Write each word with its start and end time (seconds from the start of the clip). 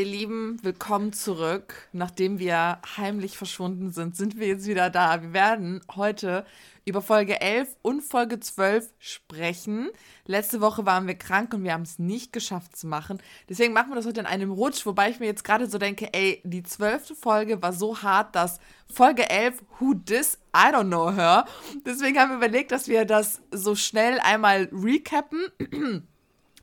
Ihr 0.00 0.06
Lieben, 0.06 0.56
willkommen 0.62 1.12
zurück. 1.12 1.74
Nachdem 1.92 2.38
wir 2.38 2.78
heimlich 2.96 3.36
verschwunden 3.36 3.90
sind, 3.90 4.16
sind 4.16 4.38
wir 4.38 4.46
jetzt 4.46 4.66
wieder 4.66 4.88
da. 4.88 5.20
Wir 5.20 5.34
werden 5.34 5.82
heute 5.94 6.46
über 6.86 7.02
Folge 7.02 7.38
11 7.42 7.76
und 7.82 8.00
Folge 8.00 8.40
12 8.40 8.88
sprechen. 8.98 9.90
Letzte 10.24 10.62
Woche 10.62 10.86
waren 10.86 11.06
wir 11.06 11.16
krank 11.16 11.52
und 11.52 11.64
wir 11.64 11.74
haben 11.74 11.82
es 11.82 11.98
nicht 11.98 12.32
geschafft 12.32 12.78
zu 12.78 12.86
machen. 12.86 13.20
Deswegen 13.50 13.74
machen 13.74 13.90
wir 13.90 13.96
das 13.96 14.06
heute 14.06 14.20
in 14.20 14.26
einem 14.26 14.50
Rutsch, 14.50 14.86
wobei 14.86 15.10
ich 15.10 15.20
mir 15.20 15.26
jetzt 15.26 15.44
gerade 15.44 15.68
so 15.68 15.76
denke, 15.76 16.08
ey, 16.14 16.40
die 16.44 16.62
zwölfte 16.62 17.14
Folge 17.14 17.60
war 17.60 17.74
so 17.74 18.00
hart, 18.00 18.34
dass 18.34 18.58
Folge 18.90 19.28
11, 19.28 19.62
who 19.80 19.92
this, 19.92 20.38
I 20.56 20.72
don't 20.72 20.86
know 20.86 21.12
her. 21.12 21.44
Deswegen 21.84 22.18
haben 22.18 22.30
wir 22.30 22.38
überlegt, 22.38 22.72
dass 22.72 22.88
wir 22.88 23.04
das 23.04 23.42
so 23.50 23.74
schnell 23.74 24.18
einmal 24.20 24.70
recappen, 24.72 25.48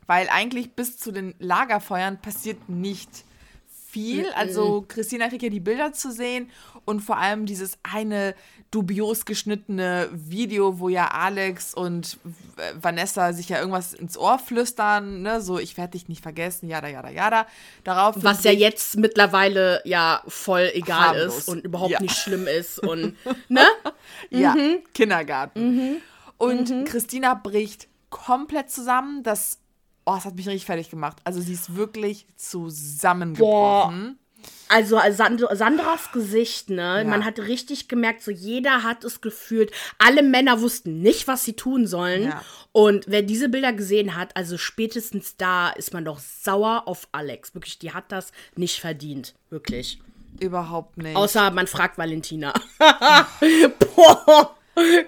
weil 0.08 0.28
eigentlich 0.30 0.74
bis 0.74 0.98
zu 0.98 1.12
den 1.12 1.36
Lagerfeuern 1.38 2.20
passiert 2.20 2.68
nicht 2.68 3.27
viel. 3.90 4.30
Also 4.32 4.86
Christina 4.88 5.30
kriegt 5.30 5.44
ja 5.44 5.50
die 5.50 5.60
Bilder 5.60 5.94
zu 5.94 6.12
sehen 6.12 6.50
und 6.86 7.02
vor 7.02 7.18
allem 7.18 7.46
dieses 7.46 7.78
eine 7.84 8.36
dubios 8.70 9.26
geschnittene 9.26 10.10
Video, 10.12 10.80
wo 10.80 10.90
ja 10.90 11.08
Alex 11.08 11.74
und 11.74 12.20
Vanessa 12.80 13.32
sich 13.34 13.50
ja 13.50 13.60
irgendwas 13.60 13.94
ins 13.94 14.18
Ohr 14.18 14.40
flüstern, 14.40 15.22
ne, 15.22 15.42
so 15.42 15.58
ich 15.58 15.78
werde 15.78 15.92
dich 15.92 16.10
nicht 16.10 16.22
vergessen, 16.22 16.68
jada 16.68 16.88
jada 16.90 17.10
jada. 17.10 17.48
Darauf 17.84 18.16
was 18.24 18.44
ja 18.44 18.52
jetzt 18.52 18.98
mittlerweile 18.98 19.82
ja 19.86 20.22
voll 20.28 20.70
egal 20.74 21.18
harmlos. 21.18 21.38
ist 21.38 21.50
und 21.50 21.64
überhaupt 21.64 21.92
ja. 21.92 22.02
nicht 22.02 22.18
schlimm 22.18 22.48
ist 22.48 22.80
und 22.80 23.16
ne? 23.48 23.66
ja, 24.30 24.54
mhm. 24.54 24.80
Kindergarten. 24.94 25.76
Mhm. 25.76 25.98
Und 26.38 26.70
mhm. 26.70 26.86
Christina 26.86 27.34
bricht 27.34 27.88
komplett 28.10 28.70
zusammen. 28.70 29.24
Das 29.24 29.60
oh, 30.08 30.16
es 30.18 30.26
hat 30.26 30.36
mich 30.36 30.48
richtig 30.48 30.66
fertig 30.66 30.90
gemacht. 30.90 31.18
Also 31.26 31.42
sie 31.42 31.54
ist 31.54 31.76
wirklich 31.76 32.26
zusammengebrochen. 32.38 34.18
Boah. 34.18 34.28
Also 34.70 35.00
Sand 35.12 35.44
Sandras 35.52 36.12
Gesicht, 36.12 36.70
ne? 36.70 37.00
Ja. 37.00 37.04
Man 37.04 37.26
hat 37.26 37.40
richtig 37.40 37.88
gemerkt, 37.88 38.22
so 38.22 38.32
jeder 38.32 38.84
hat 38.84 39.04
es 39.04 39.22
gefühlt. 39.22 39.72
Alle 39.98 40.24
Männer 40.24 40.62
wussten 40.62 41.02
nicht, 41.02 41.28
was 41.28 41.44
sie 41.44 41.54
tun 41.54 41.88
sollen. 41.88 42.24
Ja. 42.24 42.42
Und 42.72 43.06
wer 43.08 43.22
diese 43.22 43.50
Bilder 43.50 43.74
gesehen 43.74 44.16
hat, 44.16 44.36
also 44.36 44.58
spätestens 44.58 45.36
da 45.38 45.70
ist 45.70 45.94
man 45.94 46.06
doch 46.06 46.20
sauer 46.20 46.84
auf 46.86 47.08
Alex. 47.12 47.54
Wirklich, 47.56 47.80
die 47.80 47.94
hat 47.94 48.12
das 48.12 48.32
nicht 48.56 48.80
verdient. 48.80 49.36
Wirklich. 49.50 50.00
Überhaupt 50.40 50.98
nicht. 50.98 51.16
Außer 51.16 51.52
man 51.52 51.68
fragt 51.68 51.98
Valentina. 51.98 52.54
Boah. 53.96 54.57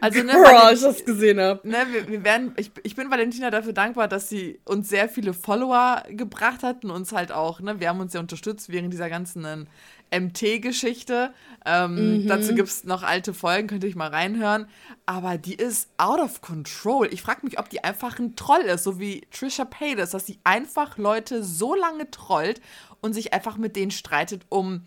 Also, 0.02 0.23
ne, 0.23 0.31
Girl, 0.34 0.73
ich 0.73 0.81
das 0.81 1.06
gesehen 1.06 1.39
habe. 1.39 1.67
Ne, 1.67 1.86
wir, 1.92 2.08
wir 2.08 2.23
werden, 2.23 2.53
ich, 2.58 2.72
ich 2.84 2.95
bin 2.95 3.12
Valentina 3.12 3.52
dafür 3.52 3.73
dankbar, 3.73 4.08
dass 4.08 4.30
sie 4.30 4.59
uns 4.66 4.89
sehr 4.89 5.09
viele 5.09 5.34
Follower 5.34 6.03
gebracht 6.09 6.64
hat 6.64 6.84
und 6.84 6.92
uns 6.92 7.11
halt 7.11 7.31
auch, 7.31 7.59
ne, 7.59 7.80
wir 7.80 7.89
haben 7.89 8.00
uns 8.00 8.14
ja 8.14 8.20
unterstützt 8.20 8.70
während 8.70 8.92
dieser 8.92 9.09
ganzen 9.09 9.67
MT-Geschichte. 10.11 11.34
Ähm, 11.66 12.23
mhm. 12.23 12.28
Dazu 12.28 12.56
gibt 12.56 12.70
es 12.70 12.84
noch 12.84 13.03
alte 13.03 13.34
Folgen, 13.34 13.67
könnte 13.67 13.88
ich 13.88 13.95
mal 13.95 14.09
reinhören. 14.09 14.67
Aber 15.06 15.38
die 15.38 15.56
ist 15.56 15.89
out 15.98 16.20
of 16.20 16.42
control. 16.42 17.08
Ich 17.11 17.22
frage 17.22 17.42
mich, 17.44 17.59
ob 17.59 17.70
die 17.70 17.83
einfach 17.83 18.20
ein 18.20 18.36
Troll 18.36 18.61
ist, 18.61 18.83
so 18.83 19.00
wie 19.00 19.22
Trisha 19.31 19.66
Paytas, 19.66 20.11
dass 20.11 20.26
sie 20.26 20.39
einfach 20.44 20.98
Leute 20.98 21.44
so 21.44 21.76
lange 21.76 22.09
trollt 22.09 22.61
und 23.02 23.14
sich 23.14 23.33
einfach 23.33 23.58
mit 23.58 23.76
denen 23.76 23.92
streitet 23.92 24.45
um 24.50 24.83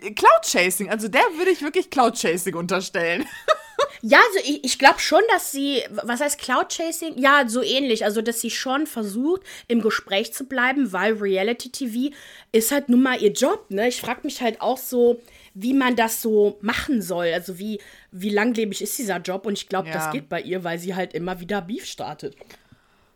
Cloud 0.00 0.44
Chasing. 0.44 0.90
Also 0.90 1.08
der 1.08 1.22
würde 1.36 1.50
ich 1.50 1.62
wirklich 1.62 1.90
Cloud 1.90 2.18
Chasing 2.18 2.54
unterstellen. 2.54 3.24
Ja, 4.02 4.18
also 4.18 4.48
ich, 4.50 4.64
ich 4.64 4.78
glaube 4.78 4.98
schon, 4.98 5.22
dass 5.30 5.52
sie, 5.52 5.82
was 5.90 6.20
heißt 6.20 6.38
Cloud 6.40 6.72
Chasing? 6.72 7.18
Ja, 7.18 7.44
so 7.46 7.62
ähnlich. 7.62 8.04
Also, 8.04 8.22
dass 8.22 8.40
sie 8.40 8.50
schon 8.50 8.86
versucht, 8.86 9.42
im 9.66 9.80
Gespräch 9.80 10.32
zu 10.32 10.44
bleiben, 10.44 10.92
weil 10.92 11.14
Reality 11.14 11.70
TV 11.70 12.14
ist 12.52 12.72
halt 12.72 12.88
nun 12.88 13.02
mal 13.02 13.20
ihr 13.20 13.32
Job, 13.32 13.66
ne? 13.70 13.88
Ich 13.88 14.00
frage 14.00 14.20
mich 14.24 14.40
halt 14.40 14.60
auch 14.60 14.78
so, 14.78 15.20
wie 15.54 15.74
man 15.74 15.96
das 15.96 16.22
so 16.22 16.58
machen 16.60 17.02
soll. 17.02 17.32
Also, 17.32 17.58
wie, 17.58 17.80
wie 18.12 18.30
langlebig 18.30 18.82
ist 18.82 18.98
dieser 18.98 19.18
Job? 19.18 19.46
Und 19.46 19.54
ich 19.54 19.68
glaube, 19.68 19.88
ja. 19.88 19.94
das 19.94 20.10
geht 20.10 20.28
bei 20.28 20.40
ihr, 20.40 20.64
weil 20.64 20.78
sie 20.78 20.94
halt 20.94 21.14
immer 21.14 21.40
wieder 21.40 21.62
Beef 21.62 21.84
startet. 21.84 22.36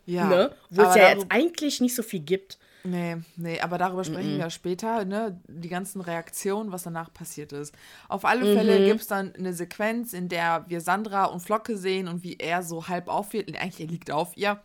Ja. 0.06 0.26
Ne? 0.26 0.54
Wo 0.70 0.82
es 0.82 0.94
ja 0.96 1.10
jetzt 1.10 1.26
eigentlich 1.28 1.80
nicht 1.80 1.94
so 1.94 2.02
viel 2.02 2.20
gibt. 2.20 2.58
Nee, 2.84 3.18
nee, 3.36 3.60
aber 3.60 3.78
darüber 3.78 4.02
sprechen 4.02 4.32
mm 4.32 4.40
-mm. 4.40 4.42
wir 4.44 4.50
später, 4.50 5.04
ne? 5.04 5.40
Die 5.46 5.68
ganzen 5.68 6.00
Reaktionen, 6.00 6.72
was 6.72 6.82
danach 6.82 7.12
passiert 7.12 7.52
ist. 7.52 7.74
Auf 8.08 8.24
alle 8.24 8.44
mhm. 8.44 8.56
Fälle 8.56 8.84
gibt 8.86 9.02
es 9.02 9.06
dann 9.06 9.34
eine 9.36 9.52
Sequenz, 9.52 10.12
in 10.12 10.28
der 10.28 10.64
wir 10.68 10.80
Sandra 10.80 11.26
und 11.26 11.40
Flocke 11.40 11.76
sehen 11.76 12.08
und 12.08 12.24
wie 12.24 12.36
er 12.38 12.62
so 12.62 12.88
halb 12.88 13.08
auf 13.08 13.34
ihr, 13.34 13.44
eigentlich 13.60 13.80
er 13.80 13.86
liegt 13.86 14.10
auf 14.10 14.36
ihr. 14.36 14.60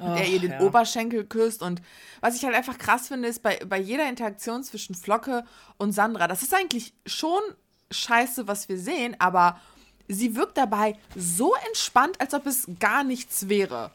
Und 0.00 0.10
Och, 0.10 0.16
er 0.16 0.26
ihr 0.26 0.40
den 0.40 0.50
ja. 0.50 0.60
Oberschenkel 0.60 1.24
küsst. 1.24 1.62
Und 1.62 1.80
was 2.20 2.34
ich 2.34 2.44
halt 2.44 2.56
einfach 2.56 2.78
krass 2.78 3.06
finde, 3.06 3.28
ist 3.28 3.42
bei, 3.42 3.60
bei 3.64 3.78
jeder 3.78 4.08
Interaktion 4.08 4.64
zwischen 4.64 4.96
Flocke 4.96 5.44
und 5.76 5.92
Sandra, 5.92 6.26
das 6.26 6.42
ist 6.42 6.52
eigentlich 6.52 6.92
schon 7.06 7.40
scheiße, 7.92 8.48
was 8.48 8.68
wir 8.68 8.78
sehen, 8.78 9.14
aber 9.20 9.60
sie 10.08 10.34
wirkt 10.34 10.58
dabei 10.58 10.96
so 11.14 11.54
entspannt, 11.68 12.20
als 12.20 12.34
ob 12.34 12.46
es 12.46 12.66
gar 12.80 13.04
nichts 13.04 13.48
wäre. 13.48 13.92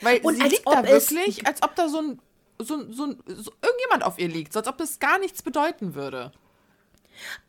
Weil 0.00 0.20
und 0.20 0.36
sie 0.36 0.42
liegt 0.42 0.66
da 0.66 0.86
wirklich, 0.86 1.46
als 1.46 1.62
ob 1.62 1.74
da 1.74 1.88
so 1.88 1.98
ein 1.98 2.20
so, 2.58 2.90
so, 2.92 3.14
so 3.26 3.52
irgendjemand 3.62 4.04
auf 4.04 4.18
ihr 4.18 4.28
liegt, 4.28 4.52
so 4.52 4.58
als 4.58 4.68
ob 4.68 4.78
das 4.78 4.98
gar 4.98 5.18
nichts 5.18 5.42
bedeuten 5.42 5.94
würde. 5.94 6.32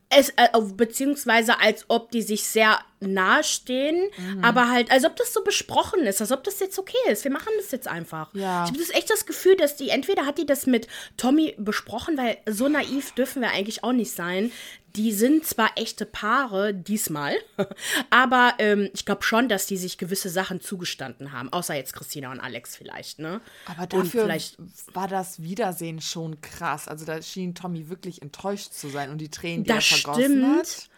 Es, 0.10 0.30
äh, 0.30 0.48
beziehungsweise 0.76 1.60
als 1.60 1.86
ob 1.90 2.12
die 2.12 2.22
sich 2.22 2.44
sehr 2.44 2.80
nahe 3.00 3.44
stehen, 3.44 4.10
mhm. 4.18 4.44
aber 4.44 4.70
halt, 4.70 4.92
als 4.92 5.06
ob 5.06 5.16
das 5.16 5.34
so 5.34 5.44
besprochen 5.44 6.02
ist, 6.02 6.22
als 6.22 6.32
ob 6.32 6.44
das 6.44 6.60
jetzt 6.60 6.80
okay 6.80 6.98
ist. 7.12 7.24
Wir 7.24 7.32
machen 7.32 7.52
das 7.58 7.72
jetzt 7.72 7.88
einfach. 7.88 8.34
Ja. 8.34 8.64
Ich 8.64 8.70
habe 8.70 8.80
das 8.80 8.90
echt 8.90 9.10
das 9.10 9.26
Gefühl, 9.26 9.56
dass 9.56 9.76
die, 9.76 9.90
entweder 9.90 10.26
hat 10.26 10.38
die 10.38 10.46
das 10.46 10.66
mit 10.66 10.88
Tommy 11.16 11.56
besprochen, 11.58 12.18
weil 12.18 12.38
so 12.48 12.68
naiv 12.68 13.12
dürfen 13.12 13.42
wir 13.42 13.50
eigentlich 13.50 13.84
auch 13.84 13.94
nicht 13.94 14.12
sein, 14.12 14.52
die 14.96 15.12
sind 15.12 15.46
zwar 15.46 15.72
echte 15.76 16.08
Paare 16.08 16.74
diesmal, 16.74 17.36
aber 18.10 18.56
ähm, 18.58 18.90
ich 18.94 19.06
glaube 19.06 19.24
schon, 19.24 19.48
dass 19.48 19.68
die 19.68 19.78
sich 19.78 20.00
gewisse 20.00 20.30
Sachen 20.30 20.60
zugestanden 20.60 21.32
haben. 21.32 21.54
Außer 21.54 21.76
jetzt 21.76 21.94
Christina 21.94 22.32
und 22.32 22.40
Alex 22.40 22.76
vielleicht, 22.76 23.20
ne? 23.20 23.40
Aber 23.66 23.86
dafür 23.86 24.24
vielleicht 24.24 24.58
war 24.94 25.08
das 25.08 25.44
Wiedersehen 25.44 26.02
schon 26.02 26.42
krass. 26.42 26.88
Also 26.88 27.06
da 27.06 27.22
schien 27.22 27.54
Tommy 27.54 27.90
wirklich 27.90 28.24
enttäuscht 28.24 28.74
zu 28.74 28.90
sein 28.90 29.12
und 29.12 29.20
die 29.20 29.30
Tränen, 29.30 29.64
die 29.64 29.70
das 29.70 29.92
er 29.92 29.98
vergossen 29.98 30.24
stimmt. 30.24 30.58
hat. 30.58 30.90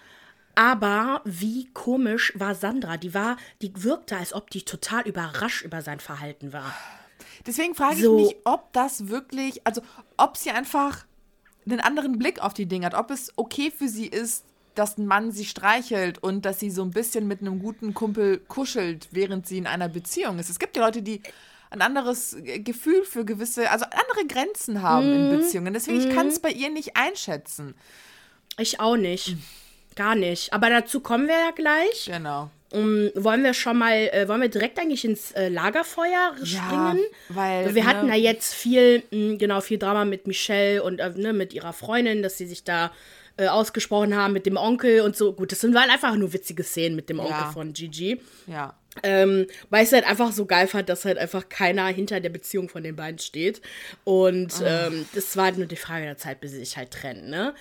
Aber 0.59 1.21
wie 1.23 1.69
komisch 1.71 2.33
war 2.35 2.53
Sandra? 2.53 2.97
Die 2.97 3.13
war, 3.13 3.37
die 3.61 3.71
wirkte, 3.81 4.17
als 4.17 4.33
ob 4.33 4.49
die 4.49 4.63
total 4.63 5.07
überrascht 5.07 5.63
über 5.63 5.81
sein 5.81 6.01
Verhalten 6.01 6.51
war. 6.51 6.75
Deswegen 7.47 7.75
frage 7.75 7.95
so. 7.95 8.19
ich 8.19 8.25
mich, 8.25 8.35
ob 8.43 8.73
das 8.73 9.07
wirklich, 9.07 9.65
also 9.65 9.81
ob 10.17 10.35
sie 10.35 10.51
einfach 10.51 11.05
einen 11.65 11.79
anderen 11.79 12.19
Blick 12.19 12.41
auf 12.41 12.53
die 12.53 12.65
Dinge 12.65 12.87
hat, 12.87 12.93
ob 12.93 13.09
es 13.09 13.31
okay 13.37 13.71
für 13.71 13.87
sie 13.87 14.07
ist, 14.07 14.43
dass 14.75 14.97
ein 14.97 15.05
Mann 15.05 15.31
sie 15.31 15.45
streichelt 15.45 16.21
und 16.21 16.43
dass 16.43 16.59
sie 16.59 16.71
so 16.71 16.81
ein 16.81 16.91
bisschen 16.91 17.25
mit 17.25 17.39
einem 17.39 17.59
guten 17.59 17.93
Kumpel 17.93 18.39
kuschelt, 18.39 19.07
während 19.11 19.47
sie 19.47 19.59
in 19.59 19.65
einer 19.65 19.87
Beziehung 19.87 20.39
ist. 20.39 20.49
Es 20.49 20.59
gibt 20.59 20.75
ja 20.75 20.83
Leute, 20.83 21.01
die 21.01 21.21
ein 21.69 21.81
anderes 21.81 22.35
Gefühl 22.41 23.05
für 23.05 23.23
gewisse, 23.23 23.71
also 23.71 23.85
andere 23.85 24.27
Grenzen 24.27 24.81
haben 24.81 25.09
mm. 25.09 25.13
in 25.13 25.27
mhm. 25.27 25.37
Beziehungen. 25.37 25.73
Deswegen, 25.73 25.99
mm. 25.99 26.01
ich 26.01 26.13
kann 26.13 26.27
es 26.27 26.39
mhm. 26.39 26.41
bei 26.41 26.51
ihr 26.51 26.69
nicht 26.69 26.97
einschätzen. 26.97 27.75
Ich 28.57 28.81
auch 28.81 28.97
nicht. 28.97 29.37
Gar 29.99 30.15
nicht. 30.15 30.53
Aber 30.53 30.69
dazu 30.69 31.01
kommen 31.01 31.27
wir 31.27 31.35
ja 31.35 31.51
gleich. 31.51 32.09
Genau. 32.09 32.49
Um, 32.71 33.09
wollen 33.15 33.43
wir 33.43 33.53
schon 33.53 33.77
mal, 33.77 33.93
äh, 33.93 34.29
wollen 34.29 34.39
wir 34.39 34.47
direkt 34.47 34.79
eigentlich 34.79 35.03
ins 35.03 35.33
äh, 35.33 35.49
Lagerfeuer 35.49 36.35
springen? 36.41 37.01
Ja, 37.27 37.35
weil 37.35 37.75
wir 37.75 37.83
ne, 37.83 37.89
hatten 37.89 38.07
ja 38.07 38.15
jetzt 38.15 38.53
viel, 38.53 38.99
mh, 38.99 39.03
hm, 39.11 39.37
genau, 39.37 39.59
viel 39.59 39.77
Drama 39.77 40.05
mit 40.05 40.25
Michelle 40.25 40.81
und 40.83 40.99
äh, 40.99 41.09
ne, 41.17 41.33
mit 41.33 41.53
ihrer 41.53 41.73
Freundin, 41.73 42.23
dass 42.23 42.37
sie 42.37 42.45
sich 42.45 42.63
da 42.63 42.93
äh, 43.35 43.47
ausgesprochen 43.47 44.15
haben 44.15 44.31
mit 44.31 44.45
dem 44.45 44.55
Onkel 44.55 45.01
und 45.01 45.17
so. 45.17 45.33
Gut, 45.33 45.51
das 45.51 45.59
sind 45.59 45.77
halt 45.77 45.91
einfach 45.91 46.15
nur 46.15 46.31
witzige 46.31 46.63
Szenen 46.63 46.95
mit 46.95 47.09
dem 47.09 47.19
Onkel 47.19 47.33
ja. 47.33 47.51
von 47.51 47.73
Gigi. 47.73 48.21
Ja. 48.47 48.75
Ähm, 49.03 49.47
weil 49.69 49.83
ich 49.83 49.89
es 49.89 49.93
halt 49.93 50.07
einfach 50.07 50.31
so 50.31 50.45
geil 50.45 50.67
fand, 50.67 50.89
dass 50.89 51.05
halt 51.05 51.17
einfach 51.17 51.49
keiner 51.49 51.87
hinter 51.87 52.19
der 52.19 52.29
Beziehung 52.29 52.69
von 52.69 52.83
den 52.83 52.95
beiden 52.95 53.19
steht. 53.19 53.61
Und 54.03 54.53
oh. 54.61 54.65
ähm, 54.65 55.05
das 55.13 55.35
war 55.37 55.45
halt 55.45 55.57
nur 55.57 55.67
die 55.67 55.75
Frage 55.75 56.05
der 56.05 56.17
Zeit, 56.17 56.41
bis 56.41 56.51
sie 56.51 56.59
sich 56.59 56.77
halt 56.77 56.91
trennen, 56.91 57.29
ne? 57.29 57.53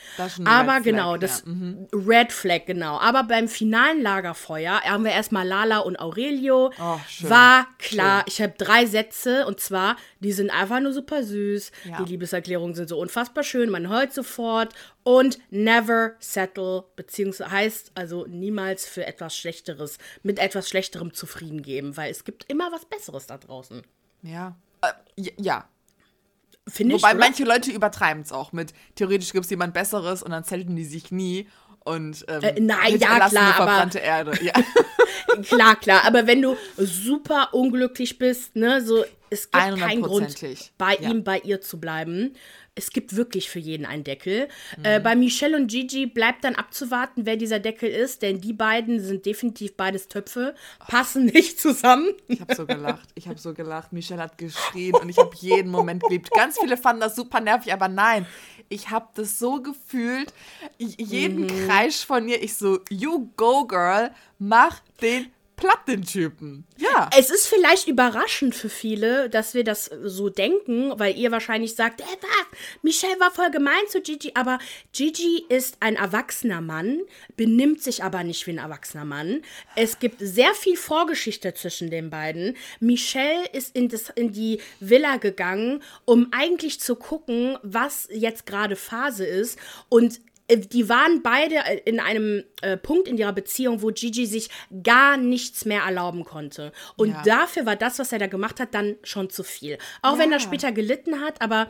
Aber 0.44 0.76
Red 0.76 0.84
genau, 0.84 1.10
Flag, 1.10 1.20
das 1.20 1.44
ja. 1.46 1.52
mhm. 1.52 1.88
Red 1.92 2.32
Flag, 2.32 2.66
genau. 2.66 2.98
Aber 2.98 3.24
beim 3.24 3.48
finalen 3.48 4.02
Lagerfeuer 4.02 4.80
haben 4.82 5.04
wir 5.04 5.12
erstmal 5.12 5.46
Lala 5.46 5.78
und 5.78 5.98
Aurelio. 5.98 6.72
Oh, 6.80 7.00
war 7.20 7.66
klar, 7.78 8.20
schön. 8.20 8.24
ich 8.28 8.42
habe 8.42 8.54
drei 8.58 8.86
Sätze 8.86 9.46
und 9.46 9.60
zwar, 9.60 9.96
die 10.20 10.32
sind 10.32 10.50
einfach 10.50 10.80
nur 10.80 10.92
super 10.92 11.22
süß. 11.22 11.72
Ja. 11.84 12.02
Die 12.02 12.10
Liebeserklärungen 12.10 12.74
sind 12.74 12.88
so 12.88 12.98
unfassbar 12.98 13.44
schön, 13.44 13.70
man 13.70 13.88
heult 13.88 14.12
sofort. 14.12 14.74
Und 15.04 15.38
never 15.50 16.16
settle, 16.18 16.84
beziehungsweise 16.96 17.50
heißt 17.50 17.92
also 17.94 18.26
niemals 18.26 18.86
für 18.86 19.06
etwas 19.06 19.36
Schlechteres, 19.36 19.98
mit 20.22 20.38
etwas 20.38 20.68
Schlechterem 20.68 21.14
zufrieden 21.14 21.62
geben, 21.62 21.96
weil 21.96 22.10
es 22.10 22.24
gibt 22.24 22.44
immer 22.50 22.70
was 22.72 22.84
Besseres 22.84 23.26
da 23.26 23.38
draußen. 23.38 23.82
Ja. 24.22 24.56
Äh, 24.82 25.30
ja. 25.38 25.66
Finde 26.66 26.96
ich. 26.96 27.02
Wobei 27.02 27.12
oder? 27.12 27.20
manche 27.20 27.44
Leute 27.44 27.70
übertreiben 27.70 28.22
es 28.22 28.32
auch 28.32 28.52
mit, 28.52 28.74
theoretisch 28.94 29.32
gibt 29.32 29.44
es 29.44 29.50
jemand 29.50 29.72
Besseres 29.72 30.22
und 30.22 30.30
dann 30.30 30.44
zelten 30.44 30.76
die 30.76 30.84
sich 30.84 31.10
nie. 31.10 31.48
und 31.84 32.24
ähm, 32.28 32.42
äh, 32.42 32.60
nein, 32.60 32.98
ja 32.98 33.28
klar, 33.28 33.54
verbrannte 33.54 33.98
aber, 34.00 34.06
Erde. 34.06 34.44
Ja. 34.44 34.52
klar, 35.42 35.76
klar, 35.76 36.04
aber 36.04 36.26
wenn 36.26 36.42
du 36.42 36.56
super 36.76 37.54
unglücklich 37.54 38.18
bist, 38.18 38.56
ne, 38.56 38.82
so 38.82 39.04
es 39.30 39.50
gibt 39.50 39.78
keinen 39.78 40.02
Grund, 40.02 40.34
bei 40.78 40.96
ja. 40.96 41.10
ihm, 41.10 41.25
bei 41.25 41.38
ihr 41.40 41.60
zu 41.60 41.80
bleiben 41.80 42.34
es 42.78 42.90
gibt 42.90 43.16
wirklich 43.16 43.50
für 43.50 43.58
jeden 43.58 43.84
einen 43.84 44.04
Deckel. 44.04 44.48
Mhm. 44.76 44.84
Äh, 44.84 45.00
bei 45.00 45.16
Michelle 45.16 45.56
und 45.56 45.66
Gigi 45.66 46.06
bleibt 46.06 46.44
dann 46.44 46.54
abzuwarten, 46.54 47.26
wer 47.26 47.36
dieser 47.36 47.58
Deckel 47.58 47.90
ist, 47.90 48.22
denn 48.22 48.40
die 48.40 48.52
beiden 48.52 49.00
sind 49.00 49.26
definitiv 49.26 49.76
beides 49.76 50.08
Töpfe, 50.08 50.54
passen 50.86 51.26
nicht 51.26 51.60
zusammen. 51.60 52.08
Ich 52.28 52.40
habe 52.40 52.54
so 52.54 52.66
gelacht. 52.66 53.08
Ich 53.16 53.26
habe 53.26 53.38
so 53.38 53.52
gelacht. 53.52 53.92
Michelle 53.92 54.22
hat 54.22 54.38
geschrien 54.38 54.94
und 54.94 55.08
ich 55.08 55.19
habe 55.19 55.30
jeden 55.40 55.70
Moment 55.70 56.04
geliebt. 56.04 56.30
Ganz 56.30 56.58
viele 56.58 56.76
fanden 56.76 57.00
das 57.00 57.16
super 57.16 57.40
nervig, 57.40 57.72
aber 57.72 57.88
nein. 57.88 58.26
Ich 58.69 58.90
habe 58.90 59.08
das 59.14 59.38
so 59.38 59.60
gefühlt. 59.60 60.32
Jeden 60.78 61.42
mhm. 61.42 61.66
Kreisch 61.66 62.06
von 62.06 62.28
ihr. 62.28 62.40
Ich 62.42 62.54
so, 62.54 62.78
you 62.90 63.30
go, 63.36 63.66
girl. 63.66 64.10
Mach 64.38 64.80
den 65.02 65.26
platt, 65.58 65.87
den 65.87 66.05
Typen. 66.05 66.64
Ja. 66.78 67.10
Es 67.16 67.31
ist 67.31 67.46
vielleicht 67.46 67.88
überraschend 67.88 68.55
für 68.55 68.70
viele, 68.70 69.28
dass 69.28 69.52
wir 69.52 69.64
das 69.64 69.90
so 70.05 70.31
denken, 70.31 70.93
weil 70.99 71.19
ihr 71.19 71.31
wahrscheinlich 71.31 71.75
sagt, 71.75 72.00
äh, 72.00 72.05
Michelle 72.82 73.19
war 73.20 73.31
voll 73.31 73.50
gemein 73.50 73.75
zu 73.88 74.00
Gigi, 74.00 74.32
aber 74.34 74.58
Gigi 74.93 75.44
ist 75.49 75.76
ein 75.81 75.96
erwachsener 75.96 76.60
Mann, 76.60 77.00
benimmt 77.37 77.82
sich 77.82 78.02
aber 78.02 78.25
nicht 78.25 78.46
wie 78.46 78.52
ein 78.52 78.58
erwachsener 78.58 79.05
Mann. 79.05 79.43
Es 79.75 79.99
gibt 79.99 80.16
sehr 80.20 80.55
viel 80.55 80.76
Vorgeschichte 80.76 81.52
zwischen 81.55 81.90
den 81.90 82.08
beiden. 82.08 82.56
Michelle 82.81 83.46
ist 83.52 83.75
in, 83.75 83.88
das, 83.88 84.11
in 84.11 84.32
die 84.32 84.61
Villa 84.81 85.16
gegangen, 85.16 85.82
um 86.04 86.28
eigentlich 86.31 86.81
zu 86.81 86.96
gucken, 86.96 87.58
was 87.62 88.08
jetzt 88.11 88.46
gerade 88.46 88.76
Phase 88.76 89.26
ist 89.26 89.58
und 89.88 90.20
die 90.56 90.88
waren 90.88 91.22
beide 91.22 91.56
äh, 91.56 91.80
in 91.84 92.00
einem 92.00 92.44
äh, 92.62 92.76
Punkt 92.76 93.08
in 93.08 93.18
ihrer 93.18 93.32
Beziehung, 93.32 93.82
wo 93.82 93.88
Gigi 93.88 94.26
sich 94.26 94.48
gar 94.82 95.16
nichts 95.16 95.64
mehr 95.64 95.82
erlauben 95.82 96.24
konnte. 96.24 96.72
Und 96.96 97.10
ja. 97.10 97.22
dafür 97.22 97.66
war 97.66 97.76
das, 97.76 97.98
was 97.98 98.12
er 98.12 98.18
da 98.18 98.26
gemacht 98.26 98.60
hat, 98.60 98.74
dann 98.74 98.96
schon 99.02 99.30
zu 99.30 99.42
viel. 99.42 99.78
Auch 100.02 100.14
ja. 100.14 100.20
wenn 100.20 100.32
er 100.32 100.40
später 100.40 100.72
gelitten 100.72 101.20
hat, 101.20 101.40
aber 101.42 101.68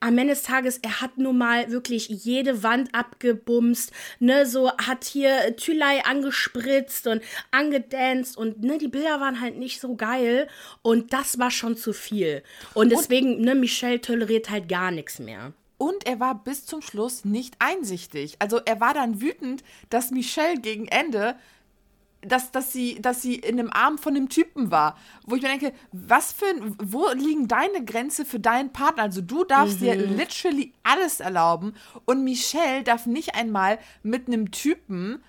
am 0.00 0.16
Ende 0.16 0.34
des 0.34 0.42
Tages, 0.42 0.78
er 0.78 1.00
hat 1.00 1.18
nun 1.18 1.38
mal 1.38 1.70
wirklich 1.70 2.08
jede 2.08 2.62
Wand 2.62 2.94
abgebumst, 2.94 3.92
ne, 4.20 4.46
so 4.46 4.70
hat 4.76 5.04
hier 5.04 5.56
Thülei 5.56 6.04
angespritzt 6.04 7.06
und 7.06 7.22
angedanced 7.50 8.36
und 8.36 8.62
ne, 8.62 8.78
die 8.78 8.88
Bilder 8.88 9.20
waren 9.20 9.40
halt 9.40 9.56
nicht 9.56 9.80
so 9.80 9.96
geil 9.96 10.46
und 10.82 11.12
das 11.12 11.38
war 11.38 11.50
schon 11.50 11.76
zu 11.76 11.92
viel. 11.92 12.42
Und 12.74 12.90
deswegen, 12.90 13.36
und 13.36 13.40
ne, 13.42 13.54
Michelle 13.54 14.00
toleriert 14.00 14.50
halt 14.50 14.68
gar 14.68 14.90
nichts 14.90 15.18
mehr. 15.18 15.52
Und 15.78 16.06
er 16.06 16.20
war 16.20 16.34
bis 16.34 16.66
zum 16.66 16.82
Schluss 16.82 17.24
nicht 17.24 17.54
einsichtig. 17.60 18.36
Also 18.40 18.60
er 18.64 18.80
war 18.80 18.94
dann 18.94 19.20
wütend, 19.20 19.62
dass 19.90 20.10
Michelle 20.10 20.60
gegen 20.60 20.88
Ende, 20.88 21.36
dass, 22.20 22.50
dass, 22.50 22.72
sie, 22.72 23.00
dass 23.00 23.22
sie 23.22 23.36
in 23.36 23.56
dem 23.56 23.72
Arm 23.72 23.96
von 23.96 24.12
dem 24.14 24.28
Typen 24.28 24.72
war. 24.72 24.98
Wo 25.24 25.36
ich 25.36 25.42
mir 25.42 25.48
denke, 25.48 25.72
was 25.92 26.32
für 26.32 26.46
ein, 26.46 26.76
wo 26.82 27.08
liegen 27.12 27.46
deine 27.46 27.84
Grenze 27.84 28.24
für 28.24 28.40
deinen 28.40 28.72
Partner? 28.72 29.04
Also 29.04 29.20
du 29.20 29.44
darfst 29.44 29.80
mhm. 29.80 29.84
dir 29.84 29.94
literally 29.94 30.72
alles 30.82 31.20
erlauben 31.20 31.74
und 32.06 32.24
Michelle 32.24 32.82
darf 32.82 33.06
nicht 33.06 33.36
einmal 33.36 33.78
mit 34.02 34.26
einem 34.26 34.50
Typen 34.50 35.22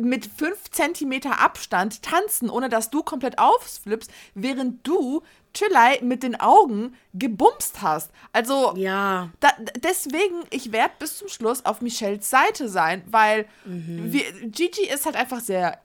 mit 0.00 0.26
fünf 0.26 0.70
Zentimeter 0.70 1.40
Abstand 1.40 2.02
tanzen, 2.02 2.50
ohne 2.50 2.68
dass 2.68 2.90
du 2.90 3.02
komplett 3.02 3.38
aufsflippst, 3.38 4.10
während 4.34 4.86
du 4.86 5.22
Chillei 5.54 5.98
mit 6.02 6.22
den 6.22 6.38
Augen 6.38 6.94
gebumst 7.14 7.82
hast. 7.82 8.10
Also, 8.32 8.74
ja. 8.76 9.30
Da, 9.40 9.48
deswegen, 9.82 10.42
ich 10.50 10.72
werde 10.72 10.94
bis 10.98 11.16
zum 11.18 11.28
Schluss 11.28 11.64
auf 11.64 11.80
Michelles 11.80 12.28
Seite 12.28 12.68
sein, 12.68 13.02
weil 13.06 13.46
mhm. 13.64 14.12
wir, 14.12 14.24
Gigi 14.50 14.86
ist 14.86 15.06
halt 15.06 15.16
einfach 15.16 15.40
sehr 15.40 15.80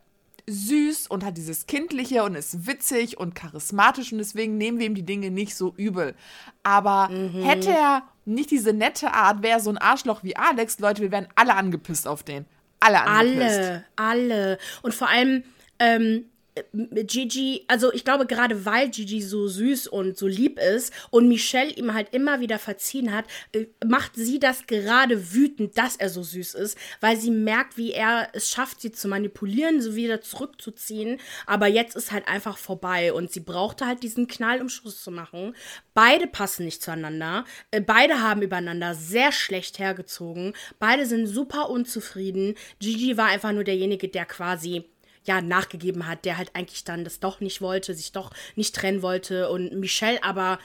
süß 0.48 1.08
und 1.08 1.24
hat 1.24 1.38
dieses 1.38 1.68
Kindliche 1.68 2.24
und 2.24 2.36
ist 2.36 2.68
witzig 2.68 3.18
und 3.18 3.36
charismatisch 3.36 4.12
und 4.12 4.18
deswegen 4.18 4.58
nehmen 4.58 4.80
wir 4.80 4.88
ihm 4.88 4.96
die 4.96 5.06
Dinge 5.06 5.32
nicht 5.32 5.56
so 5.56 5.74
übel. 5.78 6.16
Aber 6.64 7.10
mhm. 7.10 7.44
hätte 7.44 7.70
er 7.70 8.04
nicht 8.26 8.52
diese 8.52 8.74
nette 8.74 9.14
Art, 9.14 9.44
wäre 9.44 9.60
so 9.60 9.70
ein 9.70 9.78
Arschloch 9.78 10.24
wie 10.24 10.36
Alex, 10.36 10.80
Leute, 10.80 11.02
wir 11.02 11.12
wären 11.12 11.28
alle 11.36 11.56
angepisst 11.56 12.08
auf 12.08 12.24
den. 12.24 12.46
Alle 12.82 13.04
angepisst. 13.04 13.60
Alle, 13.60 13.86
alle. 13.96 14.58
Und 14.82 14.94
vor 14.94 15.08
allem, 15.08 15.44
ähm, 15.80 16.26
Gigi, 16.74 17.64
also 17.68 17.94
ich 17.94 18.04
glaube, 18.04 18.26
gerade 18.26 18.66
weil 18.66 18.90
Gigi 18.90 19.22
so 19.22 19.48
süß 19.48 19.88
und 19.88 20.18
so 20.18 20.28
lieb 20.28 20.60
ist 20.60 20.94
und 21.10 21.30
Michelle 21.30 21.72
ihm 21.72 21.94
halt 21.94 22.14
immer 22.14 22.42
wieder 22.42 22.60
verziehen 22.60 23.14
hat, 23.14 23.26
äh, 23.54 23.68
macht 23.86 24.16
sie 24.16 24.38
das 24.38 24.68
gerade 24.68 25.34
wütend, 25.34 25.78
dass 25.78 25.96
er 25.96 26.10
so 26.10 26.24
süß 26.24 26.56
ist, 26.56 26.78
weil 27.00 27.16
sie 27.16 27.32
merkt, 27.32 27.78
wie 27.78 27.92
er 27.92 28.30
es 28.34 28.50
schafft, 28.50 28.82
sie 28.82 28.92
zu 28.92 29.08
manipulieren, 29.08 29.82
so 29.82 29.96
wieder 29.96 30.20
zurückzuziehen. 30.22 31.20
Aber 31.46 31.68
jetzt 31.68 31.96
ist 31.96 32.12
halt 32.12 32.28
einfach 32.28 32.58
vorbei 32.58 33.14
und 33.14 33.32
sie 33.32 33.40
brauchte 33.40 33.86
halt 33.86 34.04
diesen 34.04 34.28
Knall, 34.28 34.62
um 34.62 34.68
Schluss 34.68 35.02
zu 35.02 35.12
machen. 35.12 35.56
Beide 35.94 36.28
passen 36.28 36.66
nicht 36.66 36.84
zueinander. 36.84 37.46
Äh, 37.72 37.80
beide 37.80 38.22
haben 38.22 38.42
übereinander 38.42 38.94
sehr 38.94 39.32
schlecht 39.32 39.80
hergezogen. 39.80 40.54
Beide 40.80 41.06
sind 41.06 41.28
super 41.28 41.70
unzufrieden. 41.70 42.56
Gigi 42.80 43.16
war 43.16 43.28
einfach 43.28 43.54
nur 43.54 43.64
derjenige, 43.64 44.10
der 44.10 44.26
quasi 44.26 44.86
ja, 45.24 45.42
nachgegeben 45.42 46.08
hat, 46.08 46.26
der 46.26 46.38
halt 46.38 46.52
eigentlich 46.54 46.84
dann 46.84 47.04
das 47.04 47.20
doch 47.20 47.40
nicht 47.40 47.62
wollte, 47.62 47.94
sich 47.94 48.12
doch 48.12 48.32
nicht 48.56 48.76
trennen 48.76 49.02
wollte. 49.02 49.50
Und 49.50 49.74
Michelle 49.74 50.24
aber, 50.24 50.60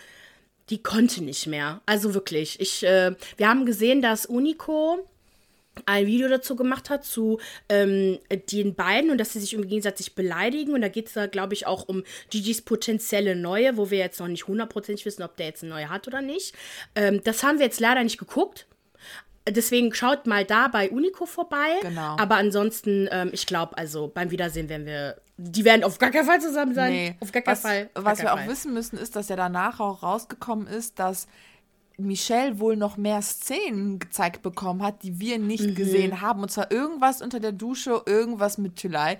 die 0.70 0.82
konnte 0.82 1.22
nicht 1.22 1.46
mehr. 1.46 1.80
Also 1.86 2.14
wirklich. 2.14 2.60
Ich, 2.60 2.82
äh, 2.82 3.14
wir 3.36 3.48
haben 3.48 3.66
gesehen, 3.66 4.02
dass 4.02 4.26
Unico 4.26 5.06
ein 5.84 6.06
Video 6.06 6.28
dazu 6.28 6.56
gemacht 6.56 6.88
hat, 6.88 7.04
zu 7.04 7.38
ähm, 7.68 8.18
den 8.50 8.74
beiden 8.74 9.10
und 9.10 9.18
dass 9.18 9.34
sie 9.34 9.40
sich 9.40 9.52
im 9.52 9.68
gegenseitig 9.68 10.14
beleidigen. 10.14 10.72
Und 10.72 10.80
da 10.80 10.88
geht 10.88 11.08
es 11.08 11.12
da, 11.12 11.26
glaube 11.26 11.52
ich, 11.52 11.66
auch 11.66 11.86
um 11.86 12.02
Gigi's 12.30 12.62
potenzielle 12.62 13.36
Neue, 13.36 13.76
wo 13.76 13.90
wir 13.90 13.98
jetzt 13.98 14.20
noch 14.20 14.28
nicht 14.28 14.46
hundertprozentig 14.46 15.04
wissen, 15.04 15.22
ob 15.22 15.36
der 15.36 15.46
jetzt 15.46 15.62
eine 15.62 15.74
neue 15.74 15.90
hat 15.90 16.06
oder 16.06 16.22
nicht. 16.22 16.54
Ähm, 16.94 17.22
das 17.24 17.42
haben 17.42 17.58
wir 17.58 17.66
jetzt 17.66 17.80
leider 17.80 18.02
nicht 18.02 18.18
geguckt. 18.18 18.66
Deswegen 19.48 19.94
schaut 19.94 20.26
mal 20.26 20.44
da 20.44 20.68
bei 20.68 20.90
Unico 20.90 21.24
vorbei. 21.24 21.78
Genau. 21.82 22.16
Aber 22.18 22.36
ansonsten, 22.36 23.08
ähm, 23.12 23.30
ich 23.32 23.46
glaube, 23.46 23.78
also 23.78 24.10
beim 24.12 24.30
Wiedersehen 24.30 24.68
werden 24.68 24.86
wir. 24.86 25.20
Die 25.38 25.64
werden 25.64 25.84
auf 25.84 25.98
gar 25.98 26.10
keinen 26.10 26.26
Fall 26.26 26.40
zusammen 26.40 26.74
sein. 26.74 26.92
Nee. 26.92 27.16
Auf 27.20 27.30
gar 27.30 27.42
keinen 27.42 27.52
was, 27.52 27.60
Fall. 27.60 27.90
was 27.94 28.18
wir 28.18 28.28
Fall. 28.28 28.44
auch 28.44 28.48
wissen 28.48 28.72
müssen, 28.72 28.98
ist, 28.98 29.14
dass 29.14 29.28
ja 29.28 29.36
danach 29.36 29.80
auch 29.80 30.02
rausgekommen 30.02 30.66
ist, 30.66 30.98
dass 30.98 31.28
Michelle 31.98 32.58
wohl 32.58 32.76
noch 32.76 32.96
mehr 32.96 33.22
Szenen 33.22 33.98
gezeigt 33.98 34.42
bekommen 34.42 34.82
hat, 34.82 35.02
die 35.02 35.20
wir 35.20 35.38
nicht 35.38 35.66
mhm. 35.70 35.74
gesehen 35.74 36.20
haben. 36.20 36.42
Und 36.42 36.50
zwar 36.50 36.70
irgendwas 36.70 37.22
unter 37.22 37.38
der 37.38 37.52
Dusche, 37.52 38.02
irgendwas 38.06 38.58
mit 38.58 38.76
Thülei. 38.76 39.18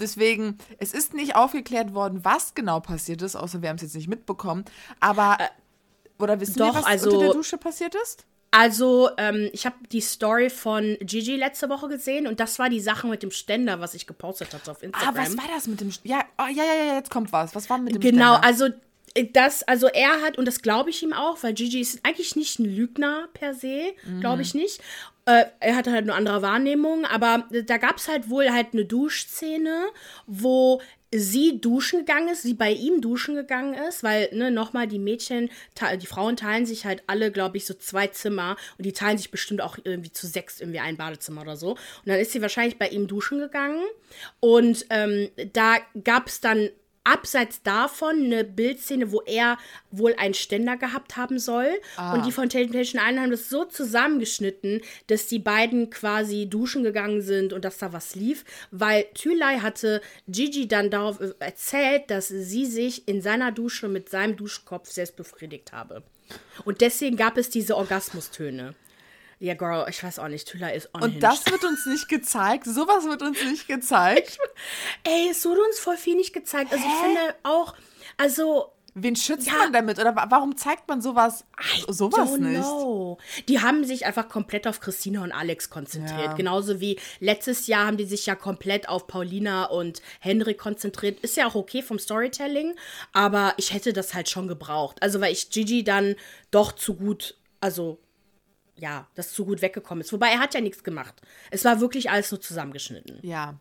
Deswegen, 0.00 0.58
es 0.78 0.92
ist 0.92 1.14
nicht 1.14 1.36
aufgeklärt 1.36 1.94
worden, 1.94 2.24
was 2.24 2.54
genau 2.54 2.80
passiert 2.80 3.22
ist, 3.22 3.36
außer 3.36 3.62
wir 3.62 3.68
haben 3.68 3.76
es 3.76 3.82
jetzt 3.82 3.96
nicht 3.96 4.08
mitbekommen. 4.08 4.64
Aber, 5.00 5.38
äh, 5.40 6.22
oder 6.22 6.40
wissen 6.40 6.58
doch, 6.58 6.74
wir, 6.74 6.74
was 6.74 6.84
also, 6.84 7.10
unter 7.10 7.24
der 7.24 7.34
Dusche 7.34 7.58
passiert 7.58 7.94
ist? 7.94 8.24
Also, 8.50 9.10
ähm, 9.18 9.50
ich 9.52 9.66
habe 9.66 9.76
die 9.92 10.00
Story 10.00 10.48
von 10.48 10.96
Gigi 11.00 11.36
letzte 11.36 11.68
Woche 11.68 11.88
gesehen 11.88 12.26
und 12.26 12.40
das 12.40 12.58
war 12.58 12.70
die 12.70 12.80
Sache 12.80 13.06
mit 13.06 13.22
dem 13.22 13.30
Ständer, 13.30 13.80
was 13.80 13.94
ich 13.94 14.06
gepostet 14.06 14.54
hatte 14.54 14.70
auf 14.70 14.82
Instagram. 14.82 15.14
Ah, 15.14 15.20
was 15.20 15.36
war 15.36 15.44
das 15.54 15.66
mit 15.66 15.80
dem 15.80 15.92
Ja, 16.04 16.20
oh, 16.38 16.46
ja, 16.50 16.64
ja, 16.64 16.86
ja, 16.86 16.94
jetzt 16.94 17.10
kommt 17.10 17.30
was. 17.32 17.54
Was 17.54 17.68
war 17.68 17.78
mit 17.78 17.94
dem 17.94 18.00
genau, 18.00 18.38
Ständer? 18.38 18.40
Genau, 18.40 18.46
also 18.46 18.68
äh, 19.14 19.26
das, 19.32 19.62
also 19.64 19.88
er 19.88 20.22
hat, 20.22 20.38
und 20.38 20.46
das 20.46 20.62
glaube 20.62 20.90
ich 20.90 21.02
ihm 21.02 21.12
auch, 21.12 21.42
weil 21.42 21.52
Gigi 21.52 21.80
ist 21.80 22.00
eigentlich 22.04 22.36
nicht 22.36 22.58
ein 22.58 22.64
Lügner 22.64 23.28
per 23.34 23.54
se, 23.54 23.92
mhm. 24.04 24.20
glaube 24.20 24.42
ich 24.42 24.54
nicht. 24.54 24.80
Äh, 25.26 25.44
er 25.60 25.76
hatte 25.76 25.92
halt 25.92 26.04
eine 26.04 26.14
andere 26.14 26.40
Wahrnehmung, 26.40 27.04
aber 27.04 27.44
da 27.66 27.76
gab 27.76 27.98
es 27.98 28.08
halt 28.08 28.30
wohl 28.30 28.50
halt 28.50 28.68
eine 28.72 28.86
Duschszene, 28.86 29.88
wo 30.26 30.80
sie 31.14 31.60
duschen 31.60 32.00
gegangen 32.00 32.28
ist, 32.28 32.42
sie 32.42 32.54
bei 32.54 32.70
ihm 32.70 33.00
duschen 33.00 33.34
gegangen 33.34 33.74
ist, 33.74 34.02
weil, 34.02 34.28
ne, 34.32 34.50
nochmal, 34.50 34.86
die 34.86 34.98
Mädchen, 34.98 35.50
die 36.00 36.06
Frauen 36.06 36.36
teilen 36.36 36.66
sich 36.66 36.84
halt 36.84 37.02
alle, 37.06 37.32
glaube 37.32 37.56
ich, 37.56 37.66
so 37.66 37.74
zwei 37.74 38.08
Zimmer 38.08 38.56
und 38.76 38.84
die 38.84 38.92
teilen 38.92 39.18
sich 39.18 39.30
bestimmt 39.30 39.60
auch 39.60 39.78
irgendwie 39.84 40.12
zu 40.12 40.26
sechs 40.26 40.60
irgendwie 40.60 40.80
ein 40.80 40.96
Badezimmer 40.96 41.42
oder 41.42 41.56
so. 41.56 41.70
Und 41.72 41.78
dann 42.06 42.18
ist 42.18 42.32
sie 42.32 42.42
wahrscheinlich 42.42 42.78
bei 42.78 42.88
ihm 42.88 43.06
duschen 43.06 43.38
gegangen 43.38 43.84
und 44.40 44.86
ähm, 44.90 45.30
da 45.52 45.76
gab 46.04 46.28
es 46.28 46.40
dann 46.40 46.70
abseits 47.08 47.62
davon 47.62 48.24
eine 48.24 48.44
Bildszene, 48.44 49.12
wo 49.12 49.22
er 49.22 49.58
wohl 49.90 50.14
einen 50.18 50.34
Ständer 50.34 50.76
gehabt 50.76 51.16
haben 51.16 51.38
soll. 51.38 51.68
Ah. 51.96 52.14
Und 52.14 52.26
die 52.26 52.32
von 52.32 52.48
Temptation 52.48 53.00
Island 53.02 53.20
haben 53.20 53.30
das 53.30 53.48
so 53.48 53.64
zusammengeschnitten, 53.64 54.82
dass 55.06 55.26
die 55.26 55.38
beiden 55.38 55.90
quasi 55.90 56.46
duschen 56.48 56.82
gegangen 56.82 57.22
sind 57.22 57.52
und 57.52 57.64
dass 57.64 57.78
da 57.78 57.92
was 57.92 58.14
lief. 58.14 58.44
Weil 58.70 59.06
Thülei 59.14 59.58
hatte 59.58 60.00
Gigi 60.28 60.68
dann 60.68 60.90
darauf 60.90 61.18
erzählt, 61.38 62.10
dass 62.10 62.28
sie 62.28 62.66
sich 62.66 63.08
in 63.08 63.22
seiner 63.22 63.52
Dusche 63.52 63.88
mit 63.88 64.08
seinem 64.08 64.36
Duschkopf 64.36 64.90
selbst 64.90 65.16
befriedigt 65.16 65.72
habe. 65.72 66.02
Und 66.64 66.80
deswegen 66.82 67.16
gab 67.16 67.38
es 67.38 67.48
diese 67.48 67.76
Orgasmustöne. 67.76 68.74
Ja, 69.40 69.54
Girl, 69.54 69.86
ich 69.88 70.02
weiß 70.02 70.18
auch 70.18 70.28
nicht, 70.28 70.48
Tüller 70.48 70.74
ist 70.74 70.86
unhinged. 70.92 71.14
Und 71.16 71.22
das 71.22 71.46
wird 71.46 71.64
uns 71.64 71.86
nicht 71.86 72.08
gezeigt. 72.08 72.64
Sowas 72.66 73.04
wird 73.04 73.22
uns 73.22 73.42
nicht 73.44 73.68
gezeigt. 73.68 74.38
ey, 75.04 75.28
es 75.30 75.44
wurde 75.44 75.62
uns 75.62 75.78
voll 75.78 75.96
viel 75.96 76.16
nicht 76.16 76.32
gezeigt. 76.32 76.72
Also 76.72 76.84
Hä? 76.84 76.90
ich 76.90 77.04
finde 77.04 77.34
auch, 77.44 77.74
also 78.16 78.72
Wen 79.02 79.16
schützt 79.16 79.46
ja. 79.46 79.54
man 79.54 79.72
damit? 79.72 79.98
Oder 79.98 80.14
warum 80.28 80.56
zeigt 80.56 80.88
man 80.88 81.00
sowas, 81.00 81.44
I 81.60 81.92
sowas 81.92 82.36
nicht? 82.38 82.62
Know. 82.62 83.18
Die 83.46 83.60
haben 83.60 83.84
sich 83.84 84.06
einfach 84.06 84.28
komplett 84.28 84.66
auf 84.66 84.80
Christina 84.80 85.22
und 85.22 85.32
Alex 85.32 85.70
konzentriert. 85.70 86.26
Ja. 86.26 86.32
Genauso 86.32 86.80
wie 86.80 86.98
letztes 87.20 87.66
Jahr 87.66 87.86
haben 87.86 87.96
die 87.96 88.06
sich 88.06 88.26
ja 88.26 88.34
komplett 88.34 88.88
auf 88.88 89.06
Paulina 89.06 89.66
und 89.66 90.02
Henrik 90.20 90.58
konzentriert. 90.58 91.20
Ist 91.20 91.36
ja 91.36 91.46
auch 91.46 91.54
okay 91.54 91.82
vom 91.82 91.98
Storytelling, 91.98 92.74
aber 93.12 93.54
ich 93.56 93.72
hätte 93.72 93.92
das 93.92 94.14
halt 94.14 94.28
schon 94.28 94.48
gebraucht. 94.48 94.96
Also, 95.00 95.20
weil 95.20 95.32
ich 95.32 95.50
Gigi 95.50 95.84
dann 95.84 96.16
doch 96.50 96.72
zu 96.72 96.94
gut, 96.94 97.36
also 97.60 97.98
ja, 98.78 99.06
das 99.14 99.32
zu 99.32 99.44
gut 99.44 99.62
weggekommen 99.62 100.02
ist. 100.02 100.12
Wobei 100.12 100.28
er 100.28 100.40
hat 100.40 100.54
ja 100.54 100.60
nichts 100.60 100.82
gemacht. 100.84 101.20
Es 101.50 101.64
war 101.64 101.80
wirklich 101.80 102.10
alles 102.10 102.30
nur 102.30 102.40
zusammengeschnitten. 102.40 103.18
Ja. 103.22 103.58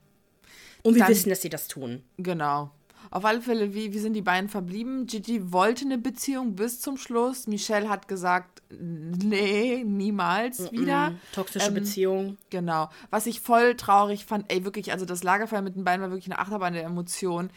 Und 0.84 0.96
wir 0.96 1.02
dann, 1.02 1.10
wissen, 1.10 1.30
dass 1.30 1.42
sie 1.42 1.50
das 1.50 1.68
tun. 1.68 2.04
Genau. 2.18 2.72
Auf 3.10 3.26
alle 3.26 3.42
Fälle, 3.42 3.74
wie, 3.74 3.94
wie 3.94 4.00
sind 4.00 4.14
die 4.14 4.22
beiden 4.22 4.50
verblieben? 4.50 5.06
Gigi 5.06 5.52
wollte 5.52 5.86
eine 5.86 5.98
Beziehung 5.98 6.56
bis 6.56 6.82
zum 6.82 6.98
Schluss. 6.98 7.48
Michelle 7.48 7.90
hat 7.90 8.08
gesagt, 8.08 8.62
nee, 8.70 9.84
niemals 9.86 10.60
mm 10.60 10.66
-mm. 10.66 10.72
wieder. 10.72 11.16
Toxische 11.34 11.68
ähm, 11.68 11.74
Beziehung. 11.74 12.38
Genau. 12.50 12.90
Was 13.10 13.26
ich 13.26 13.40
voll 13.40 13.76
traurig 13.76 14.26
fand, 14.26 14.52
ey, 14.52 14.66
wirklich, 14.66 14.92
also 14.92 15.06
das 15.06 15.24
Lagerfeuer 15.24 15.62
mit 15.62 15.76
den 15.76 15.84
beiden 15.84 16.02
war 16.02 16.10
wirklich 16.10 16.32
eine 16.32 16.40
Achterbahn 16.40 16.74
der 16.74 16.84
Emotionen. 16.84 17.50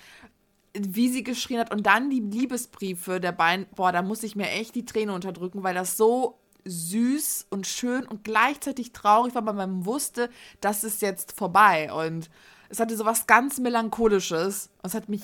Wie 0.72 1.08
sie 1.08 1.24
geschrien 1.24 1.58
hat 1.58 1.72
und 1.72 1.84
dann 1.84 2.10
die 2.10 2.20
Liebesbriefe 2.20 3.18
der 3.18 3.32
beiden, 3.32 3.66
boah, 3.74 3.90
da 3.90 4.02
muss 4.02 4.22
ich 4.22 4.36
mir 4.36 4.48
echt 4.50 4.76
die 4.76 4.84
Träne 4.84 5.12
unterdrücken, 5.12 5.64
weil 5.64 5.74
das 5.74 5.96
so 5.96 6.38
süß 6.64 7.46
und 7.50 7.66
schön 7.66 8.06
und 8.06 8.24
gleichzeitig 8.24 8.92
traurig 8.92 9.34
war, 9.34 9.44
weil 9.46 9.54
man 9.54 9.84
wusste, 9.84 10.30
das 10.60 10.84
ist 10.84 11.02
jetzt 11.02 11.32
vorbei. 11.32 11.92
Und 11.92 12.30
es 12.68 12.80
hatte 12.80 12.96
so 12.96 13.04
was 13.04 13.26
ganz 13.26 13.58
Melancholisches. 13.58 14.70
Und 14.82 14.88
es 14.88 14.94
hat 14.94 15.08
mich 15.08 15.22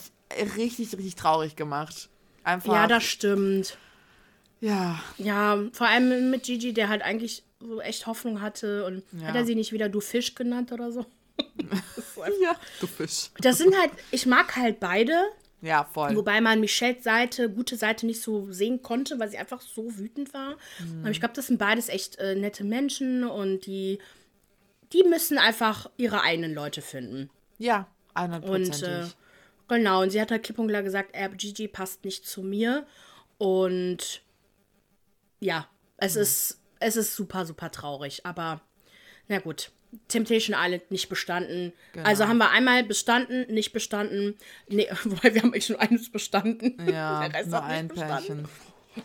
richtig, 0.57 0.93
richtig 0.97 1.15
traurig 1.15 1.57
gemacht. 1.57 2.09
Einfach. 2.45 2.75
Ja, 2.75 2.87
das 2.87 3.05
stimmt. 3.05 3.79
Ja. 4.61 5.01
Ja, 5.19 5.63
vor 5.73 5.87
allem 5.87 6.31
mit 6.31 6.45
Gigi, 6.45 6.73
der 6.73 6.89
halt 6.89 7.03
eigentlich 7.03 7.45
so 7.61 7.81
echt 7.81 8.07
Hoffnung 8.07 8.41
hatte. 8.41 8.85
Und 8.85 9.03
ja. 9.13 9.29
hat 9.29 9.37
er 9.37 9.45
sie 9.45 9.55
nicht 9.55 9.73
wieder 9.73 9.89
Du 9.89 10.01
Fisch 10.01 10.35
genannt 10.35 10.73
oder 10.73 10.93
so? 10.93 11.07
ja, 12.41 12.57
du 12.81 12.87
Fisch. 12.87 13.31
Das 13.39 13.59
sind 13.59 13.77
halt, 13.79 13.91
ich 14.11 14.27
mag 14.27 14.57
halt 14.57 14.81
beide. 14.81 15.13
Ja, 15.67 15.85
voll. 15.85 16.15
Wobei 16.15 16.41
man 16.41 16.61
Michelles 16.61 17.03
Seite, 17.03 17.51
gute 17.51 17.77
Seite 17.77 18.07
nicht 18.07 18.23
so 18.23 18.53
sehen 18.53 18.83
konnte, 18.83 19.19
weil 19.19 19.29
sie 19.29 19.39
einfach 19.39 19.61
so 19.61 19.99
wütend 19.99 20.33
war. 20.33 20.57
Mhm. 20.79 21.01
Aber 21.01 21.11
ich 21.11 21.21
glaube, 21.21 21.35
das 21.35 21.49
sind 21.49 21.59
beides 21.59 21.89
echt 21.89 22.17
äh, 22.17 22.35
nette 22.35 22.65
Menschen 22.65 23.25
und 23.25 23.67
die, 23.67 23.99
die 24.93 25.03
müssen 25.05 25.39
einfach 25.39 25.91
ihre 25.97 26.23
eigenen 26.23 26.55
Leute 26.55 26.83
finden. 26.83 27.31
Ja, 27.59 27.89
100%. 28.15 28.43
Und 28.45 28.83
äh, 28.83 29.05
genau, 29.69 30.03
und 30.03 30.11
sie 30.11 30.21
hat 30.21 30.31
halt 30.31 30.45
klipp 30.45 30.59
und 30.59 30.69
klar 30.69 30.83
gesagt, 30.83 31.11
äh, 31.13 31.29
Gigi 31.37 31.69
passt 31.69 32.05
nicht 32.05 32.27
zu 32.27 32.43
mir. 32.43 32.87
Und 33.39 34.23
ja, 35.41 35.69
es 35.97 36.15
mhm. 36.15 36.23
ist 36.23 36.61
es 36.79 36.97
ist 36.97 37.15
super, 37.17 37.47
super 37.47 37.71
traurig. 37.71 38.25
Aber 38.25 38.61
na 39.29 39.39
gut. 39.39 39.71
Temptation 40.09 40.57
Island 40.59 40.91
nicht 40.91 41.09
bestanden. 41.09 41.73
Genau. 41.93 42.07
Also 42.07 42.27
haben 42.29 42.39
wir 42.39 42.51
einmal 42.51 42.85
bestanden, 42.85 43.53
nicht 43.53 43.73
bestanden. 43.73 44.37
Nee, 44.69 44.89
wobei 45.05 45.35
wir 45.35 45.43
haben 45.43 45.53
eigentlich 45.53 45.67
schon 45.67 45.77
eines 45.77 46.11
bestanden. 46.11 46.77
Ja, 46.91 47.21
Der 47.29 47.41
Rest 47.41 47.51
nur 47.51 47.63
ein 47.65 47.89
bestanden. 47.89 48.27
Pärchen 48.27 48.49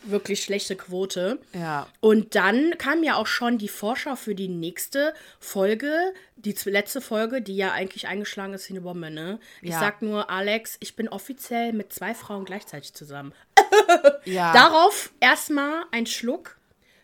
wirklich 0.03 0.43
schlechte 0.43 0.75
Quote. 0.75 1.39
Ja. 1.53 1.87
Und 1.99 2.35
dann 2.35 2.77
kam 2.77 3.03
ja 3.03 3.15
auch 3.15 3.27
schon 3.27 3.57
die 3.57 3.67
Vorschau 3.67 4.15
für 4.15 4.35
die 4.35 4.47
nächste 4.47 5.13
Folge, 5.39 6.13
die 6.35 6.55
letzte 6.65 7.01
Folge, 7.01 7.41
die 7.41 7.55
ja 7.55 7.71
eigentlich 7.71 8.07
eingeschlagen 8.07 8.53
ist 8.53 8.69
wie 8.69 8.73
eine 8.73 8.81
Bombe, 8.81 9.11
ne? 9.11 9.39
Ich 9.61 9.71
ja. 9.71 9.79
sag 9.79 10.01
nur, 10.01 10.29
Alex, 10.29 10.77
ich 10.79 10.95
bin 10.95 11.07
offiziell 11.07 11.73
mit 11.73 11.93
zwei 11.93 12.13
Frauen 12.13 12.45
gleichzeitig 12.45 12.93
zusammen. 12.93 13.33
ja. 14.25 14.53
Darauf 14.53 15.11
erstmal 15.19 15.83
ein 15.91 16.05
Schluck. 16.05 16.57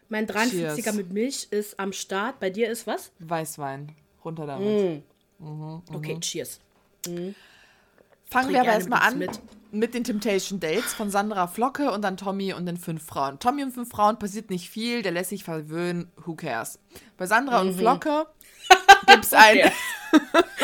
Mein 0.09 0.27
43er 0.27 0.93
mit 0.93 1.11
Milch 1.11 1.47
ist 1.51 1.79
am 1.79 1.91
Start. 1.91 2.39
Bei 2.39 2.49
dir 2.49 2.69
ist 2.69 2.87
was? 2.87 3.11
Weißwein. 3.19 3.93
Runter 4.23 4.45
damit. 4.45 5.03
Mm. 5.39 5.45
Mhm, 5.45 5.81
okay, 5.93 6.15
mhm. 6.15 6.21
cheers. 6.21 6.59
Mhm. 7.07 7.35
Fangen 8.25 8.49
wir 8.51 8.61
aber 8.61 8.71
erstmal 8.71 9.01
an 9.01 9.17
mit. 9.17 9.39
mit 9.71 9.93
den 9.93 10.03
Temptation 10.03 10.59
Dates 10.59 10.93
von 10.93 11.09
Sandra 11.09 11.47
Flocke 11.47 11.91
und 11.91 12.01
dann 12.01 12.17
Tommy 12.17 12.53
und 12.53 12.65
den 12.65 12.77
fünf 12.77 13.05
Frauen. 13.05 13.39
Tommy 13.39 13.63
und 13.63 13.71
fünf 13.71 13.89
Frauen 13.89 14.17
passiert 14.19 14.49
nicht 14.49 14.69
viel, 14.69 15.01
der 15.01 15.11
lässt 15.11 15.29
sich 15.29 15.43
verwöhnen, 15.43 16.11
who 16.25 16.35
cares. 16.35 16.79
Bei 17.17 17.25
Sandra 17.25 17.63
mhm. 17.63 17.69
und 17.69 17.77
Flocke 17.77 18.27
gibt's 19.07 19.33
ein. 19.33 19.71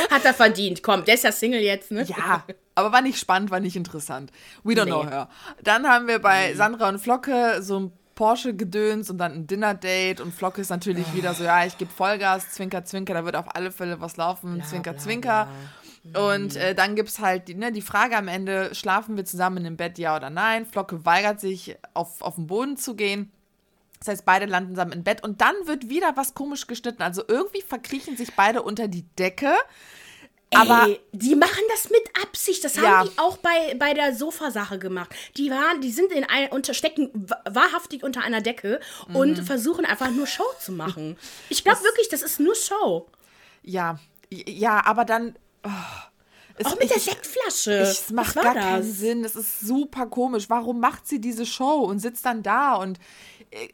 Hat 0.10 0.26
er 0.26 0.34
verdient, 0.34 0.84
komm, 0.84 1.06
der 1.06 1.16
ist 1.16 1.24
ja 1.24 1.32
Single 1.32 1.62
jetzt, 1.62 1.92
ne? 1.92 2.04
Ja, 2.04 2.44
aber 2.76 2.92
war 2.92 3.02
nicht 3.02 3.20
spannend, 3.20 3.52
war 3.52 3.60
nicht 3.60 3.76
interessant. 3.76 4.32
We 4.64 4.74
don't 4.74 4.86
nee. 4.86 4.92
know 4.92 5.06
her. 5.06 5.30
Dann 5.64 5.88
haben 5.88 6.08
wir 6.08 6.20
bei 6.20 6.52
mhm. 6.52 6.58
Sandra 6.58 6.90
und 6.90 7.00
Flocke 7.00 7.62
so 7.62 7.80
ein 7.80 7.92
Porsche-Gedöns 8.16 9.10
und 9.10 9.18
dann 9.18 9.34
ein 9.34 9.48
Dinner-Date 9.48 10.22
und 10.22 10.34
Flocke 10.34 10.62
ist 10.62 10.70
natürlich 10.70 11.06
oh. 11.12 11.18
wieder 11.18 11.34
so, 11.34 11.44
ja, 11.44 11.66
ich 11.66 11.78
gebe 11.78 11.92
Vollgas, 11.92 12.52
Zwinker, 12.52 12.86
Zwinker, 12.86 13.14
da 13.14 13.26
wird 13.26 13.36
auf 13.36 13.56
alle 13.56 13.72
Fälle 13.72 14.00
was 14.02 14.18
laufen, 14.18 14.56
bla, 14.56 14.66
Zwinker, 14.66 14.94
bla, 14.94 15.02
Zwinker. 15.02 15.48
Bla. 16.04 16.28
Und 16.28 16.58
äh, 16.58 16.76
dann 16.76 16.96
gibt 16.96 17.10
es 17.10 17.20
halt 17.20 17.48
die, 17.48 17.56
ne, 17.56 17.72
die 17.72 17.82
Frage 17.82 18.18
am 18.18 18.28
Ende, 18.28 18.76
schlafen 18.76 19.16
wir 19.16 19.24
zusammen 19.24 19.66
im 19.66 19.78
Bett, 19.78 19.98
ja 19.98 20.16
oder 20.16 20.30
nein? 20.30 20.66
Flocke 20.66 21.06
weigert 21.06 21.40
sich, 21.40 21.78
auf, 21.94 22.22
auf 22.22 22.36
den 22.36 22.48
Boden 22.48 22.76
zu 22.76 22.96
gehen. 22.96 23.32
Das 24.00 24.10
heißt, 24.10 24.26
beide 24.26 24.46
landen 24.46 24.72
zusammen 24.72 24.92
im 24.92 25.04
Bett 25.04 25.24
und 25.24 25.40
dann 25.40 25.56
wird 25.64 25.88
wieder 25.88 26.12
was 26.18 26.34
komisch 26.34 26.68
geschnitten. 26.68 27.02
Also 27.02 27.24
irgendwie 27.26 27.62
verkriechen 27.62 28.18
sich 28.18 28.36
beide 28.36 28.62
unter 28.62 28.90
die 28.90 29.06
Decke. 29.18 29.54
Aber 30.56 30.88
die 31.12 31.36
machen 31.36 31.64
das 31.70 31.90
mit 31.90 32.02
Absicht. 32.22 32.64
Das 32.64 32.78
haben 32.78 32.84
ja. 32.84 33.04
die 33.04 33.18
auch 33.18 33.38
bei, 33.38 33.76
bei 33.78 33.94
der 33.94 34.16
Sofasache 34.16 34.80
gemacht. 34.80 35.14
Die 35.38 35.50
waren, 35.50 35.82
die 35.82 35.92
sind 35.92 36.12
in 36.12 36.24
ein, 36.24 36.50
unter, 36.50 36.74
stecken 36.74 37.28
wahrhaftig 37.50 38.04
unter 38.04 38.22
einer 38.22 38.42
Decke 38.42 38.80
mhm. 39.08 39.16
und 39.16 39.40
versuchen 39.40 39.86
einfach 39.86 40.12
nur 40.12 40.28
Show 40.28 40.46
zu 40.60 40.72
machen. 40.72 41.18
Ich 41.50 41.64
glaube 41.64 41.82
wirklich, 41.84 42.10
das 42.10 42.22
ist 42.22 42.40
nur 42.40 42.56
Show. 42.56 43.08
Ja, 43.64 44.00
ja, 44.30 44.86
aber 44.86 45.06
dann 45.06 45.36
Oh, 45.66 45.70
es, 46.58 46.66
auch 46.68 46.78
mit 46.78 46.90
der 46.90 47.00
Sektflasche. 47.00 47.74
Es 47.74 48.12
macht 48.12 48.36
gar 48.36 48.54
das? 48.54 48.64
keinen 48.64 48.84
Sinn. 48.84 49.24
Es 49.24 49.36
ist 49.36 49.62
super 49.62 50.06
komisch. 50.06 50.50
Warum 50.50 50.80
macht 50.80 51.08
sie 51.08 51.20
diese 51.20 51.46
Show 51.46 51.80
und 51.80 52.00
sitzt 52.00 52.26
dann 52.26 52.44
da 52.44 52.76
und, 52.76 53.00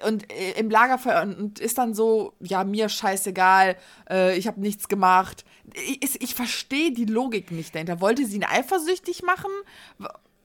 und 0.06 0.32
äh, 0.32 0.52
im 0.60 0.70
Lagerfeuer 0.70 1.22
und 1.22 1.60
ist 1.60 1.78
dann 1.78 1.94
so, 1.94 2.34
ja, 2.40 2.64
mir 2.64 2.90
scheißegal, 2.90 3.76
äh, 4.10 4.38
ich 4.38 4.48
habe 4.48 4.60
nichts 4.62 4.88
gemacht. 4.88 5.46
Ich, 6.02 6.22
ich 6.22 6.36
verstehe 6.36 6.92
die 6.92 7.06
Logik 7.06 7.52
nicht 7.52 7.76
dahinter. 7.76 8.02
Wollte 8.02 8.26
sie 8.26 8.38
ihn 8.38 8.44
eifersüchtig 8.44 9.24
machen? 9.24 9.52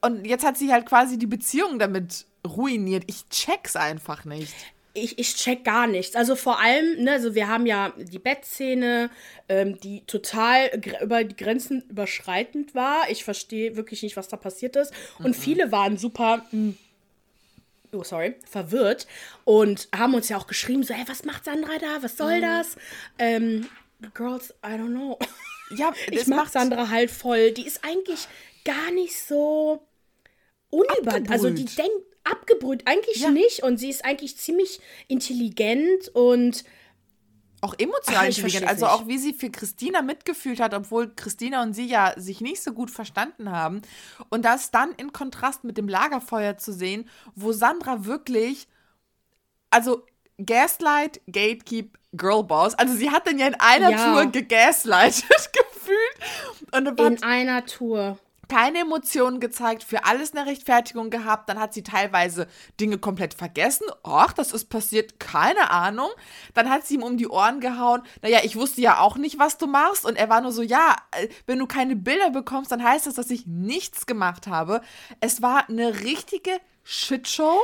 Und 0.01 0.27
jetzt 0.27 0.45
hat 0.45 0.59
sie 0.59 0.73
halt 0.73 0.87
quasi 0.87 1.19
die 1.19 1.27
Beziehung 1.27 1.79
damit 1.79 2.27
ruiniert. 2.47 3.05
Ich 3.07 3.29
check's 3.31 3.75
einfach 3.75 4.25
nicht 4.25 4.55
ich, 4.95 5.19
ich 5.19 5.35
check 5.35 5.65
gar 5.65 5.87
nichts. 5.87 6.15
Also 6.15 6.37
vor 6.37 6.61
allem, 6.61 7.03
ne, 7.03 7.13
also 7.13 7.35
wir 7.35 7.49
haben 7.49 7.67
ja 7.67 7.93
die 7.99 8.21
Bettszene, 8.21 9.11
ähm, 9.49 9.79
die 9.81 10.03
total 10.07 10.71
über 11.03 11.25
die 11.25 11.37
Grenzen 11.37 11.83
überschreitend 11.91 12.75
war. 12.75 13.11
Ich 13.11 13.25
verstehe 13.25 13.77
wirklich 13.77 14.03
nicht, 14.03 14.17
was 14.17 14.29
da 14.29 14.37
passiert 14.37 14.77
ist. 14.77 14.93
Und 15.19 15.29
mhm. 15.29 15.35
viele 15.35 15.73
waren 15.73 15.99
super. 15.99 16.39
Mh, 16.39 16.43
hm, 16.51 16.79
oh, 17.95 18.05
sorry, 18.05 18.37
verwirrt 18.49 19.07
und 19.45 19.89
haben 19.95 20.15
uns 20.15 20.29
ja 20.29 20.37
auch 20.37 20.47
geschrieben, 20.47 20.83
so, 20.83 20.95
hey, 20.95 21.05
was 21.07 21.25
macht 21.25 21.45
Sandra 21.45 21.79
da? 21.79 22.03
Was 22.03 22.17
soll 22.17 22.39
mhm. 22.39 22.43
das? 22.43 22.77
Ähm, 23.19 23.69
Girls, 24.15 24.51
I 24.65 24.73
don't 24.73 24.91
know. 24.91 25.19
Ja, 25.71 25.93
ich 26.11 26.27
mag 26.27 26.49
Sandra 26.49 26.91
halt 26.91 27.11
voll. 27.11 27.51
Die 27.51 27.67
ist 27.67 27.85
eigentlich 27.85 28.29
gar 28.67 28.93
nicht 28.93 29.19
so 29.19 29.83
unüberhaupt. 30.69 31.31
Also 31.31 31.49
die 31.51 31.65
denkt, 31.65 32.05
abgebrüht. 32.25 32.83
Eigentlich 32.87 33.21
ja. 33.21 33.31
nicht. 33.31 33.63
Und 33.63 33.79
sie 33.79 33.91
ist 33.91 34.05
eigentlich 34.05 34.37
ziemlich 34.37 34.81
intelligent 35.09 36.09
und 36.09 36.65
auch 37.65 37.75
emotional 37.79 38.27
intelligent. 38.27 38.69
Also 38.69 38.87
auch 38.87 39.07
wie 39.07 39.19
sie 39.19 39.33
für 39.33 39.51
Christina 39.51 40.03
mitgefühlt 40.03 40.61
hat, 40.61 40.75
obwohl 40.75 41.13
Christina 41.15 41.63
und 41.63 41.73
sie 41.73 41.87
ja 41.87 42.13
sich 42.17 42.41
nicht 42.41 42.63
so 42.63 42.73
gut 42.73 42.91
verstanden 42.91 43.51
haben. 43.51 43.83
Und 44.29 44.45
das 44.45 44.71
dann 44.71 44.93
in 44.93 45.13
Kontrast 45.13 45.65
mit 45.65 45.77
dem 45.79 45.89
Lagerfeuer 45.89 46.59
zu 46.59 46.73
sehen, 46.73 47.09
wo 47.35 47.53
Sandra 47.53 48.05
wirklich, 48.05 48.69
also 49.71 50.05
Gaslight, 50.45 51.21
Gatekeep, 51.27 51.99
Girlboss. 52.13 52.75
Also 52.75 52.95
sie 52.95 53.11
hat 53.11 53.27
den 53.27 53.39
ja 53.39 53.47
in 53.47 53.55
einer 53.55 53.91
ja. 53.91 54.13
Tour 54.13 54.27
gegaslightet 54.27 55.51
gefühlt. 55.53 56.71
Und 56.73 57.01
in 57.01 57.23
einer 57.23 57.67
Tour 57.67 58.19
keine 58.55 58.79
Emotionen 58.79 59.41
gezeigt, 59.41 59.83
für 59.83 60.05
alles 60.05 60.33
eine 60.33 60.49
Rechtfertigung 60.49 61.11
gehabt, 61.11 61.49
dann 61.49 61.59
hat 61.59 61.75
sie 61.75 61.83
teilweise 61.83 62.47
Dinge 62.81 62.99
komplett 62.99 63.35
vergessen. 63.35 63.85
Ach, 64.05 64.33
das 64.33 64.53
ist 64.53 64.67
passiert, 64.67 65.19
keine 65.19 65.73
Ahnung. 65.73 66.09
Dann 66.55 66.71
hat 66.71 66.87
sie 66.87 66.95
ihm 66.95 67.03
um 67.03 67.17
die 67.17 67.27
Ohren 67.27 67.59
gehauen. 67.59 68.03
Naja, 68.23 68.39
ich 68.45 68.55
wusste 68.55 68.81
ja 68.81 69.01
auch 69.01 69.17
nicht, 69.17 69.41
was 69.41 69.59
du 69.59 69.67
machst. 69.67 70.05
Und 70.05 70.15
er 70.15 70.29
war 70.29 70.41
nur 70.41 70.53
so, 70.53 70.63
ja, 70.63 70.95
äh, 71.11 71.27
wenn 71.47 71.59
du 71.59 71.67
keine 71.67 71.97
Bilder 71.97 72.31
bekommst, 72.31 72.71
dann 72.71 72.85
heißt 72.85 73.09
das, 73.09 73.15
dass 73.15 73.29
ich 73.31 73.45
nichts 73.45 74.07
gemacht 74.07 74.47
habe. 74.47 74.83
Es 75.19 75.43
war 75.43 75.69
eine 75.69 76.05
richtige 76.05 76.53
Shitshow. 76.85 77.59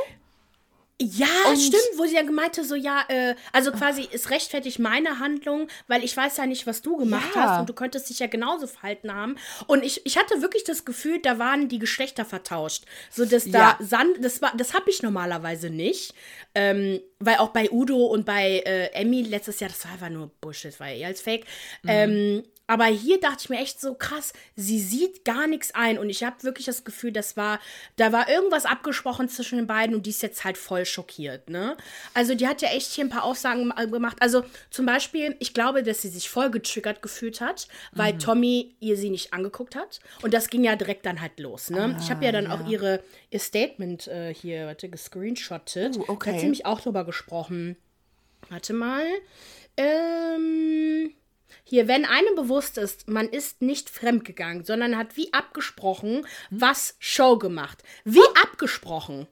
Ja, 1.01 1.49
und 1.49 1.57
stimmt, 1.57 1.97
wo 1.97 2.05
sie 2.05 2.13
dann 2.13 2.27
gemeinte, 2.27 2.63
so, 2.63 2.75
ja, 2.75 3.03
äh, 3.07 3.35
also 3.51 3.71
quasi, 3.71 4.07
es 4.11 4.29
rechtfertigt 4.29 4.77
meine 4.77 5.17
Handlung, 5.17 5.67
weil 5.87 6.03
ich 6.03 6.15
weiß 6.15 6.37
ja 6.37 6.45
nicht, 6.45 6.67
was 6.67 6.83
du 6.83 6.97
gemacht 6.97 7.31
ja. 7.33 7.41
hast 7.41 7.59
und 7.61 7.69
du 7.69 7.73
könntest 7.73 8.09
dich 8.09 8.19
ja 8.19 8.27
genauso 8.27 8.67
verhalten 8.67 9.11
haben. 9.11 9.35
Und 9.65 9.83
ich, 9.83 10.05
ich 10.05 10.17
hatte 10.17 10.41
wirklich 10.43 10.63
das 10.63 10.85
Gefühl, 10.85 11.19
da 11.19 11.39
waren 11.39 11.69
die 11.69 11.79
Geschlechter 11.79 12.23
vertauscht. 12.23 12.85
So, 13.09 13.25
dass 13.25 13.45
da 13.45 13.59
ja. 13.59 13.77
Sand, 13.79 14.23
das 14.23 14.43
war, 14.43 14.53
das 14.55 14.75
habe 14.75 14.91
ich 14.91 15.01
normalerweise 15.01 15.71
nicht. 15.71 16.13
Ähm, 16.53 17.01
weil 17.19 17.37
auch 17.37 17.49
bei 17.49 17.71
Udo 17.71 18.07
und 18.07 18.25
bei 18.25 18.61
äh, 18.65 18.87
Emmy 18.93 19.21
letztes 19.21 19.59
Jahr, 19.59 19.69
das 19.69 19.85
war 19.85 19.93
einfach 19.93 20.09
nur 20.09 20.31
Bullshit, 20.41 20.77
war 20.79 20.89
eher 20.89 21.07
als 21.07 21.21
Fake. 21.21 21.45
Mhm. 21.83 21.89
Ähm, 21.89 22.43
aber 22.71 22.85
hier 22.85 23.19
dachte 23.19 23.39
ich 23.41 23.49
mir 23.49 23.59
echt 23.59 23.81
so 23.81 23.95
krass, 23.95 24.31
sie 24.55 24.79
sieht 24.79 25.25
gar 25.25 25.45
nichts 25.45 25.75
ein 25.75 25.97
und 25.97 26.09
ich 26.09 26.23
habe 26.23 26.41
wirklich 26.43 26.65
das 26.65 26.85
Gefühl, 26.85 27.11
das 27.11 27.35
war, 27.35 27.59
da 27.97 28.13
war 28.13 28.29
irgendwas 28.29 28.65
abgesprochen 28.65 29.27
zwischen 29.27 29.57
den 29.57 29.67
beiden 29.67 29.93
und 29.93 30.05
die 30.05 30.11
ist 30.11 30.21
jetzt 30.21 30.45
halt 30.45 30.57
voll 30.57 30.85
schockiert, 30.85 31.49
ne? 31.49 31.75
Also 32.13 32.33
die 32.33 32.47
hat 32.47 32.61
ja 32.61 32.69
echt 32.69 32.93
hier 32.93 33.03
ein 33.03 33.09
paar 33.09 33.25
Aussagen 33.25 33.73
gemacht. 33.91 34.15
Also 34.21 34.45
zum 34.69 34.85
Beispiel, 34.85 35.35
ich 35.39 35.53
glaube, 35.53 35.83
dass 35.83 36.01
sie 36.01 36.07
sich 36.07 36.29
voll 36.29 36.49
getriggert 36.49 37.01
gefühlt 37.01 37.41
hat, 37.41 37.67
weil 37.91 38.13
mhm. 38.13 38.19
Tommy 38.19 38.73
ihr 38.79 38.95
sie 38.95 39.09
nicht 39.09 39.33
angeguckt 39.33 39.75
hat 39.75 39.99
und 40.21 40.33
das 40.33 40.49
ging 40.49 40.63
ja 40.63 40.77
direkt 40.77 41.05
dann 41.05 41.19
halt 41.19 41.41
los, 41.41 41.71
ne? 41.71 41.93
Ah, 41.93 42.01
ich 42.01 42.09
habe 42.09 42.23
ja 42.23 42.31
dann 42.31 42.45
ja. 42.45 42.53
auch 42.53 42.65
ihre, 42.69 43.03
ihr 43.31 43.39
Statement 43.39 44.07
äh, 44.07 44.33
hier, 44.33 44.67
warte, 44.67 44.87
gescreenshottet. 44.87 45.97
Uh, 45.97 46.05
okay. 46.07 46.29
Da 46.29 46.35
hat 46.35 46.39
sie 46.39 46.47
mich 46.47 46.65
auch 46.65 46.79
drüber 46.79 47.03
gesprochen. 47.03 47.75
Warte 48.49 48.71
mal. 48.71 49.03
Ähm 49.75 51.11
hier, 51.63 51.87
wenn 51.87 52.05
einem 52.05 52.35
bewusst 52.35 52.77
ist, 52.77 53.07
man 53.07 53.29
ist 53.29 53.61
nicht 53.61 53.89
fremdgegangen, 53.89 54.63
sondern 54.63 54.97
hat 54.97 55.17
wie 55.17 55.33
abgesprochen 55.33 56.25
was 56.49 56.95
Show 56.99 57.37
gemacht. 57.37 57.83
Wie 58.03 58.19
abgesprochen. 58.43 59.27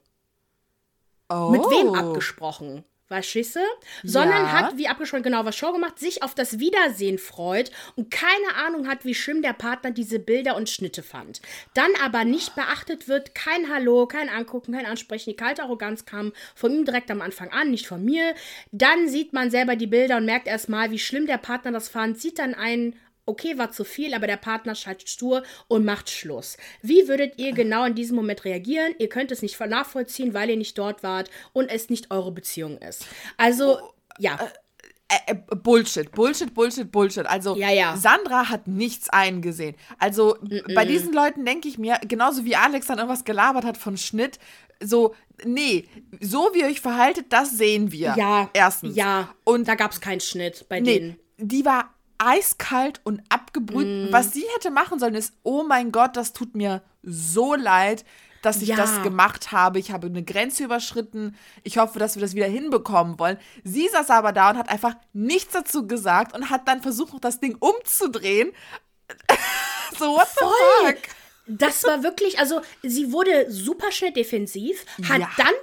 Oh. 1.28 1.50
Mit 1.50 1.62
wem 1.62 1.94
abgesprochen? 1.94 2.84
Du? 3.10 4.08
Sondern 4.08 4.44
ja. 4.44 4.52
hat, 4.52 4.78
wie 4.78 4.88
abgesprochen, 4.88 5.24
genau 5.24 5.44
was 5.44 5.56
Show 5.56 5.72
gemacht, 5.72 5.98
sich 5.98 6.22
auf 6.22 6.34
das 6.34 6.60
Wiedersehen 6.60 7.18
freut 7.18 7.70
und 7.96 8.10
keine 8.10 8.54
Ahnung 8.64 8.88
hat, 8.88 9.04
wie 9.04 9.14
schlimm 9.14 9.42
der 9.42 9.52
Partner 9.52 9.90
diese 9.90 10.20
Bilder 10.20 10.56
und 10.56 10.70
Schnitte 10.70 11.02
fand. 11.02 11.40
Dann 11.74 11.90
aber 12.02 12.24
nicht 12.24 12.54
beachtet 12.54 13.08
wird, 13.08 13.34
kein 13.34 13.68
Hallo, 13.72 14.06
kein 14.06 14.28
Angucken, 14.28 14.72
kein 14.72 14.86
Ansprechen. 14.86 15.30
Die 15.30 15.36
kalte 15.36 15.64
Arroganz 15.64 16.04
kam 16.04 16.32
von 16.54 16.72
ihm 16.72 16.84
direkt 16.84 17.10
am 17.10 17.20
Anfang 17.20 17.50
an, 17.50 17.70
nicht 17.70 17.86
von 17.86 18.04
mir. 18.04 18.34
Dann 18.70 19.08
sieht 19.08 19.32
man 19.32 19.50
selber 19.50 19.74
die 19.74 19.88
Bilder 19.88 20.16
und 20.18 20.24
merkt 20.24 20.46
erstmal, 20.46 20.90
wie 20.92 20.98
schlimm 20.98 21.26
der 21.26 21.38
Partner 21.38 21.72
das 21.72 21.88
fand, 21.88 22.20
sieht 22.20 22.38
dann 22.38 22.54
einen 22.54 22.94
okay, 23.30 23.58
war 23.58 23.70
zu 23.70 23.84
viel, 23.84 24.14
aber 24.14 24.26
der 24.26 24.36
Partner 24.36 24.74
schaltet 24.74 25.08
stur 25.08 25.42
und 25.68 25.84
macht 25.84 26.10
Schluss. 26.10 26.56
Wie 26.82 27.08
würdet 27.08 27.38
ihr 27.38 27.52
genau 27.52 27.84
in 27.84 27.94
diesem 27.94 28.16
Moment 28.16 28.44
reagieren? 28.44 28.94
Ihr 28.98 29.08
könnt 29.08 29.30
es 29.30 29.42
nicht 29.42 29.58
nachvollziehen, 29.58 30.34
weil 30.34 30.50
ihr 30.50 30.56
nicht 30.56 30.76
dort 30.76 31.02
wart 31.02 31.30
und 31.52 31.70
es 31.70 31.90
nicht 31.90 32.10
eure 32.10 32.32
Beziehung 32.32 32.78
ist. 32.78 33.06
Also, 33.36 33.78
oh, 33.78 33.92
ja. 34.18 34.38
Äh, 35.08 35.32
äh, 35.32 35.34
Bullshit, 35.56 36.12
Bullshit, 36.12 36.54
Bullshit, 36.54 36.90
Bullshit. 36.90 37.26
Also 37.26 37.56
ja, 37.56 37.70
ja. 37.70 37.96
Sandra 37.96 38.48
hat 38.48 38.68
nichts 38.68 39.08
eingesehen. 39.08 39.74
Also 39.98 40.36
mm 40.40 40.46
-mm. 40.46 40.74
bei 40.74 40.84
diesen 40.84 41.12
Leuten 41.12 41.44
denke 41.44 41.68
ich 41.68 41.78
mir, 41.78 41.98
genauso 42.06 42.44
wie 42.44 42.54
Alex 42.54 42.86
dann 42.86 42.98
irgendwas 42.98 43.24
gelabert 43.24 43.64
hat 43.64 43.76
von 43.76 43.96
Schnitt, 43.96 44.38
so, 44.82 45.14
nee, 45.44 45.86
so 46.20 46.50
wie 46.52 46.60
ihr 46.60 46.66
euch 46.66 46.80
verhaltet, 46.80 47.26
das 47.30 47.50
sehen 47.50 47.92
wir. 47.92 48.14
Ja. 48.16 48.50
Erstens. 48.52 48.96
Ja. 48.96 49.34
Und 49.44 49.68
da 49.68 49.74
gab 49.74 49.92
es 49.92 50.00
keinen 50.00 50.20
Schnitt 50.20 50.66
bei 50.68 50.80
nee, 50.80 50.98
denen. 50.98 51.18
Die 51.38 51.64
war 51.64 51.94
eiskalt 52.20 53.00
und 53.04 53.22
abgebrüht. 53.28 54.10
Mm. 54.10 54.12
Was 54.12 54.32
sie 54.32 54.44
hätte 54.54 54.70
machen 54.70 54.98
sollen, 54.98 55.14
ist, 55.14 55.34
oh 55.42 55.64
mein 55.64 55.90
Gott, 55.90 56.16
das 56.16 56.32
tut 56.32 56.54
mir 56.54 56.82
so 57.02 57.54
leid, 57.54 58.04
dass 58.42 58.62
ich 58.62 58.68
ja. 58.68 58.76
das 58.76 59.02
gemacht 59.02 59.52
habe. 59.52 59.78
Ich 59.78 59.90
habe 59.90 60.06
eine 60.06 60.22
Grenze 60.22 60.64
überschritten. 60.64 61.36
Ich 61.62 61.78
hoffe, 61.78 61.98
dass 61.98 62.16
wir 62.16 62.22
das 62.22 62.34
wieder 62.34 62.46
hinbekommen 62.46 63.18
wollen. 63.18 63.38
Sie 63.64 63.88
saß 63.88 64.10
aber 64.10 64.32
da 64.32 64.50
und 64.50 64.58
hat 64.58 64.68
einfach 64.68 64.94
nichts 65.12 65.52
dazu 65.52 65.86
gesagt 65.86 66.34
und 66.34 66.50
hat 66.50 66.68
dann 66.68 66.82
versucht, 66.82 67.24
das 67.24 67.40
Ding 67.40 67.56
umzudrehen. 67.58 68.52
so, 69.98 70.14
what 70.14 70.28
Voll. 70.28 70.52
the 70.82 70.86
fuck? 70.86 70.98
Das 71.58 71.84
war 71.84 72.02
wirklich, 72.02 72.38
also 72.38 72.60
sie 72.82 73.12
wurde 73.12 73.50
super 73.50 73.90
schnell 73.90 74.12
defensiv, 74.12 74.84
hat 75.08 75.20
ja. 75.20 75.30
dann 75.36 75.54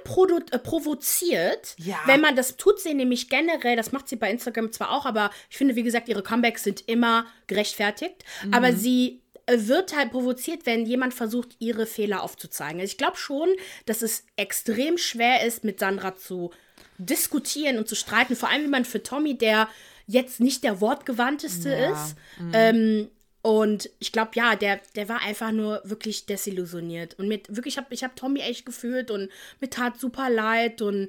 äh, 0.50 0.58
provoziert. 0.58 1.74
Ja. 1.78 1.98
Wenn 2.06 2.20
man 2.20 2.36
das 2.36 2.56
tut, 2.56 2.80
sie 2.80 2.94
nämlich 2.94 3.28
generell, 3.28 3.76
das 3.76 3.92
macht 3.92 4.08
sie 4.08 4.16
bei 4.16 4.30
Instagram 4.30 4.72
zwar 4.72 4.92
auch, 4.92 5.06
aber 5.06 5.30
ich 5.50 5.56
finde, 5.56 5.76
wie 5.76 5.82
gesagt, 5.82 6.08
ihre 6.08 6.22
Comebacks 6.22 6.64
sind 6.64 6.88
immer 6.88 7.26
gerechtfertigt. 7.46 8.24
Mhm. 8.44 8.54
Aber 8.54 8.72
sie 8.72 9.22
äh, 9.46 9.66
wird 9.66 9.96
halt 9.96 10.10
provoziert, 10.10 10.66
wenn 10.66 10.84
jemand 10.84 11.14
versucht, 11.14 11.56
ihre 11.58 11.86
Fehler 11.86 12.22
aufzuzeigen. 12.22 12.80
Also 12.80 12.92
ich 12.92 12.98
glaube 12.98 13.16
schon, 13.16 13.48
dass 13.86 14.02
es 14.02 14.24
extrem 14.36 14.98
schwer 14.98 15.44
ist, 15.46 15.64
mit 15.64 15.80
Sandra 15.80 16.16
zu 16.16 16.50
diskutieren 16.98 17.78
und 17.78 17.88
zu 17.88 17.94
streiten. 17.94 18.36
Vor 18.36 18.50
allem, 18.50 18.64
wenn 18.64 18.70
man 18.70 18.84
für 18.84 19.02
Tommy, 19.02 19.38
der 19.38 19.68
jetzt 20.06 20.40
nicht 20.40 20.64
der 20.64 20.80
wortgewandteste 20.80 21.70
ja. 21.70 21.92
ist, 21.92 22.16
mhm. 22.38 22.50
ähm, 22.54 23.08
und 23.48 23.88
ich 23.98 24.12
glaube, 24.12 24.32
ja, 24.34 24.56
der, 24.56 24.78
der 24.94 25.08
war 25.08 25.22
einfach 25.22 25.52
nur 25.52 25.80
wirklich 25.82 26.26
desillusioniert. 26.26 27.18
Und 27.18 27.28
mit 27.28 27.48
wirklich, 27.48 27.76
ich 27.76 27.78
habe 27.78 27.94
ich 27.94 28.04
hab 28.04 28.14
Tommy 28.14 28.40
echt 28.40 28.66
gefühlt 28.66 29.10
und 29.10 29.30
mir 29.58 29.70
tat 29.70 29.98
super 29.98 30.28
leid. 30.28 30.82
Und 30.82 31.08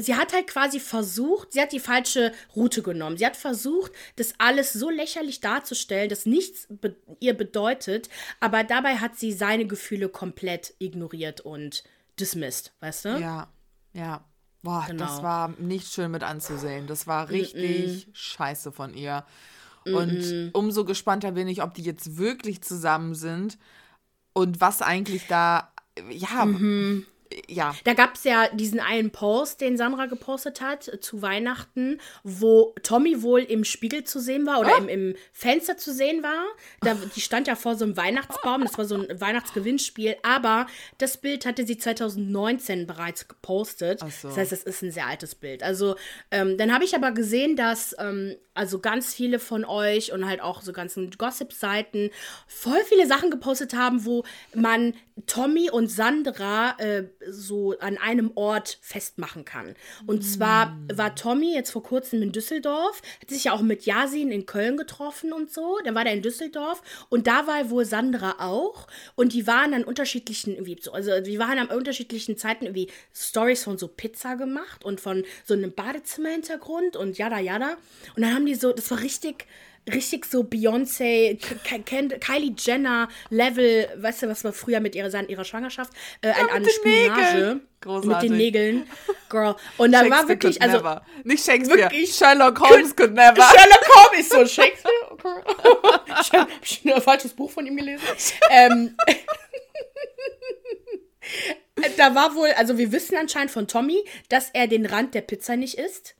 sie 0.00 0.16
hat 0.16 0.32
halt 0.32 0.48
quasi 0.48 0.80
versucht, 0.80 1.52
sie 1.52 1.60
hat 1.60 1.70
die 1.70 1.78
falsche 1.78 2.32
Route 2.56 2.82
genommen. 2.82 3.18
Sie 3.18 3.24
hat 3.24 3.36
versucht, 3.36 3.92
das 4.16 4.34
alles 4.38 4.72
so 4.72 4.90
lächerlich 4.90 5.40
darzustellen, 5.40 6.08
dass 6.08 6.26
nichts 6.26 6.66
be 6.68 6.96
ihr 7.20 7.34
bedeutet. 7.34 8.08
Aber 8.40 8.64
dabei 8.64 8.96
hat 8.96 9.16
sie 9.16 9.32
seine 9.32 9.68
Gefühle 9.68 10.08
komplett 10.08 10.74
ignoriert 10.80 11.40
und 11.40 11.84
dismissed, 12.18 12.72
weißt 12.80 13.04
du? 13.04 13.08
Ja, 13.20 13.48
ja. 13.92 14.24
Boah, 14.64 14.86
genau. 14.88 15.04
das 15.04 15.22
war 15.22 15.50
nicht 15.60 15.92
schön 15.92 16.10
mit 16.10 16.24
anzusehen. 16.24 16.88
Das 16.88 17.06
war 17.06 17.28
richtig 17.28 18.06
mm 18.06 18.10
-mm. 18.10 18.16
scheiße 18.16 18.72
von 18.72 18.92
ihr. 18.92 19.24
Und 19.94 20.18
mhm. 20.18 20.50
umso 20.52 20.84
gespannter 20.84 21.32
bin 21.32 21.48
ich, 21.48 21.62
ob 21.62 21.74
die 21.74 21.82
jetzt 21.82 22.18
wirklich 22.18 22.62
zusammen 22.62 23.14
sind 23.14 23.58
und 24.32 24.60
was 24.60 24.82
eigentlich 24.82 25.26
da, 25.28 25.72
ja, 26.10 26.44
mhm 26.44 27.06
ja. 27.48 27.74
Da 27.84 27.94
gab 27.94 28.14
es 28.14 28.24
ja 28.24 28.48
diesen 28.52 28.80
einen 28.80 29.10
Post, 29.10 29.60
den 29.60 29.76
Sandra 29.76 30.06
gepostet 30.06 30.60
hat 30.60 30.90
zu 31.00 31.22
Weihnachten, 31.22 32.00
wo 32.22 32.74
Tommy 32.82 33.22
wohl 33.22 33.40
im 33.40 33.64
Spiegel 33.64 34.04
zu 34.04 34.20
sehen 34.20 34.46
war 34.46 34.60
oder 34.60 34.72
oh. 34.78 34.82
im, 34.82 34.88
im, 34.88 35.14
Fenster 35.32 35.76
zu 35.76 35.92
sehen 35.92 36.22
war. 36.22 36.44
Da, 36.80 36.94
die 36.94 37.20
stand 37.20 37.46
ja 37.46 37.56
vor 37.56 37.76
so 37.76 37.84
einem 37.84 37.96
Weihnachtsbaum, 37.96 38.62
das 38.62 38.76
war 38.78 38.84
so 38.84 38.96
ein 38.96 39.20
Weihnachtsgewinnspiel, 39.20 40.16
aber 40.22 40.66
das 40.98 41.16
Bild 41.18 41.46
hatte 41.46 41.66
sie 41.66 41.78
2019 41.78 42.86
bereits 42.86 43.28
gepostet. 43.28 44.00
So. 44.00 44.28
Das 44.28 44.36
heißt, 44.36 44.52
es 44.52 44.62
ist 44.62 44.82
ein 44.82 44.90
sehr 44.90 45.06
altes 45.06 45.34
Bild. 45.34 45.62
Also, 45.62 45.96
ähm, 46.30 46.56
dann 46.58 46.72
habe 46.72 46.84
ich 46.84 46.94
aber 46.94 47.12
gesehen, 47.12 47.56
dass 47.56 47.94
ähm, 47.98 48.36
also 48.56 48.78
ganz 48.78 49.14
viele 49.14 49.38
von 49.38 49.64
euch 49.64 50.12
und 50.12 50.26
halt 50.26 50.40
auch 50.40 50.62
so 50.62 50.72
ganzen 50.72 51.10
Gossip-Seiten 51.10 52.10
voll 52.46 52.82
viele 52.88 53.06
Sachen 53.06 53.30
gepostet 53.30 53.74
haben, 53.74 54.04
wo 54.04 54.24
man 54.54 54.94
Tommy 55.26 55.70
und 55.70 55.88
Sandra 55.88 56.76
äh, 56.78 57.04
so 57.26 57.74
an 57.78 57.96
einem 57.96 58.32
Ort 58.34 58.78
festmachen 58.82 59.46
kann. 59.46 59.74
Und 60.06 60.22
zwar 60.22 60.76
war 60.92 61.14
Tommy 61.14 61.54
jetzt 61.54 61.70
vor 61.70 61.82
kurzem 61.82 62.20
in 62.20 62.32
Düsseldorf, 62.32 63.00
hat 63.22 63.30
sich 63.30 63.44
ja 63.44 63.52
auch 63.52 63.62
mit 63.62 63.86
Yasin 63.86 64.30
in 64.30 64.44
Köln 64.44 64.76
getroffen 64.76 65.32
und 65.32 65.50
so. 65.50 65.78
Dann 65.84 65.94
war 65.94 66.04
der 66.04 66.12
in 66.12 66.20
Düsseldorf 66.20 66.82
und 67.08 67.26
da 67.26 67.46
war 67.46 67.70
wohl 67.70 67.86
Sandra 67.86 68.36
auch. 68.40 68.86
Und 69.14 69.32
die 69.32 69.46
waren 69.46 69.72
an 69.72 69.84
unterschiedlichen, 69.84 70.52
irgendwie 70.52 70.76
so, 70.80 70.92
also 70.92 71.20
die 71.20 71.38
waren 71.38 71.58
an 71.58 71.68
unterschiedlichen 71.68 72.36
Zeiten 72.36 72.66
irgendwie 72.66 72.90
Stories 73.14 73.64
von 73.64 73.78
so 73.78 73.88
Pizza 73.88 74.36
gemacht 74.36 74.84
und 74.84 75.00
von 75.00 75.24
so 75.44 75.54
einem 75.54 75.72
Badezimmerhintergrund 75.72 76.94
und 76.96 77.16
jada 77.16 77.38
jada. 77.38 77.76
Und 78.14 78.22
dann 78.22 78.34
haben 78.34 78.45
die 78.46 78.54
so, 78.54 78.72
das 78.72 78.90
war 78.90 79.00
richtig 79.00 79.46
richtig 79.92 80.26
so 80.26 80.42
Beyoncé, 80.42 81.38
Kylie 82.20 82.54
Jenner 82.58 83.08
Level, 83.30 83.88
weißt 83.96 84.22
du, 84.22 84.28
was 84.28 84.44
war 84.44 84.52
früher 84.52 84.80
mit 84.80 84.94
ihrer, 84.94 85.28
ihrer 85.28 85.44
Schwangerschaft, 85.44 85.92
äh, 86.22 86.28
ja, 86.28 86.34
an, 86.48 86.64
Spionage. 86.68 87.60
Mit 88.04 88.22
den 88.22 88.36
Nägeln. 88.36 88.88
Girl. 89.28 89.54
Und 89.76 89.92
da 89.92 90.08
war 90.10 90.26
wirklich, 90.28 90.60
also. 90.60 90.78
Never. 90.78 91.06
Nicht 91.22 91.44
Shakespeare. 91.44 91.82
Wirklich, 91.82 92.12
Sherlock 92.12 92.58
Holmes 92.58 92.96
could 92.96 93.12
never. 93.12 93.36
Sherlock 93.36 93.88
Holmes 93.94 94.20
ist 94.20 94.32
so 94.32 94.44
Shakespeare. 94.62 94.92
ich 96.20 96.32
habe 96.32 96.96
ein 96.96 97.02
falsches 97.02 97.32
Buch 97.32 97.50
von 97.50 97.64
ihm 97.64 97.76
gelesen. 97.76 98.02
ähm, 98.50 98.96
da 101.96 102.14
war 102.14 102.34
wohl, 102.34 102.48
also 102.56 102.76
wir 102.76 102.90
wissen 102.90 103.16
anscheinend 103.16 103.52
von 103.52 103.68
Tommy, 103.68 104.04
dass 104.30 104.50
er 104.50 104.66
den 104.66 104.84
Rand 104.84 105.14
der 105.14 105.20
Pizza 105.20 105.54
nicht 105.54 105.74
isst. 105.78 106.16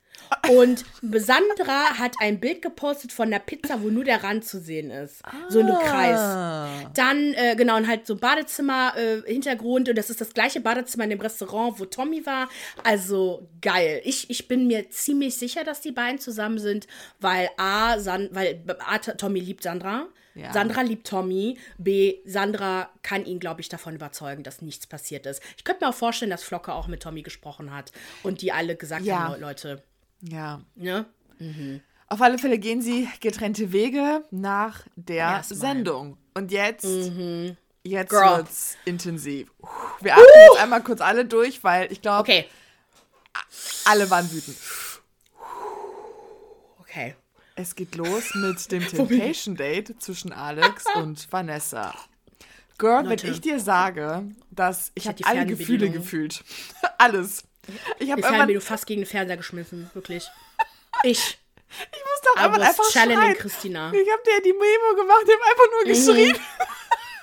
Und 0.49 0.85
Sandra 1.01 1.97
hat 1.97 2.15
ein 2.19 2.39
Bild 2.39 2.61
gepostet 2.61 3.11
von 3.11 3.29
der 3.29 3.39
Pizza, 3.39 3.81
wo 3.81 3.89
nur 3.89 4.03
der 4.03 4.23
Rand 4.23 4.45
zu 4.45 4.59
sehen 4.59 4.91
ist. 4.91 5.23
Ah. 5.25 5.31
So 5.49 5.59
ein 5.59 5.67
Kreis. 5.67 6.89
Dann, 6.93 7.33
äh, 7.33 7.55
genau, 7.55 7.77
und 7.77 7.87
halt 7.87 8.07
so 8.07 8.15
Badezimmer-Hintergrund. 8.15 9.87
Äh, 9.87 9.91
und 9.91 9.97
das 9.97 10.09
ist 10.09 10.21
das 10.21 10.33
gleiche 10.33 10.61
Badezimmer 10.61 11.03
in 11.03 11.11
dem 11.11 11.21
Restaurant, 11.21 11.79
wo 11.79 11.85
Tommy 11.85 12.25
war. 12.25 12.49
Also 12.83 13.47
geil. 13.61 14.01
Ich, 14.03 14.29
ich 14.29 14.47
bin 14.47 14.67
mir 14.67 14.89
ziemlich 14.89 15.35
sicher, 15.35 15.63
dass 15.63 15.81
die 15.81 15.91
beiden 15.91 16.19
zusammen 16.19 16.59
sind, 16.59 16.87
weil 17.19 17.49
A, 17.57 17.99
San, 17.99 18.29
weil 18.31 18.63
A, 18.79 18.97
Tommy 18.99 19.39
liebt 19.39 19.63
Sandra. 19.63 20.07
Ja. 20.37 20.53
Sandra 20.53 20.81
liebt 20.81 21.07
Tommy. 21.07 21.57
B, 21.77 22.19
Sandra 22.25 22.89
kann 23.01 23.25
ihn, 23.25 23.39
glaube 23.39 23.61
ich, 23.61 23.69
davon 23.69 23.95
überzeugen, 23.95 24.43
dass 24.43 24.61
nichts 24.61 24.85
passiert 24.85 25.25
ist. 25.25 25.41
Ich 25.57 25.63
könnte 25.63 25.83
mir 25.83 25.89
auch 25.89 25.95
vorstellen, 25.95 26.31
dass 26.31 26.43
Flocke 26.43 26.73
auch 26.73 26.87
mit 26.87 27.01
Tommy 27.01 27.23
gesprochen 27.23 27.73
hat 27.73 27.91
und 28.23 28.41
die 28.41 28.51
alle 28.51 28.75
gesagt 28.75 29.03
ja. 29.03 29.19
haben, 29.19 29.41
Leute. 29.41 29.83
Ja. 30.21 30.61
Ne? 30.75 31.05
Mhm. 31.39 31.81
Auf 32.07 32.21
alle 32.21 32.37
Fälle 32.37 32.57
gehen 32.57 32.81
sie 32.81 33.07
getrennte 33.19 33.71
Wege 33.71 34.23
nach 34.31 34.85
der 34.95 35.17
Erstmal. 35.17 35.59
Sendung. 35.59 36.17
Und 36.33 36.51
jetzt, 36.51 36.85
mhm. 36.85 37.57
jetzt 37.83 38.09
Girl. 38.09 38.37
wird's 38.37 38.77
intensiv. 38.85 39.51
Wir 40.01 40.13
atmen 40.13 40.25
uh! 40.25 40.51
jetzt 40.51 40.63
einmal 40.63 40.83
kurz 40.83 41.01
alle 41.01 41.25
durch, 41.25 41.63
weil 41.63 41.91
ich 41.91 42.01
glaube, 42.01 42.21
okay. 42.21 42.45
alle 43.85 44.09
waren 44.09 44.31
wütend. 44.31 44.57
Okay. 46.79 47.15
Es 47.55 47.75
geht 47.75 47.95
los 47.95 48.35
mit 48.35 48.71
dem 48.71 48.87
Temptation 48.87 49.55
Date 49.55 49.99
zwischen 49.99 50.31
Alex 50.31 50.85
und 50.95 51.31
Vanessa. 51.31 51.93
Girl, 52.77 53.03
Leute. 53.03 53.23
wenn 53.23 53.33
ich 53.33 53.41
dir 53.41 53.59
sage, 53.59 54.23
dass 54.51 54.91
ich, 54.93 55.05
ich 55.05 55.09
habe 55.09 55.25
alle 55.25 55.45
Gefühle 55.47 55.89
gefühlt. 55.89 56.43
Alles. 56.99 57.43
Ich 57.99 58.11
habe 58.11 58.21
irgendwann... 58.21 58.47
du 58.47 58.61
fast 58.61 58.85
gegen 58.85 59.01
den 59.01 59.07
Fernseher 59.07 59.37
geschmissen, 59.37 59.89
wirklich. 59.93 60.27
Ich. 61.03 61.37
Ich 61.69 61.99
muss 61.99 62.21
doch 62.23 62.41
einfach, 62.41 62.59
einfach 62.59 62.91
schreien. 62.91 63.35
Christina. 63.35 63.91
Ich 63.93 64.11
habe 64.11 64.23
dir 64.25 64.41
die 64.43 64.53
Memo 64.53 64.95
gemacht, 64.95 65.21
ich 65.25 65.33
habe 65.33 65.43
einfach 65.43 65.71
nur 65.71 65.83
mhm. 65.83 65.89
geschrien. 65.89 66.39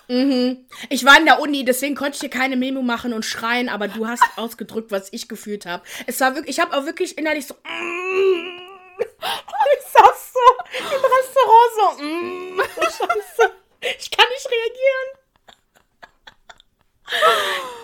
Mhm. 0.07 0.66
Ich 0.90 1.04
war 1.04 1.18
in 1.18 1.24
der 1.24 1.40
Uni, 1.40 1.64
deswegen 1.64 1.94
konnte 1.94 2.14
ich 2.14 2.20
dir 2.20 2.28
keine 2.28 2.57
Memo 2.57 2.83
machen 2.83 3.12
und 3.12 3.24
schreien, 3.24 3.68
aber 3.68 3.88
du 3.88 4.07
hast 4.07 4.22
ausgedrückt, 4.37 4.92
was 4.92 5.12
ich 5.12 5.28
gefühlt 5.28 5.66
habe. 5.66 5.83
Es 6.07 6.20
war 6.20 6.35
wirklich, 6.35 6.57
ich 6.57 6.62
habe 6.62 6.76
auch 6.76 6.85
wirklich 6.85 7.16
innerlich 7.18 7.46
so. 7.46 7.54
Mm, 7.54 8.61
ich 8.98 9.85
saß 9.92 10.33
so 10.35 10.40
im 10.78 11.04
Restaurant 11.04 11.72
so, 11.74 12.02
mm, 12.02 12.61
so 12.76 12.83
scheiße. 12.83 13.52
Ich 13.98 14.11
kann 14.11 14.26
nicht 14.30 14.48
reagieren. 14.50 15.09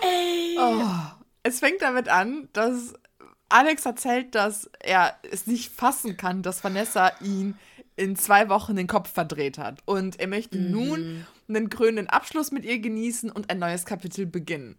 Ey. 0.01 0.57
Oh, 0.59 1.20
es 1.43 1.59
fängt 1.59 1.81
damit 1.81 2.09
an, 2.09 2.49
dass 2.53 2.93
Alex 3.49 3.85
erzählt, 3.85 4.35
dass 4.35 4.69
er 4.79 5.15
es 5.29 5.47
nicht 5.47 5.71
fassen 5.71 6.17
kann, 6.17 6.41
dass 6.41 6.63
Vanessa 6.63 7.11
ihn 7.21 7.55
in 7.95 8.15
zwei 8.15 8.49
Wochen 8.49 8.75
den 8.75 8.87
Kopf 8.87 9.11
verdreht 9.11 9.57
hat. 9.57 9.79
Und 9.85 10.19
er 10.19 10.27
möchte 10.27 10.57
mhm. 10.57 10.71
nun 10.71 11.25
einen 11.49 11.69
krönenden 11.69 12.07
Abschluss 12.07 12.51
mit 12.51 12.65
ihr 12.65 12.79
genießen 12.79 13.29
und 13.29 13.49
ein 13.49 13.59
neues 13.59 13.85
Kapitel 13.85 14.25
beginnen. 14.25 14.77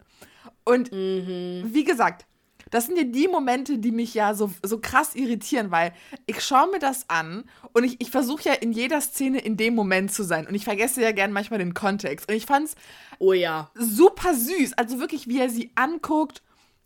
Und 0.65 0.91
mhm. 0.91 1.69
wie 1.73 1.83
gesagt, 1.83 2.25
das 2.71 2.87
sind 2.87 2.97
ja 2.97 3.03
die 3.03 3.27
Momente, 3.27 3.77
die 3.77 3.91
mich 3.91 4.15
ja 4.15 4.33
so, 4.33 4.51
so 4.63 4.79
krass 4.79 5.13
irritieren, 5.13 5.69
weil 5.69 5.93
ich 6.25 6.41
schaue 6.41 6.71
mir 6.71 6.79
das 6.79 7.07
an 7.07 7.43
und 7.71 7.83
ich, 7.83 8.01
ich 8.01 8.09
versuche 8.09 8.49
ja 8.49 8.53
in 8.53 8.71
jeder 8.71 8.99
Szene 8.99 9.39
in 9.39 9.57
dem 9.57 9.75
Moment 9.75 10.11
zu 10.11 10.23
sein. 10.23 10.47
Und 10.47 10.55
ich 10.55 10.63
vergesse 10.63 11.01
ja 11.01 11.11
gern 11.11 11.31
manchmal 11.31 11.59
den 11.59 11.75
Kontext. 11.75 12.27
Und 12.29 12.35
ich 12.35 12.47
fand 12.47 12.69
es 12.69 12.75
oh 13.19 13.33
ja. 13.33 13.69
super 13.75 14.33
süß. 14.33 14.73
Also 14.73 14.99
wirklich, 14.99 15.27
wie 15.27 15.39
er 15.39 15.49
sie 15.49 15.71
anguckt, 15.75 16.41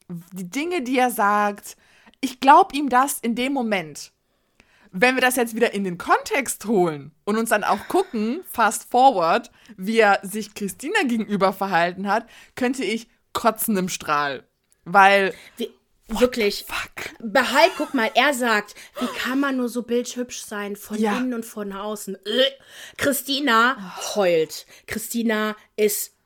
die 0.10 0.50
Dinge, 0.50 0.82
die 0.82 0.98
er 0.98 1.12
sagt. 1.12 1.78
Ich 2.22 2.40
glaube 2.40 2.76
ihm 2.76 2.90
das 2.90 3.20
in 3.20 3.36
dem 3.36 3.54
Moment. 3.54 4.12
Wenn 4.92 5.16
wir 5.16 5.22
das 5.22 5.36
jetzt 5.36 5.56
wieder 5.56 5.74
in 5.74 5.84
den 5.84 5.98
Kontext 5.98 6.66
holen 6.66 7.12
und 7.26 7.38
uns 7.38 7.50
dann 7.50 7.64
auch 7.64 7.88
gucken, 7.88 8.42
fast 8.50 8.90
forward, 8.90 9.52
wie 9.76 10.00
er 10.00 10.20
sich 10.24 10.54
Christina 10.54 11.04
gegenüber 11.04 11.54
verhalten 11.54 12.08
hat, 12.08 12.28
könnte 12.56 12.84
ich 12.84 13.08
kotzen 13.34 13.78
im 13.78 13.90
Strahl. 13.90 14.44
Weil. 14.86 15.34
Wie, 15.58 15.70
wirklich. 16.08 16.66
Fuck. 16.68 17.12
Behalt, 17.20 17.72
guck 17.78 17.94
mal, 17.94 18.10
er 18.16 18.34
sagt, 18.34 18.76
wie 19.00 19.08
kann 19.20 19.40
man 19.40 19.58
nur 19.58 19.70
so 19.70 19.84
bildhübsch 19.84 20.42
sein, 20.42 20.76
von 20.76 20.98
ja. 20.98 21.18
innen 21.18 21.34
und 21.34 21.46
von 21.46 21.74
außen. 21.74 22.16
Äh, 22.16 22.52
Christina 22.98 23.96
heult. 24.16 24.66
Christina 24.88 25.56
ist 25.76 26.17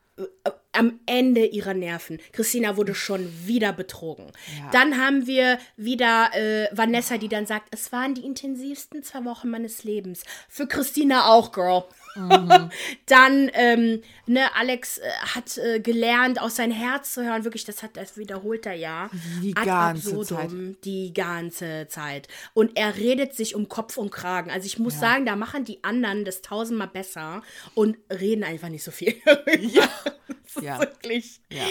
am 0.74 1.00
Ende 1.06 1.46
ihrer 1.46 1.74
Nerven. 1.74 2.20
Christina 2.32 2.78
wurde 2.78 2.96
schon 2.96 3.28
wieder 3.46 3.74
betrogen. 3.74 4.32
Ja. 4.58 4.70
Dann 4.72 4.98
haben 4.98 5.28
wir 5.28 5.60
wieder 5.76 6.30
äh, 6.34 6.68
Vanessa, 6.72 7.18
die 7.18 7.28
dann 7.28 7.46
sagt, 7.46 7.68
es 7.72 7.92
waren 7.92 8.16
die 8.16 8.26
intensivsten 8.26 9.04
zwei 9.04 9.26
Wochen 9.26 9.50
meines 9.50 9.84
Lebens. 9.84 10.24
Für 10.48 10.68
Christina 10.68 11.28
auch, 11.28 11.52
Girl. 11.52 11.84
Mhm. 12.16 12.70
dann, 13.06 13.52
ähm, 13.54 14.02
ne, 14.26 14.54
Alex 14.56 14.98
äh, 14.98 15.10
hat 15.36 15.58
äh, 15.58 15.80
gelernt, 15.80 16.42
aus 16.42 16.56
sein 16.56 16.72
Herz 16.72 17.14
zu 17.14 17.24
hören. 17.24 17.44
Wirklich, 17.44 17.66
das 17.66 17.84
hat, 17.84 17.98
das 17.98 18.18
wiederholt 18.18 18.66
er 18.66 18.74
ja. 18.74 19.10
Die 19.42 19.56
Ad 19.56 19.66
ganze 19.66 20.10
absurdum, 20.10 20.76
Zeit. 20.76 20.86
Die 20.86 21.14
ganze 21.14 21.88
Zeit. 21.90 22.28
Und 22.54 22.78
er 22.78 22.98
redet 22.98 23.36
sich 23.36 23.56
um 23.56 23.70
Kopf 23.70 23.98
und 23.98 24.12
Kragen. 24.12 24.52
Also 24.52 24.66
ich 24.66 24.80
muss 24.80 24.96
ja. 24.96 25.02
sagen, 25.02 25.26
da 25.26 25.36
machen 25.36 25.66
die 25.66 25.84
anderen 25.84 26.26
das 26.26 26.42
tausendmal 26.42 26.88
besser 26.88 27.42
und 27.76 27.98
reden 28.10 28.44
einfach 28.44 28.70
nicht 28.70 28.84
so 28.84 28.92
viel. 28.92 29.16
ja. 29.60 29.88
ja. 30.62 30.80
wirklich. 30.80 31.42
Ja. 31.50 31.64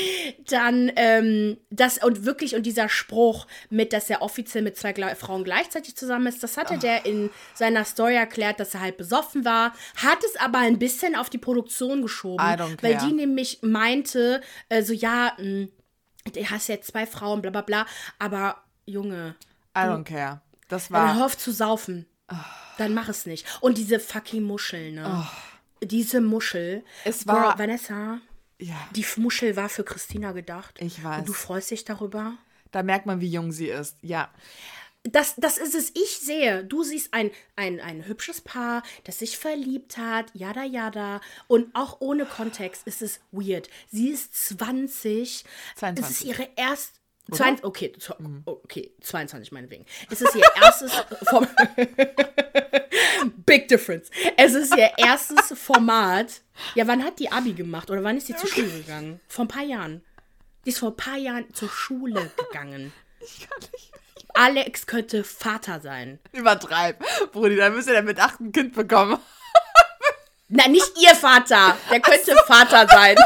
Dann 0.49 0.93
ähm, 0.97 1.59
das 1.71 2.03
und 2.03 2.25
wirklich 2.25 2.55
und 2.55 2.65
dieser 2.65 2.89
Spruch 2.89 3.47
mit, 3.69 3.93
dass 3.93 4.11
er 4.11 4.23
offiziell 4.23 4.63
mit 4.63 4.77
zwei 4.77 4.95
Frauen 5.15 5.45
gleichzeitig 5.45 5.97
zusammen 5.97 6.27
ist, 6.27 6.43
das 6.43 6.57
hatte 6.57 6.75
oh. 6.75 6.81
der 6.81 7.07
in 7.07 7.31
seiner 7.55 7.85
Story 7.85 8.15
erklärt, 8.15 8.61
dass 8.61 8.75
er 8.75 8.81
halt 8.81 8.97
besoffen 8.97 9.45
war, 9.45 9.75
hat 9.97 10.23
es 10.25 10.37
aber 10.37 10.59
ein 10.59 10.79
bisschen 10.79 11.15
auf 11.15 11.31
die 11.31 11.39
Produktion 11.39 12.03
geschoben, 12.03 12.45
weil 12.81 12.97
die 12.99 13.13
nämlich 13.13 13.59
meinte, 13.63 14.41
äh, 14.69 14.83
so 14.83 14.93
ja, 14.93 15.33
mh, 15.39 15.45
hm, 15.45 15.73
du 16.35 16.51
hast 16.51 16.69
jetzt 16.69 16.91
zwei 16.91 17.07
Frauen, 17.07 17.43
bla 17.43 17.51
bla 17.51 17.63
bla, 17.63 17.87
aber 18.19 18.63
Junge. 18.87 19.37
I 19.77 19.81
don't 19.81 20.05
care. 20.05 20.41
Das 20.69 20.91
war. 20.91 21.17
Hör 21.17 21.27
auf 21.27 21.37
zu 21.37 21.53
saufen. 21.53 22.07
Oh. 22.31 22.37
Dann 22.79 22.95
mach 22.95 23.09
es 23.09 23.27
nicht. 23.27 23.47
Und 23.61 23.79
diese 23.79 24.01
fucking 24.01 24.43
Muschel, 24.43 24.93
ne? 24.93 25.25
Oh. 25.25 25.87
Diese 25.87 26.21
Muschel. 26.21 26.85
Es 27.05 27.27
war. 27.27 27.55
Girl, 27.55 27.59
Vanessa. 27.59 28.21
Ja. 28.61 28.77
Die 28.95 29.05
Muschel 29.17 29.57
war 29.57 29.69
für 29.69 29.85
Christina 29.85 30.33
gedacht. 30.33 30.77
Ich 30.81 31.03
weiß. 31.03 31.21
Und 31.21 31.29
du 31.29 31.33
freust 31.33 31.71
dich 31.71 31.85
darüber? 31.85 32.35
Da 32.71 32.83
merkt 32.83 33.07
man, 33.07 33.21
wie 33.21 33.29
jung 33.29 33.53
sie 33.53 33.69
ist. 33.69 33.97
Ja. 34.03 34.31
Das, 35.03 35.35
das 35.37 35.57
ist 35.57 35.75
es. 35.75 35.91
Ich 35.95 36.19
sehe, 36.19 36.63
du 36.63 36.85
siehst 36.85 37.15
ein, 37.15 37.31
ein, 37.57 37.81
ein 37.81 38.07
hübsches 38.07 38.43
Paar, 38.43 38.83
das 39.05 39.21
sich 39.21 39.39
verliebt 39.39 39.97
hat, 39.97 40.27
jada 40.35 40.63
jada. 40.63 41.23
Und 41.49 41.75
auch 41.75 42.01
ohne 42.01 42.27
Kontext 42.27 42.87
ist 42.87 43.01
es 43.01 43.21
weird. 43.33 43.71
Sie 43.91 44.11
ist 44.11 44.35
20. 44.35 45.45
22. 45.77 46.05
Es 46.05 46.11
ist 46.11 46.25
ihre 46.25 46.49
erste. 46.55 47.00
22, 47.33 47.65
okay, 47.65 47.93
mhm. 48.19 48.43
okay, 48.45 48.93
22 49.03 49.53
meinetwegen. 49.53 49.87
Es 50.11 50.21
ist 50.21 50.35
ihr 50.35 50.45
erstes 50.61 50.93
Big 53.47 53.69
difference. 53.69 54.11
Es 54.37 54.55
ist 54.55 54.77
ihr 54.77 54.91
erstes 54.97 55.57
Format. 55.59 56.41
Ja, 56.75 56.87
wann 56.87 57.05
hat 57.05 57.19
die 57.19 57.31
Abi 57.31 57.53
gemacht 57.53 57.91
oder 57.91 58.03
wann 58.03 58.17
ist 58.17 58.27
sie 58.27 58.37
zur 58.37 58.49
Schule 58.49 58.69
gegangen? 58.69 59.21
Vor 59.29 59.45
ein 59.45 59.49
paar 59.49 59.63
Jahren. 59.63 60.03
Die 60.65 60.71
ist 60.71 60.79
vor 60.79 60.91
ein 60.91 60.97
paar 60.97 61.17
Jahren 61.17 61.53
zur 61.55 61.69
Schule 61.69 62.31
gegangen. 62.37 62.93
Ich 63.21 63.49
kann 63.49 63.59
nicht. 63.73 63.93
Alex 64.35 64.87
könnte 64.87 65.25
Vater 65.25 65.81
sein. 65.81 66.19
Übertreib. 66.33 67.05
Brudi, 67.33 67.57
dann 67.57 67.75
müsste 67.75 67.95
er 67.95 68.03
mit 68.03 68.19
acht 68.21 68.41
ein 68.41 68.53
Kind 68.53 68.75
bekommen. 68.75 69.19
Na, 70.49 70.67
nicht 70.69 70.93
ihr 71.01 71.15
Vater. 71.15 71.77
Der 71.91 72.01
könnte 72.01 72.33
so. 72.33 72.43
Vater 72.47 72.87
sein. 72.89 73.17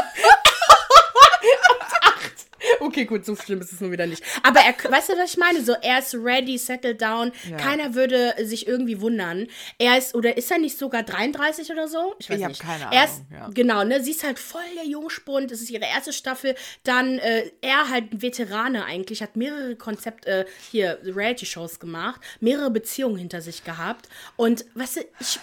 Okay, 2.85 3.05
gut, 3.05 3.25
so 3.25 3.35
schlimm 3.35 3.61
ist 3.61 3.71
es 3.71 3.81
nur 3.81 3.91
wieder 3.91 4.05
nicht. 4.05 4.23
Aber 4.43 4.59
er, 4.59 4.73
weißt 4.91 5.09
du, 5.09 5.13
was 5.17 5.31
ich 5.31 5.37
meine? 5.37 5.63
So, 5.63 5.73
er 5.81 5.99
ist 5.99 6.13
ready, 6.15 6.57
settled 6.57 7.01
down. 7.01 7.31
Ja. 7.49 7.57
Keiner 7.57 7.95
würde 7.95 8.33
sich 8.43 8.67
irgendwie 8.67 9.01
wundern. 9.01 9.47
Er 9.77 9.97
ist, 9.97 10.15
oder 10.15 10.37
ist 10.37 10.51
er 10.51 10.59
nicht 10.59 10.77
sogar 10.77 11.03
33 11.03 11.71
oder 11.71 11.87
so? 11.87 12.15
Ich 12.19 12.29
weiß 12.29 12.39
ich 12.39 12.47
nicht. 12.47 12.61
keine 12.61 12.87
Ahnung. 12.87 12.97
Er 12.97 13.05
ist, 13.05 13.23
ja. 13.31 13.49
Genau, 13.53 13.83
ne? 13.83 14.03
Sie 14.03 14.11
ist 14.11 14.23
halt 14.23 14.39
voll 14.39 14.61
der 14.75 14.85
Jungspund. 14.85 15.51
Das 15.51 15.61
ist 15.61 15.69
ihre 15.69 15.85
erste 15.85 16.13
Staffel. 16.13 16.55
Dann, 16.83 17.19
äh, 17.19 17.51
er 17.61 17.89
halt 17.89 18.13
ein 18.13 18.21
Veterane 18.21 18.85
eigentlich, 18.85 19.21
hat 19.21 19.35
mehrere 19.35 19.75
Konzept, 19.75 20.25
äh, 20.25 20.45
hier, 20.71 20.99
Reality-Shows 21.03 21.79
gemacht, 21.79 22.21
mehrere 22.39 22.71
Beziehungen 22.71 23.17
hinter 23.17 23.41
sich 23.41 23.63
gehabt. 23.63 24.09
Und, 24.35 24.65
weißt 24.75 24.97
du, 24.97 25.01
ich 25.19 25.39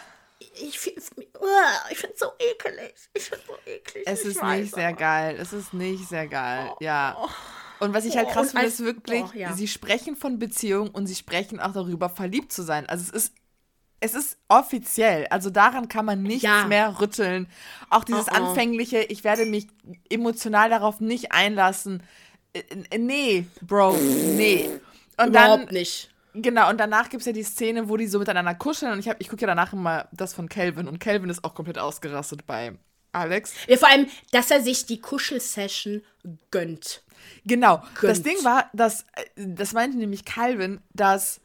ich, 0.54 0.68
ich 0.68 0.78
finde 0.78 1.00
es 1.00 2.18
so 2.18 2.32
ekelig. 2.38 2.94
Ich 3.14 3.24
finde 3.24 3.44
so 3.46 3.54
eklig. 3.66 4.04
Es 4.06 4.24
ist 4.24 4.42
nicht 4.42 4.74
sehr 4.74 4.92
geil. 4.92 5.36
Es 5.38 5.52
ist 5.52 5.72
nicht 5.72 6.08
sehr 6.08 6.26
geil. 6.26 6.70
Oh. 6.70 6.76
Ja. 6.80 7.16
Und 7.80 7.94
was 7.94 8.04
ich 8.04 8.16
halt 8.16 8.28
krass 8.28 8.48
oh, 8.48 8.50
finde, 8.50 8.66
ist 8.66 8.84
wirklich, 8.84 9.24
oh, 9.24 9.36
ja. 9.36 9.52
sie 9.52 9.66
sprechen 9.66 10.14
von 10.14 10.38
Beziehung 10.38 10.90
und 10.90 11.06
sie 11.06 11.14
sprechen 11.14 11.58
auch 11.58 11.72
darüber, 11.72 12.08
verliebt 12.08 12.52
zu 12.52 12.62
sein. 12.62 12.86
Also 12.86 13.04
es 13.04 13.10
ist, 13.10 13.34
es 14.00 14.14
ist 14.14 14.38
offiziell. 14.48 15.26
Also 15.30 15.50
daran 15.50 15.88
kann 15.88 16.04
man 16.04 16.22
nichts 16.22 16.44
ja. 16.44 16.66
mehr 16.66 17.00
rütteln. 17.00 17.48
Auch 17.90 18.04
dieses 18.04 18.28
oh, 18.28 18.34
anfängliche, 18.34 19.02
ich 19.02 19.24
werde 19.24 19.46
mich 19.46 19.66
emotional 20.08 20.70
darauf 20.70 21.00
nicht 21.00 21.32
einlassen. 21.32 22.02
Äh, 22.52 22.98
nee, 22.98 23.46
Bro, 23.62 23.96
nee. 23.96 24.70
Und 25.16 25.28
Überhaupt 25.28 25.66
dann, 25.66 25.74
nicht 25.74 26.11
Genau, 26.34 26.70
und 26.70 26.78
danach 26.78 27.10
gibt 27.10 27.20
es 27.20 27.26
ja 27.26 27.32
die 27.32 27.42
Szene, 27.42 27.88
wo 27.88 27.96
die 27.96 28.06
so 28.06 28.18
miteinander 28.18 28.54
kuscheln. 28.54 28.92
Und 28.92 28.98
ich, 29.00 29.10
ich 29.18 29.28
gucke 29.28 29.42
ja 29.42 29.46
danach 29.46 29.72
immer 29.72 30.08
das 30.12 30.32
von 30.32 30.48
Calvin. 30.48 30.88
Und 30.88 30.98
Calvin 30.98 31.28
ist 31.28 31.44
auch 31.44 31.54
komplett 31.54 31.78
ausgerastet 31.78 32.46
bei 32.46 32.72
Alex. 33.12 33.52
Ja, 33.68 33.76
vor 33.76 33.88
allem, 33.88 34.06
dass 34.30 34.50
er 34.50 34.62
sich 34.62 34.86
die 34.86 35.00
Kuschelsession 35.00 36.02
gönnt. 36.50 37.02
Genau. 37.44 37.82
Gönnt. 38.00 38.10
Das 38.10 38.22
Ding 38.22 38.42
war, 38.44 38.70
dass, 38.72 39.02
äh, 39.12 39.24
das 39.36 39.74
meinte 39.74 39.98
nämlich 39.98 40.24
Calvin, 40.24 40.80
dass 40.94 41.41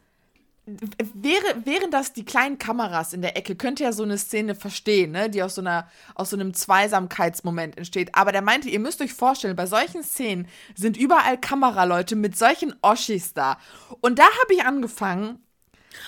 wäre, 0.68 1.66
wären 1.66 1.92
das 1.92 2.14
die 2.14 2.26
kleinen 2.26 2.58
Kameras 2.58 3.14
in 3.14 3.22
der 3.22 3.38
Ecke, 3.38 3.56
könnte 3.56 3.84
ja 3.84 3.94
so 3.94 4.04
eine 4.04 4.18
Szene 4.18 4.54
verstehen, 4.54 5.12
ne, 5.12 5.30
die 5.30 5.42
aus 5.42 5.56
so, 5.56 5.62
einer, 5.62 5.88
aus 6.14 6.32
so 6.32 6.36
einem 6.36 6.54
Zweisamkeitsmoment 6.54 7.78
entsteht. 7.78 8.14
Aber 8.14 8.32
der 8.32 8.42
meinte, 8.42 8.70
ihr 8.70 8.80
müsst 8.80 9.02
euch 9.02 9.14
vorstellen, 9.14 9.56
bei 9.56 9.66
solchen 9.66 10.04
Szenen 10.04 10.48
sind 10.76 10.98
überall 10.98 11.40
Kameraleute 11.40 12.16
mit 12.16 12.38
solchen 12.38 12.76
Oschis 12.82 13.34
da. 13.34 13.58
Und 14.02 14.20
da 14.20 14.26
habe 14.26 14.54
ich 14.54 14.66
angefangen, 14.66 15.40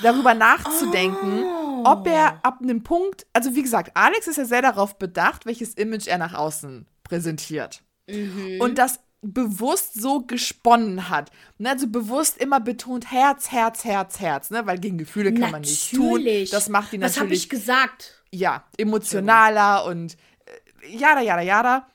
darüber 0.03 0.33
nachzudenken, 0.33 1.43
oh. 1.43 1.83
ob 1.85 2.07
er 2.07 2.45
ab 2.45 2.59
einem 2.61 2.83
Punkt, 2.83 3.25
also 3.33 3.55
wie 3.55 3.63
gesagt, 3.63 3.91
Alex 3.95 4.27
ist 4.27 4.37
ja 4.37 4.45
sehr 4.45 4.61
darauf 4.61 4.99
bedacht, 4.99 5.45
welches 5.45 5.73
Image 5.73 6.07
er 6.07 6.17
nach 6.17 6.33
außen 6.33 6.85
präsentiert. 7.03 7.81
Mhm. 8.07 8.59
Und 8.59 8.77
das 8.77 8.99
bewusst 9.21 9.99
so 9.99 10.21
gesponnen 10.21 11.09
hat. 11.09 11.31
Ne, 11.57 11.71
also 11.71 11.87
bewusst 11.87 12.37
immer 12.37 12.59
betont 12.59 13.11
Herz, 13.11 13.51
Herz, 13.51 13.83
Herz, 13.83 14.19
Herz, 14.19 14.49
ne? 14.49 14.65
weil 14.65 14.79
gegen 14.79 14.97
Gefühle 14.97 15.33
kann 15.33 15.51
man 15.51 15.61
nichts 15.61 15.91
tun. 15.91 16.25
Das 16.51 16.69
macht 16.69 16.93
ihn 16.93 17.01
natürlich. 17.01 17.15
Was 17.15 17.19
habe 17.19 17.33
ich 17.33 17.49
gesagt? 17.49 18.23
Ja, 18.31 18.63
emotionaler 18.77 19.85
und 19.85 20.15
äh, 20.45 20.97
jada, 20.97 21.21
jada, 21.21 21.41
jada. 21.41 21.87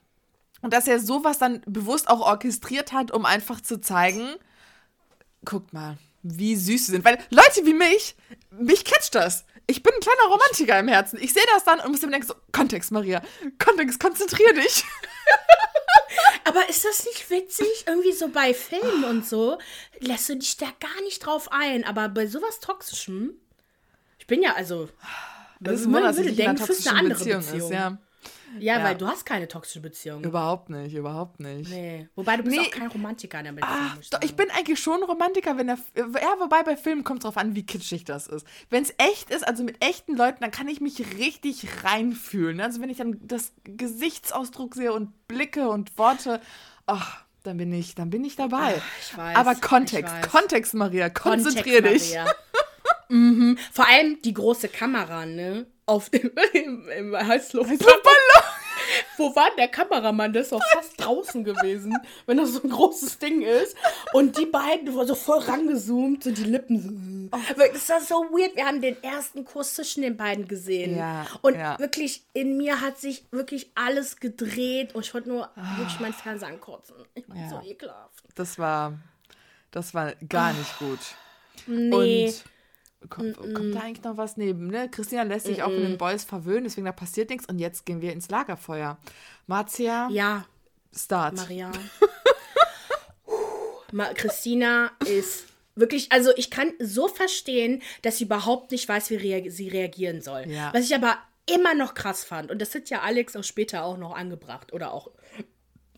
Und 0.61 0.73
dass 0.73 0.89
er 0.89 0.99
sowas 0.99 1.39
dann 1.39 1.61
bewusst 1.67 2.09
auch 2.09 2.21
orchestriert 2.21 2.93
hat, 2.93 3.11
um 3.11 3.27
einfach 3.27 3.61
zu 3.61 3.81
zeigen, 3.81 4.35
guckt 5.45 5.73
mal, 5.73 5.99
wie 6.23 6.57
süß 6.57 6.87
sie 6.87 6.93
sind. 6.93 7.05
Weil 7.05 7.19
Leute 7.31 7.65
wie 7.65 7.75
mich, 7.75 8.17
mich 8.51 8.85
catcht 8.85 9.15
das. 9.15 9.45
Ich 9.67 9.83
bin 9.83 9.93
ein 9.95 10.01
kleiner 10.01 10.31
Romantiker 10.31 10.79
im 10.79 10.89
Herzen. 10.89 11.19
Ich 11.21 11.33
sehe 11.33 11.43
das 11.55 11.65
dann 11.65 11.81
und 11.81 11.91
muss 11.91 12.03
mir 12.03 12.11
denken, 12.11 12.27
so, 12.27 12.35
Kontext, 12.53 12.93
Maria. 12.93 13.23
Kontext, 13.59 14.01
konzentrier 14.01 14.53
dich. 14.55 14.85
Aber 16.45 16.69
ist 16.69 16.85
das 16.85 17.05
nicht 17.05 17.31
witzig? 17.31 17.85
Irgendwie 17.87 18.13
so 18.13 18.29
bei 18.29 18.55
Filmen 18.55 19.05
und 19.05 19.27
so 19.27 19.59
lässt 20.01 20.29
du 20.29 20.37
dich 20.37 20.57
da 20.57 20.67
gar 20.81 21.03
nicht 21.03 21.25
drauf 21.25 21.51
ein. 21.51 21.85
Aber 21.85 22.09
bei 22.09 22.27
sowas 22.27 22.61
Toxischem, 22.61 23.35
ich 24.19 24.27
bin 24.27 24.43
ja 24.43 24.55
also. 24.55 24.89
Das 25.61 25.81
ist 25.81 25.87
man 25.87 26.15
würde 26.17 26.33
denken, 26.33 26.63
eine 26.63 26.99
andere 26.99 27.19
Beziehung. 27.19 27.41
Beziehung. 27.41 27.71
Ist, 27.71 27.71
ja. 27.71 27.99
Ja, 28.61 28.79
ja, 28.79 28.85
weil 28.85 28.97
du 28.97 29.07
hast 29.07 29.25
keine 29.25 29.49
toxische 29.49 29.81
Beziehung. 29.81 30.23
Überhaupt 30.23 30.71
nicht, 30.71 30.95
überhaupt 30.95 31.41
nicht. 31.41 31.71
Nee. 31.71 32.09
Wobei 32.15 32.37
du 32.37 32.43
bist 32.43 32.57
nee. 32.57 32.63
auch 32.63 32.71
kein 32.71 32.89
Romantiker 32.89 33.39
in 33.39 33.45
der 33.45 33.53
Beziehung. 33.53 33.73
Ah, 33.73 33.97
doch, 34.11 34.23
ich 34.23 34.35
bin 34.35 34.51
eigentlich 34.51 34.81
schon 34.81 35.03
Romantiker, 35.03 35.57
wenn 35.57 35.67
der. 35.67 35.79
Ja, 35.97 36.35
wobei 36.39 36.63
bei 36.63 36.77
Filmen 36.77 37.05
kommt 37.05 37.21
es 37.21 37.25
drauf 37.25 37.37
an, 37.37 37.55
wie 37.55 37.65
kitschig 37.65 38.05
das 38.05 38.27
ist. 38.27 38.47
Wenn 38.71 38.83
es 38.83 38.95
echt 38.99 39.31
ist, 39.31 39.47
also 39.47 39.65
mit 39.65 39.83
echten 39.85 40.17
Leuten, 40.17 40.39
dann 40.41 40.51
kann 40.51 40.69
ich 40.69 40.81
mich 40.81 40.99
richtig 41.19 41.85
reinfühlen. 41.85 42.61
Also 42.61 42.81
wenn 42.81 42.91
ich 42.91 42.99
dann 42.99 43.21
das 43.23 43.53
Gesichtsausdruck 43.65 44.75
sehe 44.75 44.93
und 44.93 45.29
Blicke 45.29 45.69
und 45.69 45.97
Worte, 45.99 46.41
ach, 46.87 47.25
dann 47.45 47.59
bin 47.59 47.73
ich, 47.73 47.95
dann 47.95 48.11
bin 48.11 48.25
ich 48.25 48.37
dabei. 48.37 48.77
Ach, 48.79 49.01
ich 49.01 49.17
weiß. 49.17 49.37
Aber 49.37 49.55
Kontext, 49.55 50.15
Kontext, 50.31 50.75
Maria, 50.75 51.11
konzentrier 51.11 51.83
Kontext, 51.83 52.11
dich. 52.11 52.17
Maria. 52.17 52.35
mhm. 53.09 53.59
Vor 53.73 53.87
allem 53.87 54.21
die 54.23 54.35
große 54.35 54.69
Kamera, 54.69 55.27
ne? 55.27 55.67
Auf 55.87 56.11
dem 56.11 56.31
im, 56.53 56.89
im 56.89 57.17
Heißluftballon. 57.17 58.45
Wo 59.17 59.35
war 59.35 59.51
der 59.57 59.69
Kameramann? 59.69 60.33
Der 60.33 60.43
ist 60.43 60.53
doch 60.53 60.63
fast 60.73 61.01
draußen 61.01 61.45
gewesen, 61.45 61.97
wenn 62.27 62.37
das 62.37 62.53
so 62.53 62.63
ein 62.63 62.71
großes 62.71 63.19
Ding 63.19 63.43
ist. 63.43 63.77
Und 64.13 64.39
die 64.39 64.47
beiden 64.47 64.95
waren 64.95 65.07
so 65.07 65.15
voll 65.15 65.39
rangezoomt, 65.39 66.25
so 66.25 66.31
die 66.31 66.45
Lippen 66.45 67.31
so. 67.31 67.37
Oh. 67.37 67.41
Das 67.73 67.89
war 67.89 68.01
so 68.01 68.15
weird. 68.31 68.57
Wir 68.57 68.67
haben 68.67 68.81
den 68.81 69.03
ersten 69.03 69.45
Kuss 69.45 69.75
zwischen 69.75 70.03
den 70.03 70.17
beiden 70.17 70.49
gesehen. 70.49 70.97
Ja, 70.97 71.27
und 71.43 71.57
ja. 71.57 71.79
wirklich, 71.79 72.25
in 72.33 72.57
mir 72.57 72.81
hat 72.81 72.99
sich 72.99 73.25
wirklich 73.31 73.71
alles 73.75 74.17
gedreht. 74.17 74.95
Und 74.95 75.07
ich 75.07 75.15
wollte 75.15 75.29
nur 75.29 75.51
oh. 75.57 75.79
wirklich 75.79 76.01
meinen 76.01 76.15
Fernseher 76.15 76.49
ankotzen. 76.49 76.97
Ich 77.15 77.29
war 77.29 77.37
ja. 77.37 77.49
so 77.49 77.61
ekelhaft. 77.69 78.25
Das 78.35 78.59
war, 78.59 78.99
das 79.71 79.95
war 79.95 80.15
gar 80.29 80.53
nicht 80.53 80.79
gut. 80.79 81.01
Nee. 81.67 82.27
Und 82.27 82.45
Kommt, 83.09 83.39
mm 83.39 83.45
-mm. 83.45 83.55
kommt, 83.55 83.75
da 83.75 83.81
eigentlich 83.81 84.05
noch 84.05 84.17
was 84.17 84.37
neben? 84.37 84.69
Ne? 84.69 84.89
Christina 84.91 85.23
lässt 85.23 85.47
sich 85.47 85.59
mm 85.59 85.63
auch 85.63 85.71
von 85.71 85.83
den 85.83 85.99
Boys 85.99 86.25
verwöhnen, 86.25 86.65
deswegen 86.65 86.87
da 86.87 86.93
passiert 86.93 87.31
nichts. 87.31 87.47
Und 87.47 87.59
jetzt 87.59 87.87
gehen 87.87 88.01
wir 88.01 88.13
ins 88.13 88.31
Lagerfeuer. 88.31 88.99
Marzia. 89.47 90.09
Ja. 90.11 90.45
Start. 90.95 91.37
Maria. 91.37 91.71
Christina 94.15 94.91
ist 95.07 95.45
wirklich, 95.75 96.13
also 96.13 96.31
ich 96.37 96.51
kann 96.51 96.73
so 96.81 97.09
verstehen, 97.09 97.83
dass 98.03 98.19
sie 98.19 98.25
überhaupt 98.25 98.73
nicht 98.73 98.89
weiß, 98.89 99.11
wie 99.11 99.17
rea 99.17 99.51
sie 99.51 99.69
reagieren 99.69 100.21
soll. 100.21 100.45
Ja. 100.49 100.73
Was 100.73 100.85
ich 100.85 100.95
aber 100.95 101.19
immer 101.47 101.75
noch 101.75 101.95
krass 101.95 102.25
fand, 102.25 102.51
und 102.51 102.61
das 102.61 102.75
hat 102.75 102.91
ja 102.91 103.03
Alex 103.03 103.37
auch 103.37 103.45
später 103.45 103.85
auch 103.85 103.97
noch 103.97 104.15
angebracht 104.15 104.73
oder 104.73 104.93
auch 104.93 105.11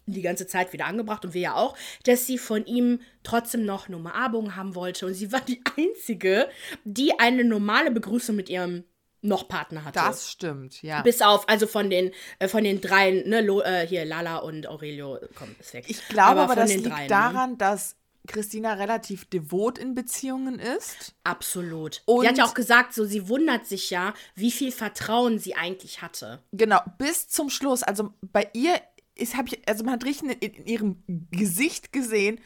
die 0.06 0.22
ganze 0.22 0.46
Zeit 0.46 0.72
wieder 0.72 0.86
angebracht 0.86 1.24
und 1.24 1.34
wir 1.34 1.40
ja 1.40 1.54
auch, 1.54 1.76
dass 2.04 2.26
sie 2.26 2.38
von 2.38 2.64
ihm 2.66 3.00
trotzdem 3.22 3.64
noch 3.64 3.88
eine 3.88 3.96
Umarmung 3.96 4.56
haben 4.56 4.74
wollte. 4.74 5.06
Und 5.06 5.14
sie 5.14 5.32
war 5.32 5.40
die 5.40 5.62
Einzige, 5.76 6.48
die 6.84 7.18
eine 7.18 7.44
normale 7.44 7.90
Begrüßung 7.90 8.36
mit 8.36 8.48
ihrem 8.48 8.84
noch 9.22 9.48
Partner 9.48 9.84
hatte. 9.84 9.98
Das 9.98 10.30
stimmt, 10.30 10.82
ja. 10.82 11.02
Bis 11.02 11.20
auf, 11.20 11.48
also 11.48 11.66
von 11.66 11.90
den, 11.90 12.12
äh, 12.38 12.48
von 12.48 12.62
den 12.62 12.80
dreien, 12.80 13.28
ne, 13.28 13.40
Lo, 13.40 13.60
äh, 13.60 13.86
hier 13.86 14.04
Lala 14.04 14.38
und 14.38 14.68
Aurelio, 14.68 15.18
komm, 15.34 15.54
ist 15.58 15.74
weg. 15.74 15.84
Ich 15.88 16.06
glaube 16.08 16.42
aber, 16.42 16.52
aber 16.52 16.54
das 16.54 16.74
liegt 16.74 16.86
dreien, 16.86 17.02
ne? 17.02 17.08
daran, 17.08 17.58
dass 17.58 17.96
Christina 18.26 18.74
relativ 18.74 19.24
devot 19.24 19.78
in 19.78 19.94
Beziehungen 19.94 20.58
ist. 20.58 21.14
Absolut. 21.24 22.02
Und 22.04 22.22
sie 22.22 22.28
hat 22.28 22.38
ja 22.38 22.44
auch 22.44 22.54
gesagt, 22.54 22.94
so 22.94 23.04
sie 23.04 23.28
wundert 23.28 23.66
sich 23.66 23.90
ja, 23.90 24.14
wie 24.34 24.50
viel 24.50 24.72
Vertrauen 24.72 25.38
sie 25.38 25.54
eigentlich 25.54 26.02
hatte. 26.02 26.40
Genau, 26.52 26.80
bis 26.98 27.28
zum 27.28 27.50
Schluss. 27.50 27.82
Also 27.82 28.12
bei 28.20 28.48
ihr 28.52 28.80
ist, 29.16 29.36
habe 29.36 29.48
ich, 29.48 29.68
also 29.68 29.84
man 29.84 29.94
hat 29.94 30.04
richtig 30.04 30.42
in, 30.42 30.52
in 30.52 30.66
ihrem 30.66 31.02
Gesicht 31.30 31.92
gesehen, 31.92 32.38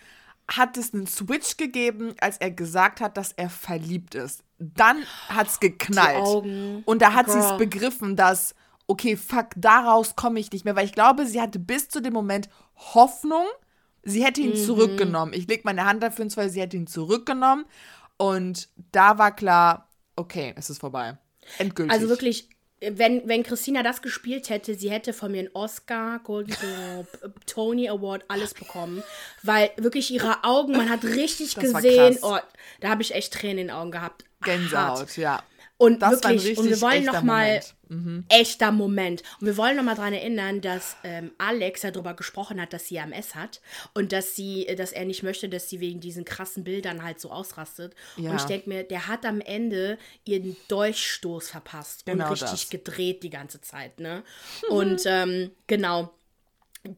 hat 0.48 0.76
es 0.76 0.92
einen 0.92 1.06
Switch 1.06 1.56
gegeben, 1.56 2.14
als 2.20 2.38
er 2.38 2.50
gesagt 2.50 3.00
hat, 3.00 3.16
dass 3.16 3.32
er 3.32 3.50
verliebt 3.50 4.14
ist. 4.14 4.42
Dann 4.58 5.04
hat 5.28 5.48
es 5.48 5.60
geknallt. 5.60 6.82
Und 6.84 7.02
da 7.02 7.14
hat 7.14 7.30
sie 7.30 7.38
es 7.38 7.56
begriffen, 7.56 8.16
dass, 8.16 8.54
okay, 8.86 9.16
fuck, 9.16 9.50
daraus 9.56 10.16
komme 10.16 10.40
ich 10.40 10.50
nicht 10.50 10.64
mehr. 10.64 10.74
Weil 10.74 10.86
ich 10.86 10.92
glaube, 10.92 11.26
sie 11.26 11.40
hatte 11.40 11.58
bis 11.58 11.88
zu 11.88 12.00
dem 12.00 12.12
Moment 12.12 12.48
Hoffnung, 12.74 13.46
sie 14.02 14.24
hätte 14.24 14.40
ihn 14.40 14.50
mhm. 14.50 14.64
zurückgenommen. 14.64 15.34
Ich 15.34 15.46
lege 15.46 15.62
meine 15.64 15.84
Hand 15.84 16.02
dafür 16.02 16.24
ins 16.24 16.34
Feuer, 16.34 16.48
sie 16.48 16.60
hätte 16.60 16.76
ihn 16.76 16.88
zurückgenommen. 16.88 17.64
Und 18.16 18.68
da 18.92 19.18
war 19.18 19.34
klar, 19.34 19.88
okay, 20.16 20.52
es 20.56 20.68
ist 20.68 20.80
vorbei. 20.80 21.16
Endgültig. 21.58 21.92
Also 21.92 22.08
wirklich 22.08 22.48
wenn, 22.80 23.28
wenn 23.28 23.42
Christina 23.42 23.82
das 23.82 24.00
gespielt 24.00 24.48
hätte, 24.48 24.74
sie 24.74 24.90
hätte 24.90 25.12
von 25.12 25.32
mir 25.32 25.40
einen 25.40 25.50
Oscar, 25.52 26.20
Golden 26.20 26.54
Globe, 26.54 27.34
Tony 27.46 27.88
Award, 27.88 28.24
alles 28.28 28.54
bekommen. 28.54 29.02
Weil 29.42 29.70
wirklich 29.76 30.10
ihre 30.10 30.44
Augen, 30.44 30.72
man 30.72 30.88
hat 30.88 31.04
richtig 31.04 31.54
das 31.54 31.64
gesehen, 31.64 32.18
oh, 32.22 32.38
da 32.80 32.88
habe 32.88 33.02
ich 33.02 33.14
echt 33.14 33.34
Tränen 33.34 33.58
in 33.58 33.66
den 33.68 33.76
Augen 33.76 33.90
gehabt. 33.90 34.24
Gänsehaut, 34.42 34.98
Hart. 35.00 35.16
ja. 35.18 35.42
Und 35.80 36.02
das 36.02 36.22
wirklich, 36.22 36.58
und 36.58 36.68
wir 36.68 36.78
wollen 36.82 37.06
noch 37.06 37.22
mal 37.22 37.62
mhm. 37.88 38.26
echter 38.28 38.70
Moment. 38.70 39.22
Und 39.40 39.46
wir 39.46 39.56
wollen 39.56 39.78
noch 39.78 39.82
mal 39.82 39.94
daran 39.94 40.12
erinnern, 40.12 40.60
dass 40.60 40.94
ähm, 41.04 41.32
Alex 41.38 41.80
ja 41.80 41.90
darüber 41.90 42.12
gesprochen 42.12 42.60
hat, 42.60 42.74
dass 42.74 42.88
sie 42.88 43.00
AMS 43.00 43.34
hat 43.34 43.62
und 43.94 44.12
dass 44.12 44.36
sie, 44.36 44.68
äh, 44.68 44.76
dass 44.76 44.92
er 44.92 45.06
nicht 45.06 45.22
möchte, 45.22 45.48
dass 45.48 45.70
sie 45.70 45.80
wegen 45.80 45.98
diesen 45.98 46.26
krassen 46.26 46.64
Bildern 46.64 47.02
halt 47.02 47.18
so 47.18 47.30
ausrastet. 47.30 47.94
Ja. 48.18 48.30
Und 48.30 48.36
ich 48.36 48.42
denke 48.42 48.68
mir, 48.68 48.84
der 48.84 49.06
hat 49.06 49.24
am 49.24 49.40
Ende 49.40 49.96
ihren 50.26 50.54
Dolchstoß 50.68 51.48
verpasst 51.48 52.04
genau 52.04 52.26
und 52.26 52.32
richtig 52.32 52.50
das. 52.50 52.68
gedreht 52.68 53.22
die 53.22 53.30
ganze 53.30 53.62
Zeit, 53.62 54.00
ne? 54.00 54.22
Und 54.68 55.04
ähm, 55.06 55.50
genau. 55.66 56.12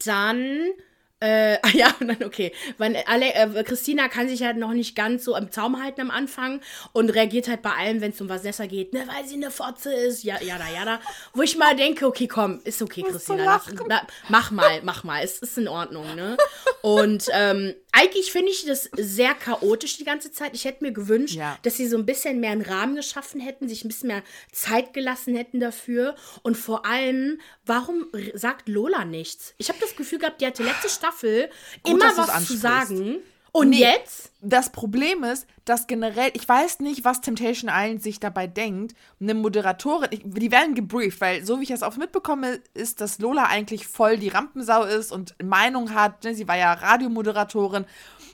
Dann 0.04 0.72
äh, 1.22 1.58
ja, 1.76 1.94
und 2.00 2.08
dann 2.08 2.24
okay. 2.24 2.52
Weil 2.78 2.96
alle, 3.06 3.32
äh, 3.32 3.62
Christina 3.62 4.08
kann 4.08 4.28
sich 4.28 4.42
halt 4.42 4.56
noch 4.56 4.72
nicht 4.72 4.96
ganz 4.96 5.24
so 5.24 5.34
am 5.34 5.50
Zaum 5.50 5.82
halten 5.82 6.00
am 6.00 6.10
Anfang 6.10 6.60
und 6.92 7.10
reagiert 7.10 7.48
halt 7.48 7.62
bei 7.62 7.70
allem, 7.70 8.00
wenn 8.00 8.10
es 8.10 8.20
um 8.20 8.28
Vanessa 8.28 8.66
geht, 8.66 8.92
ne, 8.92 9.04
weil 9.06 9.26
sie 9.26 9.36
eine 9.36 9.50
Fotze 9.50 9.92
ist, 9.92 10.24
ja, 10.24 10.40
ja, 10.40 10.56
ja, 10.56 10.84
da. 10.84 11.00
Wo 11.32 11.42
ich 11.42 11.56
mal 11.56 11.76
denke, 11.76 12.06
okay, 12.06 12.26
komm, 12.26 12.60
ist 12.64 12.82
okay, 12.82 13.02
Christina. 13.02 13.44
Lass, 13.44 14.06
mach 14.28 14.50
mal, 14.50 14.80
mach 14.82 15.04
mal, 15.04 15.22
es 15.22 15.38
ist 15.38 15.58
in 15.58 15.68
Ordnung, 15.68 16.14
ne? 16.16 16.36
Und 16.82 17.26
ähm, 17.32 17.74
eigentlich 17.92 18.32
finde 18.32 18.50
ich 18.50 18.64
das 18.64 18.90
sehr 18.96 19.34
chaotisch 19.34 19.98
die 19.98 20.04
ganze 20.04 20.32
Zeit. 20.32 20.54
Ich 20.54 20.64
hätte 20.64 20.82
mir 20.82 20.92
gewünscht, 20.92 21.34
ja. 21.34 21.58
dass 21.62 21.76
sie 21.76 21.86
so 21.86 21.98
ein 21.98 22.06
bisschen 22.06 22.40
mehr 22.40 22.52
einen 22.52 22.62
Rahmen 22.62 22.96
geschaffen 22.96 23.40
hätten, 23.40 23.68
sich 23.68 23.84
ein 23.84 23.88
bisschen 23.88 24.08
mehr 24.08 24.22
Zeit 24.50 24.94
gelassen 24.94 25.36
hätten 25.36 25.60
dafür. 25.60 26.16
Und 26.42 26.56
vor 26.56 26.86
allem, 26.86 27.40
warum 27.66 28.06
sagt 28.34 28.68
Lola 28.68 29.04
nichts? 29.04 29.54
Ich 29.58 29.68
habe 29.68 29.78
das 29.78 29.94
Gefühl 29.94 30.18
gehabt, 30.18 30.40
die 30.40 30.46
hatte 30.46 30.62
letzte 30.62 30.88
Staffel 30.88 31.50
Gut, 31.82 31.94
immer 31.94 32.16
was 32.16 32.46
zu 32.46 32.56
sagen. 32.56 33.22
Und 33.54 33.68
nee, 33.68 33.80
jetzt? 33.80 34.32
Das 34.40 34.72
Problem 34.72 35.24
ist, 35.24 35.46
dass 35.66 35.86
generell, 35.86 36.30
ich 36.32 36.48
weiß 36.48 36.80
nicht, 36.80 37.04
was 37.04 37.20
Temptation 37.20 37.70
Island 37.72 38.02
sich 38.02 38.18
dabei 38.18 38.46
denkt. 38.46 38.94
Eine 39.20 39.34
Moderatorin, 39.34 40.08
ich, 40.10 40.22
die 40.24 40.50
werden 40.50 40.74
gebrieft, 40.74 41.20
weil 41.20 41.44
so 41.44 41.58
wie 41.58 41.64
ich 41.64 41.68
das 41.68 41.82
auch 41.82 41.96
mitbekomme, 41.96 42.60
ist, 42.72 43.02
dass 43.02 43.18
Lola 43.18 43.44
eigentlich 43.44 43.86
voll 43.86 44.16
die 44.16 44.30
Rampensau 44.30 44.84
ist 44.84 45.12
und 45.12 45.34
Meinung 45.42 45.94
hat. 45.94 46.24
Ne? 46.24 46.34
Sie 46.34 46.48
war 46.48 46.56
ja 46.56 46.72
Radiomoderatorin. 46.72 47.84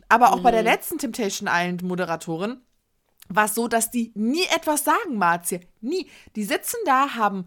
Aber 0.08 0.32
auch 0.32 0.38
mhm. 0.38 0.42
bei 0.44 0.50
der 0.52 0.62
mhm. 0.62 0.68
letzten 0.68 0.98
Temptation 0.98 1.48
Island 1.50 1.82
Moderatorin 1.82 2.60
war 3.28 3.46
es 3.46 3.56
so, 3.56 3.66
dass 3.68 3.90
die 3.90 4.12
nie 4.14 4.44
etwas 4.54 4.84
sagen, 4.84 5.18
Marzie. 5.18 5.60
Nie. 5.80 6.08
Die 6.36 6.44
sitzen 6.44 6.78
da, 6.86 7.16
haben 7.16 7.46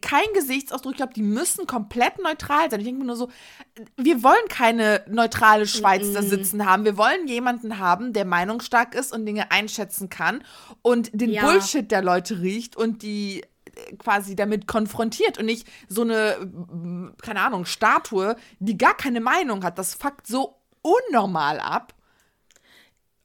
kein 0.00 0.26
Gesichtsausdruck. 0.34 0.92
Ich 0.92 0.96
glaube, 0.98 1.14
die 1.14 1.22
müssen 1.22 1.66
komplett 1.66 2.22
neutral 2.22 2.70
sein. 2.70 2.80
Ich 2.80 2.86
denke 2.86 3.00
mir 3.00 3.06
nur 3.06 3.16
so, 3.16 3.28
wir 3.96 4.22
wollen 4.22 4.48
keine 4.48 5.04
neutrale 5.08 5.66
Schweiz 5.66 6.12
da 6.12 6.22
sitzen 6.22 6.64
haben. 6.64 6.84
Wir 6.84 6.96
wollen 6.96 7.26
jemanden 7.26 7.78
haben, 7.78 8.12
der 8.12 8.24
meinungsstark 8.24 8.94
ist 8.94 9.12
und 9.12 9.26
Dinge 9.26 9.50
einschätzen 9.50 10.10
kann 10.10 10.44
und 10.82 11.10
den 11.12 11.30
ja. 11.30 11.42
Bullshit 11.42 11.90
der 11.90 12.02
Leute 12.02 12.40
riecht 12.40 12.76
und 12.76 13.02
die 13.02 13.42
äh, 13.42 13.96
quasi 13.96 14.36
damit 14.36 14.68
konfrontiert 14.68 15.38
und 15.38 15.46
nicht 15.46 15.66
so 15.88 16.02
eine, 16.02 16.36
keine 17.20 17.40
Ahnung, 17.40 17.64
Statue, 17.64 18.36
die 18.60 18.78
gar 18.78 18.96
keine 18.96 19.20
Meinung 19.20 19.64
hat. 19.64 19.78
Das 19.78 19.94
fuckt 19.94 20.28
so 20.28 20.54
unnormal 20.82 21.58
ab. 21.58 21.94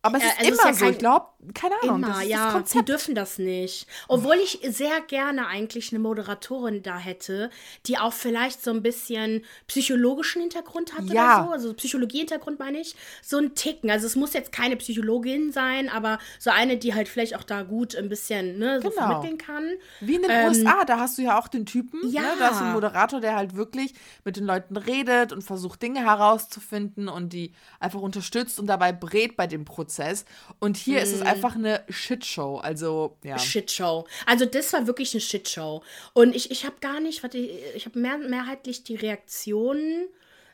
Aber 0.02 0.18
es 0.18 0.24
ist 0.24 0.40
also 0.40 0.48
immer 0.48 0.58
ist 0.58 0.66
ja 0.66 0.74
so, 0.74 0.92
ich 0.92 0.98
glaube, 0.98 1.28
keine 1.54 1.76
Ahnung. 1.82 2.04
Immer, 2.04 2.22
ja, 2.22 2.62
sie 2.66 2.84
dürfen 2.84 3.16
das 3.16 3.38
nicht. 3.38 3.88
Obwohl 4.10 4.36
ich 4.36 4.60
sehr 4.68 5.00
gerne 5.08 5.48
eigentlich 5.48 5.92
eine 5.92 6.00
Moderatorin 6.00 6.84
da 6.84 6.98
hätte, 6.98 7.50
die 7.86 7.98
auch 7.98 8.12
vielleicht 8.12 8.62
so 8.62 8.72
ein 8.72 8.84
bisschen 8.84 9.46
psychologischen 9.68 10.42
Hintergrund 10.42 10.98
hat 10.98 11.06
ja. 11.06 11.38
oder 11.38 11.46
so. 11.46 11.52
Also 11.54 11.74
Psychologie-Hintergrund 11.74 12.60
meine 12.60 12.80
ich. 12.80 12.96
So 13.22 13.38
ein 13.38 13.56
Ticken. 13.56 13.90
Also 13.90 14.06
es 14.06 14.18
muss 14.18 14.34
jetzt 14.34 14.52
keine 14.52 14.76
Psychologin 14.76 15.54
sein, 15.54 15.88
aber 15.88 16.20
so 16.40 16.50
eine, 16.50 16.78
die 16.78 16.94
halt 16.94 17.08
vielleicht 17.08 17.36
auch 17.38 17.44
da 17.44 17.64
gut 17.64 17.96
ein 17.96 18.10
bisschen 18.10 18.60
ne, 18.60 18.82
so 18.82 18.90
genau. 18.90 19.08
vermitteln 19.08 19.38
kann. 19.38 19.72
Wie 20.02 20.16
in 20.16 20.24
den 20.24 20.32
ähm, 20.32 20.48
USA, 20.50 20.84
da 20.84 21.00
hast 21.00 21.18
du 21.18 21.22
ja 21.22 21.40
auch 21.40 21.48
den 21.48 21.66
Typen. 21.66 22.02
Ja. 22.10 22.22
Ne? 22.22 22.28
Da 22.38 22.50
ist 22.50 22.62
ein 22.62 22.74
Moderator, 22.74 23.22
der 23.22 23.38
halt 23.38 23.56
wirklich 23.56 23.94
mit 24.26 24.36
den 24.36 24.44
Leuten 24.44 24.76
redet 24.76 25.32
und 25.32 25.42
versucht, 25.42 25.82
Dinge 25.82 26.02
herauszufinden 26.02 27.08
und 27.08 27.32
die 27.32 27.54
einfach 27.80 28.02
unterstützt 28.02 28.60
und 28.60 28.68
dabei 28.68 28.92
brät 28.92 29.38
bei 29.38 29.48
dem 29.48 29.64
Prozess. 29.64 30.26
Und 30.60 30.76
hier 30.76 31.00
mm. 31.00 31.04
ist 31.04 31.14
es 31.14 31.20
mhm. 31.22 31.29
Einfach 31.32 31.56
eine 31.56 31.84
Shitshow. 31.90 32.58
Also, 32.58 33.18
ja. 33.24 33.38
Shitshow. 33.38 34.08
Also, 34.26 34.46
das 34.46 34.74
war 34.74 34.88
wirklich 34.88 35.14
eine 35.14 35.22
Shitshow. 35.22 35.84
Und 36.14 36.36
ich, 36.36 36.52
ich 36.52 36.66
habe 36.66 36.76
gar 36.82 37.00
nicht, 37.00 37.24
warte, 37.24 37.38
ich 37.38 37.86
habe 37.86 38.00
mehr, 38.00 38.18
mehrheitlich 38.18 38.84
die 38.84 38.96
Reaktionen. 38.96 40.08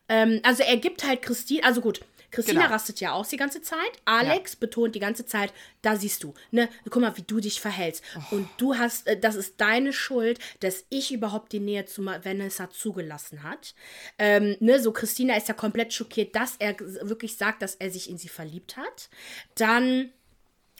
Ähm, 0.10 0.40
also, 0.44 0.64
er 0.64 0.78
gibt 0.78 1.06
halt 1.06 1.22
Christine, 1.22 1.64
also 1.64 1.82
gut. 1.82 2.02
Christina 2.36 2.62
genau. 2.62 2.74
rastet 2.74 3.00
ja 3.00 3.14
aus 3.14 3.30
die 3.30 3.38
ganze 3.38 3.62
Zeit. 3.62 3.80
Alex 4.04 4.54
ja. 4.54 4.58
betont 4.60 4.94
die 4.94 5.00
ganze 5.00 5.26
Zeit, 5.26 5.54
da 5.82 5.96
siehst 5.96 6.22
du, 6.24 6.34
ne, 6.52 6.68
guck 6.90 7.02
mal, 7.02 7.16
wie 7.18 7.22
du 7.22 7.40
dich 7.40 7.62
verhältst. 7.62 8.04
Oh. 8.18 8.36
Und 8.36 8.50
du 8.58 8.76
hast, 8.76 9.08
äh, 9.08 9.18
das 9.18 9.36
ist 9.36 9.62
deine 9.62 9.94
Schuld, 9.94 10.40
dass 10.60 10.86
ich 10.90 11.14
überhaupt 11.14 11.54
die 11.54 11.62
Nähe 11.62 11.86
zu 11.86 12.06
Vanessa 12.06 12.70
zugelassen 12.70 13.44
hat. 13.44 13.74
Ähm, 14.20 14.58
ne, 14.60 14.82
so 14.82 14.92
Christina 14.92 15.38
ist 15.38 15.48
ja 15.48 15.54
komplett 15.54 15.94
schockiert, 15.94 16.36
dass 16.36 16.58
er 16.60 16.78
wirklich 16.78 17.38
sagt, 17.38 17.62
dass 17.62 17.76
er 17.76 17.90
sich 17.90 18.10
in 18.10 18.18
sie 18.18 18.30
verliebt 18.30 18.76
hat. 18.76 19.10
Dann 19.56 20.12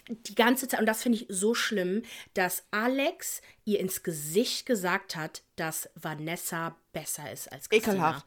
die 0.08 0.34
ganze 0.34 0.68
Zeit, 0.68 0.80
und 0.80 0.86
das 0.86 1.02
finde 1.02 1.18
ich 1.18 1.26
so 1.28 1.54
schlimm, 1.54 2.02
dass 2.34 2.64
Alex 2.70 3.40
ihr 3.64 3.80
ins 3.80 4.02
Gesicht 4.02 4.66
gesagt 4.66 5.16
hat, 5.16 5.42
dass 5.56 5.88
Vanessa 5.94 6.76
besser 6.92 7.30
ist 7.32 7.52
als 7.52 7.68
Christina. 7.68 7.94
Ekelhaft 7.94 8.26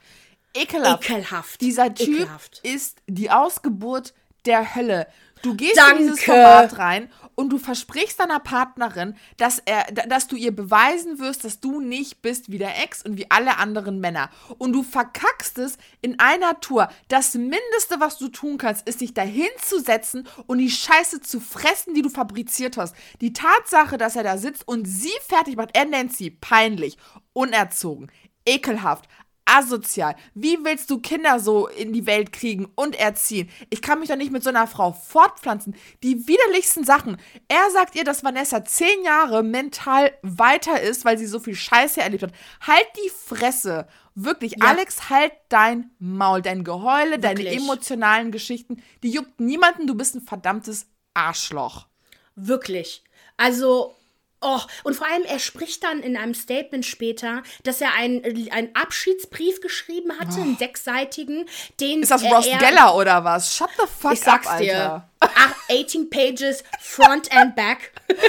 ekelhaft. 0.54 1.10
Ekelhaft. 1.10 1.62
Dieser 1.62 1.94
Typ 1.94 2.22
ekelhaft. 2.22 2.60
ist 2.64 3.02
die 3.08 3.30
Ausgeburt 3.30 4.14
der 4.46 4.76
Hölle. 4.76 5.08
Du 5.42 5.56
gehst 5.56 5.78
Danke. 5.78 5.92
in 5.92 6.08
dieses 6.08 6.24
Format 6.24 6.78
rein 6.78 7.10
und 7.36 7.52
du 7.52 7.58
versprichst 7.58 8.20
deiner 8.20 8.40
Partnerin, 8.40 9.16
dass, 9.38 9.60
er, 9.60 9.86
dass 9.86 10.28
du 10.28 10.36
ihr 10.36 10.54
beweisen 10.54 11.20
wirst, 11.20 11.46
dass 11.46 11.62
du 11.62 11.80
nicht 11.80 12.22
bist 12.22 12.52
wie 12.52 12.58
der 12.58 12.84
Ex 12.84 13.02
und 13.04 13.18
wie 13.18 13.32
alle 13.32 13.58
anderen 13.58 14.02
Männer. 14.02 14.30
Und 14.58 14.74
du 14.74 14.84
verkackst 14.84 15.58
es 15.58 15.78
in 16.02 16.20
einer 16.20 16.60
Tour. 16.60 16.90
Das 17.08 17.36
Mindeste, 17.36 18.00
was 18.00 18.18
du 18.18 18.28
tun 18.28 18.58
kannst, 18.58 18.86
ist 18.88 19.00
dich 19.00 19.14
dahin 19.14 19.48
zu 19.62 19.80
setzen 19.80 20.28
und 20.48 20.58
die 20.58 20.70
Scheiße 20.70 21.22
zu 21.22 21.40
fressen, 21.40 21.94
die 21.94 22.02
du 22.02 22.10
fabriziert 22.10 22.76
hast. 22.76 22.94
Die 23.22 23.32
Tatsache, 23.32 23.98
dass 23.98 24.18
er 24.18 24.24
da 24.24 24.38
sitzt 24.38 24.68
und 24.68 24.86
sie 24.86 25.14
fertig 25.26 25.56
macht, 25.56 25.70
er 25.74 25.86
nennt 25.86 26.14
sie 26.14 26.32
peinlich, 26.32 26.98
unerzogen, 27.32 28.12
ekelhaft, 28.46 29.06
asozial. 29.50 30.16
Wie 30.36 30.58
willst 30.64 30.90
du 30.90 31.00
Kinder 31.00 31.40
so 31.40 31.68
in 31.68 31.92
die 31.92 32.06
Welt 32.06 32.32
kriegen 32.32 32.72
und 32.76 32.96
erziehen? 32.96 33.50
Ich 33.70 33.82
kann 33.82 34.00
mich 34.00 34.10
doch 34.10 34.16
nicht 34.16 34.32
mit 34.32 34.44
so 34.44 34.50
einer 34.50 34.68
Frau 34.68 34.94
fortpflanzen. 34.94 35.76
Die 36.04 36.28
widerlichsten 36.28 36.84
Sachen. 36.84 37.18
Er 37.48 37.70
sagt 37.72 37.96
ihr, 37.96 38.04
dass 38.04 38.24
Vanessa 38.24 38.64
zehn 38.64 39.04
Jahre 39.04 39.44
mental 39.44 40.12
weiter 40.22 40.80
ist, 40.80 41.04
weil 41.04 41.18
sie 41.18 41.26
so 41.26 41.40
viel 41.40 41.56
Scheiße 41.56 42.00
erlebt 42.00 42.24
hat. 42.24 42.34
Halt 42.62 42.88
die 42.98 43.10
Fresse. 43.10 43.88
Wirklich, 44.14 44.56
ja. 44.60 44.68
Alex, 44.68 45.10
halt 45.10 45.32
dein 45.50 45.92
Maul. 45.98 46.42
Dein 46.42 46.64
Geheule, 46.64 47.22
Wirklich. 47.22 47.48
deine 47.48 47.52
emotionalen 47.52 48.32
Geschichten, 48.32 48.84
die 49.02 49.10
juckt 49.10 49.40
niemanden. 49.40 49.88
Du 49.88 49.96
bist 49.96 50.16
ein 50.16 50.22
verdammtes 50.22 50.88
Arschloch. 51.14 51.88
Wirklich. 52.36 53.04
Also, 53.38 53.96
Oh, 54.42 54.60
und 54.84 54.96
vor 54.96 55.06
allem, 55.08 55.24
er 55.26 55.40
spricht 55.40 55.84
dann 55.84 56.00
in 56.00 56.16
einem 56.16 56.34
Statement 56.34 56.86
später, 56.86 57.44
dass 57.64 57.82
er 57.82 57.94
einen, 57.94 58.24
einen 58.52 58.74
Abschiedsbrief 58.74 59.60
geschrieben 59.60 60.18
hatte, 60.18 60.38
oh. 60.38 60.42
einen 60.42 60.58
sechsseitigen, 60.58 61.46
den. 61.80 62.02
Ist 62.02 62.12
das 62.12 62.24
Ross 62.24 62.48
er, 62.48 62.58
Geller 62.58 62.96
oder 62.96 63.24
was? 63.24 63.56
Shut 63.56 63.70
the 63.78 63.86
fuck 63.86 64.14
ich 64.14 64.22
sag's 64.22 64.48
up, 64.48 64.54
Alter. 64.54 64.64
Dir. 64.64 65.29
18 65.70 66.10
Pages, 66.10 66.64
Front 66.80 67.32
and 67.32 67.56
Back. 67.56 67.92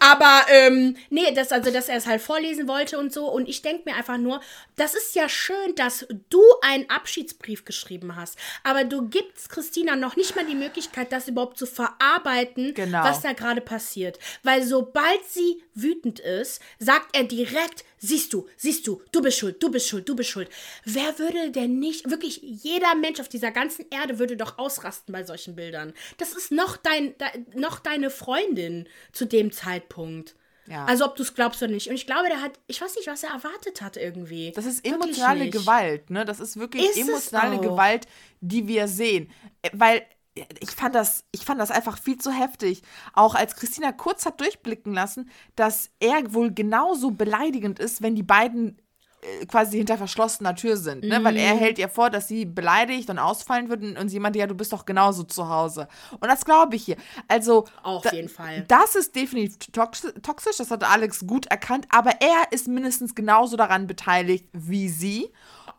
Aber 0.00 0.46
ähm, 0.48 0.96
nee, 1.10 1.32
das, 1.34 1.52
also, 1.52 1.70
dass 1.70 1.88
er 1.88 1.96
es 1.96 2.06
halt 2.06 2.22
vorlesen 2.22 2.68
wollte 2.68 2.98
und 2.98 3.12
so. 3.12 3.28
Und 3.28 3.48
ich 3.48 3.62
denke 3.62 3.90
mir 3.90 3.96
einfach 3.96 4.18
nur, 4.18 4.40
das 4.76 4.94
ist 4.94 5.14
ja 5.14 5.28
schön, 5.28 5.74
dass 5.76 6.06
du 6.30 6.42
einen 6.62 6.88
Abschiedsbrief 6.88 7.64
geschrieben 7.64 8.16
hast. 8.16 8.38
Aber 8.64 8.84
du 8.84 9.08
gibst 9.08 9.50
Christina 9.50 9.96
noch 9.96 10.16
nicht 10.16 10.34
mal 10.36 10.46
die 10.46 10.54
Möglichkeit, 10.54 11.12
das 11.12 11.28
überhaupt 11.28 11.58
zu 11.58 11.66
verarbeiten, 11.66 12.74
genau. 12.74 13.04
was 13.04 13.20
da 13.20 13.32
gerade 13.32 13.60
passiert. 13.60 14.18
Weil 14.42 14.62
sobald 14.62 15.24
sie 15.28 15.62
wütend 15.74 16.20
ist, 16.20 16.60
sagt 16.78 17.14
er 17.16 17.24
direkt, 17.24 17.84
siehst 18.02 18.32
du, 18.32 18.46
siehst 18.56 18.86
du, 18.86 19.00
du 19.12 19.22
bist 19.22 19.38
schuld, 19.38 19.62
du 19.62 19.70
bist 19.70 19.88
schuld, 19.88 20.08
du 20.08 20.14
bist 20.14 20.28
schuld. 20.28 20.50
Wer 20.84 21.18
würde 21.18 21.50
denn 21.50 21.78
nicht, 21.78 22.10
wirklich 22.10 22.40
jeder 22.42 22.94
Mensch 22.94 23.20
auf 23.20 23.28
dieser 23.28 23.52
ganzen 23.52 23.86
Erde 23.90 24.18
würde 24.18 24.36
doch 24.36 24.58
ausrasten 24.58 25.12
bei 25.12 25.24
solchen 25.24 25.54
Bildern. 25.54 25.94
Das 26.18 26.32
ist 26.32 26.50
noch, 26.50 26.76
dein, 26.76 27.14
de, 27.16 27.28
noch 27.54 27.78
deine 27.78 28.10
Freundin 28.10 28.88
zu 29.12 29.24
dem 29.24 29.52
Zeitpunkt. 29.52 30.34
Ja. 30.66 30.84
Also 30.84 31.04
ob 31.04 31.16
du 31.16 31.22
es 31.22 31.34
glaubst 31.34 31.62
oder 31.62 31.72
nicht. 31.72 31.88
Und 31.88 31.94
ich 31.94 32.06
glaube, 32.06 32.28
der 32.28 32.40
hat, 32.40 32.58
ich 32.66 32.80
weiß 32.80 32.96
nicht, 32.96 33.06
was 33.06 33.22
er 33.22 33.30
erwartet 33.30 33.80
hat 33.80 33.96
irgendwie. 33.96 34.52
Das 34.54 34.66
ist 34.66 34.84
emotionale 34.84 35.50
Gewalt, 35.50 36.10
ne? 36.10 36.24
Das 36.24 36.40
ist 36.40 36.56
wirklich 36.56 36.84
ist 36.84 36.98
emotionale 36.98 37.58
Gewalt, 37.58 38.06
die 38.40 38.68
wir 38.68 38.86
sehen. 38.88 39.30
Äh, 39.62 39.70
weil 39.72 40.02
ich 40.34 40.70
fand 40.70 40.94
das, 40.94 41.24
ich 41.32 41.44
fand 41.44 41.60
das 41.60 41.70
einfach 41.70 41.98
viel 41.98 42.18
zu 42.18 42.30
heftig. 42.30 42.82
Auch 43.12 43.34
als 43.34 43.54
Christina 43.56 43.92
kurz 43.92 44.24
hat 44.24 44.40
durchblicken 44.40 44.94
lassen, 44.94 45.30
dass 45.56 45.90
er 46.00 46.32
wohl 46.32 46.52
genauso 46.52 47.10
beleidigend 47.10 47.78
ist, 47.78 48.02
wenn 48.02 48.14
die 48.14 48.22
beiden 48.22 48.78
äh, 49.20 49.46
quasi 49.46 49.76
hinter 49.76 49.98
verschlossener 49.98 50.54
Tür 50.54 50.76
sind, 50.76 51.04
ne? 51.04 51.20
Mhm. 51.20 51.24
Weil 51.24 51.36
er 51.36 51.54
mhm. 51.54 51.58
hält 51.58 51.78
ihr 51.78 51.88
vor, 51.88 52.08
dass 52.08 52.28
sie 52.28 52.46
beleidigt 52.46 53.10
und 53.10 53.18
ausfallen 53.18 53.68
würden 53.68 53.96
und 53.96 54.08
sie 54.08 54.20
meinte, 54.20 54.38
ja, 54.38 54.46
du 54.46 54.54
bist 54.54 54.72
doch 54.72 54.86
genauso 54.86 55.22
zu 55.22 55.48
Hause. 55.48 55.86
Und 56.18 56.28
das 56.28 56.44
glaube 56.44 56.76
ich 56.76 56.84
hier. 56.84 56.96
Also 57.28 57.66
auf 57.82 58.10
jeden 58.10 58.30
Fall. 58.30 58.64
Das 58.68 58.94
ist 58.94 59.14
definitiv 59.14 59.70
toxisch, 59.72 60.56
das 60.56 60.70
hat 60.70 60.82
Alex 60.82 61.26
gut 61.26 61.46
erkannt, 61.46 61.86
aber 61.90 62.20
er 62.20 62.50
ist 62.52 62.68
mindestens 62.68 63.14
genauso 63.14 63.56
daran 63.56 63.86
beteiligt 63.86 64.46
wie 64.52 64.88
sie. 64.88 65.30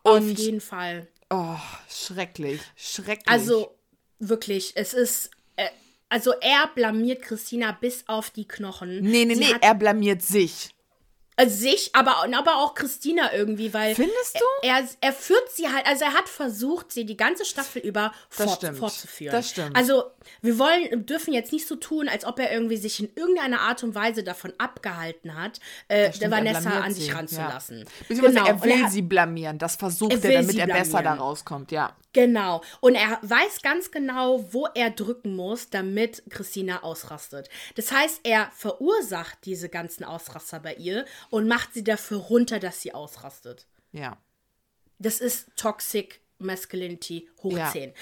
Und 0.02 0.32
auf 0.32 0.38
jeden 0.38 0.60
Fall. 0.60 1.08
Oh, 1.28 1.56
schrecklich, 1.88 2.60
schrecklich. 2.76 3.28
Also 3.28 3.73
wirklich, 4.28 4.72
es 4.74 4.94
ist 4.94 5.30
äh, 5.56 5.68
also 6.08 6.32
er 6.40 6.70
blamiert 6.74 7.22
Christina 7.22 7.72
bis 7.72 8.04
auf 8.06 8.30
die 8.30 8.46
Knochen. 8.46 9.00
Nee, 9.00 9.24
nee, 9.24 9.34
sie 9.34 9.40
nee, 9.40 9.54
er 9.60 9.74
blamiert 9.74 10.22
sich. 10.22 10.70
Äh, 11.36 11.48
sich, 11.48 11.90
aber, 11.94 12.24
aber 12.32 12.58
auch 12.58 12.76
Christina 12.76 13.34
irgendwie, 13.34 13.74
weil. 13.74 13.96
Findest 13.96 14.36
du? 14.36 14.44
Er, 14.68 14.86
er, 15.00 15.12
führt 15.12 15.50
sie 15.50 15.66
halt, 15.66 15.84
also 15.84 16.04
er 16.04 16.12
hat 16.12 16.28
versucht, 16.28 16.92
sie 16.92 17.04
die 17.04 17.16
ganze 17.16 17.44
Staffel 17.44 17.82
über 17.82 18.12
fort, 18.28 18.64
fortzuführen. 18.76 19.32
Das 19.32 19.50
stimmt. 19.50 19.74
Also, 19.74 20.04
wir 20.42 20.60
wollen, 20.60 21.04
dürfen 21.06 21.34
jetzt 21.34 21.52
nicht 21.52 21.66
so 21.66 21.74
tun, 21.74 22.08
als 22.08 22.24
ob 22.24 22.38
er 22.38 22.52
irgendwie 22.52 22.76
sich 22.76 23.00
in 23.00 23.10
irgendeiner 23.16 23.62
Art 23.62 23.82
und 23.82 23.96
Weise 23.96 24.22
davon 24.22 24.52
abgehalten 24.58 25.34
hat, 25.34 25.58
äh, 25.88 26.12
stimmt, 26.12 26.30
Vanessa 26.30 26.70
an 26.70 26.94
sich 26.94 27.12
ranzulassen. 27.12 27.84
Ja. 28.08 28.20
Genau. 28.20 28.46
er 28.46 28.62
will 28.62 28.82
er, 28.82 28.88
sie 28.88 29.02
blamieren. 29.02 29.58
Das 29.58 29.74
versucht 29.74 30.12
er, 30.12 30.30
er 30.30 30.42
damit 30.42 30.56
er 30.56 30.68
besser 30.68 31.02
da 31.02 31.14
rauskommt, 31.14 31.72
ja. 31.72 31.96
Genau. 32.14 32.62
Und 32.80 32.94
er 32.94 33.18
weiß 33.22 33.60
ganz 33.60 33.90
genau, 33.90 34.52
wo 34.52 34.66
er 34.74 34.90
drücken 34.90 35.36
muss, 35.36 35.68
damit 35.68 36.22
Christina 36.30 36.82
ausrastet. 36.82 37.50
Das 37.74 37.92
heißt, 37.92 38.20
er 38.22 38.50
verursacht 38.54 39.38
diese 39.44 39.68
ganzen 39.68 40.04
Ausraster 40.04 40.60
bei 40.60 40.74
ihr 40.74 41.04
und 41.28 41.48
macht 41.48 41.74
sie 41.74 41.84
dafür 41.84 42.18
runter, 42.18 42.60
dass 42.60 42.80
sie 42.80 42.94
ausrastet. 42.94 43.66
Ja. 43.92 44.16
Das 44.98 45.20
ist 45.20 45.48
Toxic 45.56 46.20
Masculinity 46.38 47.28
hoch 47.42 47.58
ja. 47.58 47.70
10. 47.70 47.92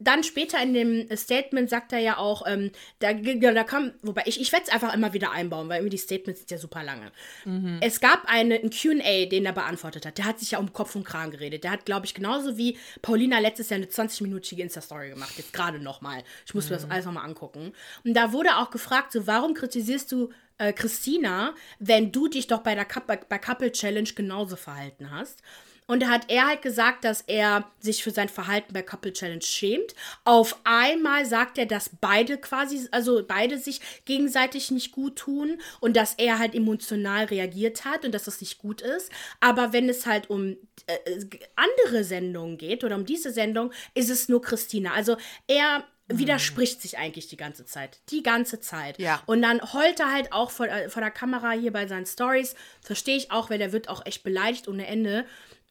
dann 0.00 0.24
später 0.24 0.60
in 0.62 0.72
dem 0.72 1.16
Statement 1.16 1.68
sagt 1.68 1.92
er 1.92 1.98
ja 1.98 2.16
auch, 2.16 2.42
ähm, 2.46 2.72
da, 2.98 3.12
da 3.12 3.64
kam, 3.64 3.92
wobei 4.02 4.22
ich, 4.24 4.40
ich 4.40 4.50
werde 4.50 4.64
es 4.66 4.72
einfach 4.72 4.94
immer 4.94 5.12
wieder 5.12 5.30
einbauen, 5.30 5.68
weil 5.68 5.76
irgendwie 5.76 5.96
die 5.96 6.02
Statements 6.02 6.40
sind 6.40 6.50
ja 6.50 6.58
super 6.58 6.82
lange. 6.82 7.12
Mhm. 7.44 7.78
Es 7.82 8.00
gab 8.00 8.24
eine, 8.24 8.56
einen 8.56 8.70
QA, 8.70 9.26
den 9.26 9.44
er 9.44 9.52
beantwortet 9.52 10.06
hat. 10.06 10.18
Der 10.18 10.24
hat 10.24 10.40
sich 10.40 10.52
ja 10.52 10.58
um 10.58 10.72
Kopf 10.72 10.96
und 10.96 11.04
Kragen 11.04 11.30
geredet. 11.30 11.64
Der 11.64 11.70
hat, 11.70 11.84
glaube 11.84 12.06
ich, 12.06 12.14
genauso 12.14 12.56
wie 12.56 12.78
Paulina 13.02 13.38
letztes 13.38 13.68
Jahr 13.68 13.76
eine 13.76 13.86
20-minütige 13.86 14.60
Insta-Story 14.60 15.10
gemacht. 15.10 15.34
Jetzt 15.36 15.52
gerade 15.52 15.78
nochmal. 15.78 16.24
Ich 16.46 16.54
muss 16.54 16.64
mhm. 16.64 16.70
mir 16.70 16.76
das 16.76 16.86
mhm. 16.86 16.92
alles 16.92 17.04
nochmal 17.04 17.24
angucken. 17.26 17.72
Und 18.02 18.14
da 18.14 18.32
wurde 18.32 18.56
auch 18.56 18.70
gefragt, 18.70 19.12
so, 19.12 19.26
warum 19.26 19.52
kritisierst 19.52 20.10
du 20.10 20.30
äh, 20.56 20.72
Christina, 20.72 21.54
wenn 21.78 22.10
du 22.10 22.28
dich 22.28 22.46
doch 22.46 22.60
bei 22.60 22.74
der 22.74 22.86
bei 23.06 23.38
Couple 23.38 23.70
Challenge 23.70 24.08
genauso 24.14 24.56
verhalten 24.56 25.10
hast? 25.10 25.42
Und 25.90 26.04
da 26.04 26.06
hat 26.06 26.30
er 26.30 26.46
halt 26.46 26.62
gesagt, 26.62 27.04
dass 27.04 27.22
er 27.22 27.68
sich 27.80 28.04
für 28.04 28.12
sein 28.12 28.28
Verhalten 28.28 28.72
bei 28.72 28.80
Couple 28.80 29.12
Challenge 29.12 29.42
schämt. 29.42 29.96
Auf 30.24 30.56
einmal 30.62 31.26
sagt 31.26 31.58
er, 31.58 31.66
dass 31.66 31.90
beide 32.00 32.38
quasi, 32.38 32.86
also 32.92 33.24
beide 33.26 33.58
sich 33.58 33.80
gegenseitig 34.04 34.70
nicht 34.70 34.92
gut 34.92 35.16
tun 35.16 35.60
und 35.80 35.96
dass 35.96 36.14
er 36.14 36.38
halt 36.38 36.54
emotional 36.54 37.24
reagiert 37.24 37.84
hat 37.84 38.04
und 38.04 38.14
dass 38.14 38.22
das 38.22 38.40
nicht 38.40 38.58
gut 38.58 38.82
ist. 38.82 39.10
Aber 39.40 39.72
wenn 39.72 39.88
es 39.88 40.06
halt 40.06 40.30
um 40.30 40.56
äh, 40.86 41.24
andere 41.56 42.04
Sendungen 42.04 42.56
geht 42.56 42.84
oder 42.84 42.94
um 42.94 43.04
diese 43.04 43.32
Sendung, 43.32 43.72
ist 43.94 44.10
es 44.10 44.28
nur 44.28 44.42
Christina. 44.42 44.92
Also 44.92 45.16
er 45.48 45.84
widerspricht 46.06 46.82
sich 46.82 46.98
eigentlich 46.98 47.26
die 47.26 47.36
ganze 47.36 47.66
Zeit. 47.66 47.98
Die 48.10 48.22
ganze 48.22 48.60
Zeit. 48.60 48.96
Ja. 49.00 49.22
Und 49.26 49.42
dann 49.42 49.60
heult 49.72 49.98
er 49.98 50.12
halt 50.12 50.32
auch 50.32 50.52
vor, 50.52 50.68
äh, 50.68 50.88
vor 50.88 51.02
der 51.02 51.10
Kamera 51.10 51.50
hier 51.50 51.72
bei 51.72 51.88
seinen 51.88 52.06
Stories. 52.06 52.54
Verstehe 52.80 53.16
ich 53.16 53.32
auch, 53.32 53.50
weil 53.50 53.58
der 53.58 53.72
wird 53.72 53.88
auch 53.88 54.06
echt 54.06 54.22
beleidigt 54.22 54.68
ohne 54.68 54.86
Ende. 54.86 55.26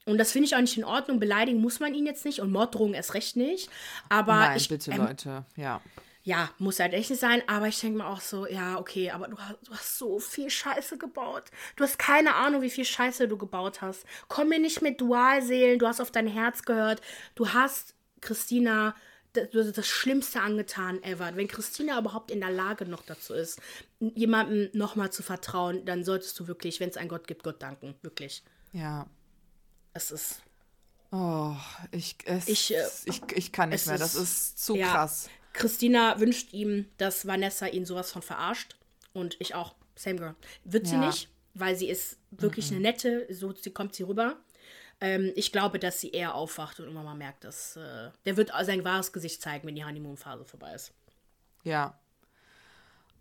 Und 0.10 0.18
das 0.18 0.32
finde 0.32 0.47
ich 0.47 0.55
auch 0.55 0.62
nicht 0.62 0.78
in 0.78 0.84
Ordnung. 0.84 1.20
Beleidigen 1.20 1.62
muss 1.62 1.80
man 1.80 1.93
ihn 1.93 2.05
jetzt 2.05 2.26
nicht 2.26 2.39
und 2.39 2.51
Morddrohungen 2.51 2.93
erst 2.93 3.14
recht 3.14 3.36
nicht. 3.36 3.70
Aber 4.10 4.36
Nein, 4.36 4.57
ich, 4.57 4.70
bitte, 4.70 4.91
ähm, 4.91 4.97
Leute, 4.97 5.45
ja. 5.55 5.82
Ja, 6.24 6.49
muss 6.60 6.80
halt 6.80 6.93
echt 6.93 7.10
nicht 7.10 7.20
sein, 7.20 7.41
aber 7.47 7.70
ich 7.70 7.80
denke 7.80 7.99
mir 7.99 8.05
auch 8.05 8.20
so, 8.20 8.45
ja, 8.45 8.78
okay, 8.78 9.10
aber 9.10 9.30
du 9.30 9.38
hast, 9.38 9.55
du 9.68 9.72
hast 9.72 9.97
so 9.97 10.20
viel 10.20 10.49
Scheiße 10.49 10.97
gebaut. 10.97 11.43
Du 11.76 11.84
hast 11.84 11.97
keine 11.97 12.36
Ahnung, 12.36 12.62
wie 12.62 12.70
viel 12.70 12.86
Scheiße 12.86 13.28
du 13.28 13.38
gebaut 13.38 13.82
hast. 13.82 14.05
Komm 14.28 14.49
mir 14.49 14.60
nicht 14.60 14.82
mit 14.82 14.99
Dualseelen, 14.99 15.80
du 15.80 15.88
hast 15.88 16.01
auf 16.01 16.12
dein 16.12 16.28
Herz 16.28 16.64
gehört. 16.64 17.01
Du 17.36 17.53
hast, 17.53 17.95
Christina, 18.22 18.95
das, 19.34 19.72
das 19.72 19.88
Schlimmste 19.88 20.41
angetan 20.41 21.01
ever. 21.03 21.36
Wenn 21.36 21.47
Christina 21.47 21.97
überhaupt 21.97 22.32
in 22.32 22.41
der 22.41 22.51
Lage 22.51 22.86
noch 22.86 23.03
dazu 23.03 23.34
ist, 23.34 23.62
jemandem 23.99 24.70
nochmal 24.74 25.12
zu 25.12 25.24
vertrauen, 25.24 25.86
dann 25.86 26.03
solltest 26.03 26.39
du 26.39 26.47
wirklich, 26.47 26.80
wenn 26.80 26.89
es 26.89 26.97
einen 26.97 27.10
Gott 27.10 27.28
gibt, 27.28 27.43
Gott 27.43 27.62
danken. 27.62 27.95
Wirklich. 28.01 28.43
Ja, 28.74 29.07
es 30.00 30.12
ist. 30.12 30.41
Oh, 31.12 31.56
ich, 31.91 32.18
es, 32.26 32.47
ich, 32.47 32.76
äh, 32.76 32.86
ich, 33.06 33.22
ich 33.36 33.52
kann 33.52 33.70
nicht 33.70 33.88
mehr. 33.88 33.97
Das 33.97 34.16
ist 34.16 34.64
zu 34.64 34.76
ja, 34.76 34.91
krass. 34.91 35.30
Christina 35.54 36.20
wünscht 36.20 36.54
ihm, 36.54 36.88
dass 36.97 37.26
Vanessa 37.26 37.68
ihn 37.68 37.86
sowas 37.86 38.12
von 38.12 38.22
verarscht. 38.22 38.76
Und 39.14 39.36
ich 39.39 39.56
auch. 39.56 39.76
Same 39.95 40.16
girl. 40.16 40.36
Wird 40.64 40.88
sie 40.88 40.93
ja. 40.93 41.06
nicht, 41.08 41.30
weil 41.56 41.76
sie 41.76 41.89
ist 41.89 42.18
wirklich 42.32 42.70
mhm. 42.70 42.78
eine 42.78 42.84
nette, 42.84 43.28
so 43.34 43.54
sie 43.54 43.72
kommt 43.72 43.95
sie 43.95 44.04
rüber. 44.04 44.38
Ähm, 45.02 45.34
ich 45.36 45.52
glaube, 45.52 45.80
dass 45.80 46.00
sie 46.00 46.12
eher 46.12 46.36
aufwacht 46.36 46.80
und 46.80 46.88
immer 46.88 47.04
mal 47.04 47.16
merkt, 47.16 47.43
dass 47.43 47.76
äh, 47.76 48.12
der 48.26 48.38
wird 48.38 48.52
sein 48.62 48.84
wahres 48.84 49.12
Gesicht 49.12 49.41
zeigen, 49.41 49.68
wenn 49.68 49.76
die 49.76 49.84
Honeymoon-Phase 49.84 50.45
vorbei 50.45 50.74
ist. 50.74 50.93
Ja, 51.64 52.00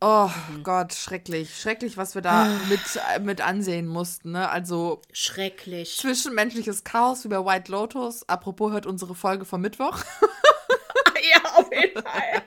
Oh 0.01 0.31
mhm. 0.51 0.63
Gott, 0.63 0.95
schrecklich. 0.95 1.59
Schrecklich, 1.61 1.97
was 1.97 2.15
wir 2.15 2.23
da 2.23 2.45
ah. 2.45 2.61
mit, 2.69 2.81
äh, 3.15 3.19
mit 3.21 3.41
ansehen 3.41 3.87
mussten. 3.87 4.33
Ne? 4.33 4.49
Also. 4.49 5.03
Schrecklich. 5.13 5.97
Zwischenmenschliches 5.99 6.85
Chaos 6.85 7.25
wie 7.25 7.29
bei 7.29 7.45
White 7.45 7.73
Lotus. 7.73 8.29
Apropos, 8.29 8.73
hört 8.73 8.87
unsere 8.87 9.15
Folge 9.15 9.45
vom 9.45 9.61
Mittwoch. 9.61 9.99
ja, 11.33 11.51
auf 11.57 11.69
jeden 11.73 12.01
Fall. 12.01 12.43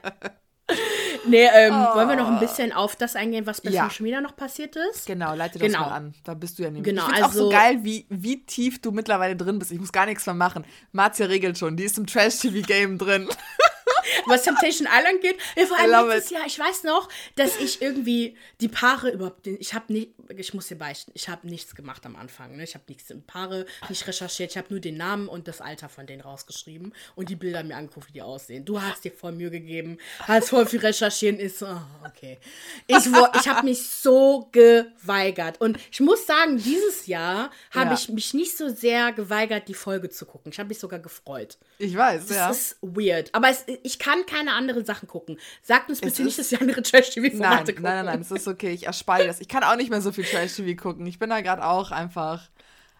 Nee, 1.27 1.47
ähm, 1.53 1.73
oh. 1.73 1.95
wollen 1.95 2.09
wir 2.09 2.15
noch 2.15 2.29
ein 2.29 2.39
bisschen 2.39 2.71
auf 2.71 2.95
das 2.95 3.15
eingehen, 3.15 3.45
was 3.45 3.61
bei 3.61 3.69
ja. 3.69 3.83
Social 3.83 4.03
Media 4.03 4.21
noch 4.21 4.35
passiert 4.35 4.75
ist? 4.75 5.05
Genau, 5.05 5.35
leite 5.35 5.59
das 5.59 5.67
genau. 5.67 5.81
mal 5.81 5.91
an. 5.91 6.13
Da 6.23 6.33
bist 6.33 6.57
du 6.57 6.63
ja 6.63 6.71
nämlich. 6.71 6.85
Genau, 6.85 7.03
ich 7.03 7.13
finde 7.13 7.25
also, 7.25 7.39
auch 7.39 7.43
so 7.43 7.49
geil, 7.49 7.79
wie, 7.83 8.05
wie 8.09 8.45
tief 8.45 8.81
du 8.81 8.91
mittlerweile 8.91 9.35
drin 9.35 9.59
bist. 9.59 9.71
Ich 9.71 9.79
muss 9.79 9.91
gar 9.91 10.05
nichts 10.05 10.25
mehr 10.25 10.35
machen. 10.35 10.65
Marzia 10.91 11.27
regelt 11.27 11.57
schon, 11.57 11.77
die 11.77 11.83
ist 11.83 11.97
im 11.97 12.07
Trash-TV-Game 12.07 12.97
drin. 12.97 13.27
was 14.25 14.43
Temptation 14.43 14.87
Island 14.87 15.21
geht. 15.21 15.37
Ja, 15.55 15.65
vor 15.65 15.77
allem 15.77 16.09
letztes. 16.09 16.31
Jahr, 16.31 16.45
ich 16.45 16.57
weiß 16.57 16.83
noch, 16.83 17.09
dass 17.35 17.59
ich 17.59 17.81
irgendwie 17.81 18.37
die 18.59 18.67
Paare 18.67 19.09
überhaupt, 19.09 19.47
ich 19.47 19.73
habe 19.73 19.91
nicht, 19.93 20.11
ich 20.29 20.53
muss 20.53 20.67
dir 20.67 20.77
beichten, 20.77 21.11
ich 21.13 21.29
habe 21.29 21.47
nichts 21.47 21.75
gemacht 21.75 22.05
am 22.05 22.15
Anfang. 22.15 22.55
Ne? 22.55 22.63
Ich 22.63 22.75
habe 22.75 22.85
nichts 22.87 23.09
in 23.09 23.23
Paare 23.23 23.65
nicht 23.89 24.07
recherchiert, 24.07 24.51
ich 24.51 24.57
habe 24.57 24.67
nur 24.69 24.79
den 24.79 24.97
Namen 24.97 25.27
und 25.27 25.47
das 25.47 25.61
Alter 25.61 25.89
von 25.89 26.07
denen 26.07 26.21
rausgeschrieben 26.21 26.93
und 27.15 27.29
die 27.29 27.35
Bilder 27.35 27.63
mir 27.63 27.75
angeguckt, 27.75 28.09
wie 28.09 28.13
die 28.13 28.21
aussehen. 28.21 28.65
Du 28.65 28.81
hast 28.81 29.03
dir 29.03 29.11
voll 29.11 29.31
Mühe 29.33 29.51
gegeben, 29.51 29.97
hast 30.19 30.49
voll 30.49 30.65
viel 30.65 30.79
recherchieren, 30.79 31.39
ist 31.39 31.59
so, 31.59 31.67
oh, 31.67 32.07
okay. 32.07 32.39
Ich, 32.87 33.05
ich 33.05 33.47
habe 33.47 33.65
mich 33.65 33.87
so 33.89 34.49
geweigert 34.51 35.59
und 35.59 35.77
ich 35.91 35.99
muss 35.99 36.25
sagen, 36.25 36.57
dieses 36.57 37.07
Jahr 37.07 37.51
habe 37.71 37.91
ja. 37.91 37.93
ich 37.93 38.09
mich 38.09 38.33
nicht 38.33 38.57
so 38.57 38.69
sehr 38.69 39.11
geweigert, 39.11 39.67
die 39.67 39.73
Folge 39.73 40.09
zu 40.09 40.25
gucken. 40.25 40.51
Ich 40.51 40.59
habe 40.59 40.69
mich 40.69 40.79
sogar 40.79 40.99
gefreut. 40.99 41.57
Ich 41.77 41.95
weiß, 41.95 42.27
das 42.27 42.37
ja. 42.37 42.47
Das 42.47 42.57
ist 42.57 42.77
weird. 42.81 43.29
Aber 43.33 43.49
es, 43.49 43.65
ich 43.83 43.90
kann 43.99 44.25
keine 44.25 44.53
anderen 44.53 44.85
Sachen 44.85 45.07
gucken. 45.07 45.39
Sagt 45.61 45.89
uns 45.89 46.01
bitte 46.01 46.23
nicht, 46.23 46.37
dass 46.37 46.51
ihr 46.51 46.61
andere 46.61 46.81
Trash-TV-Formate 46.81 47.73
gucken. 47.73 47.83
Nein, 47.83 48.05
nein, 48.05 48.05
nein, 48.05 48.21
es 48.21 48.31
ist 48.31 48.47
okay. 48.47 48.71
Ich 48.71 48.87
erspare 48.87 49.25
das. 49.25 49.39
Ich 49.41 49.47
kann 49.47 49.63
auch 49.63 49.75
nicht 49.75 49.89
mehr 49.89 50.01
so 50.01 50.11
viel 50.11 50.23
Trash-TV 50.23 50.81
gucken. 50.81 51.05
Ich 51.05 51.19
bin 51.19 51.29
da 51.29 51.41
gerade 51.41 51.65
auch 51.65 51.91
einfach. 51.91 52.49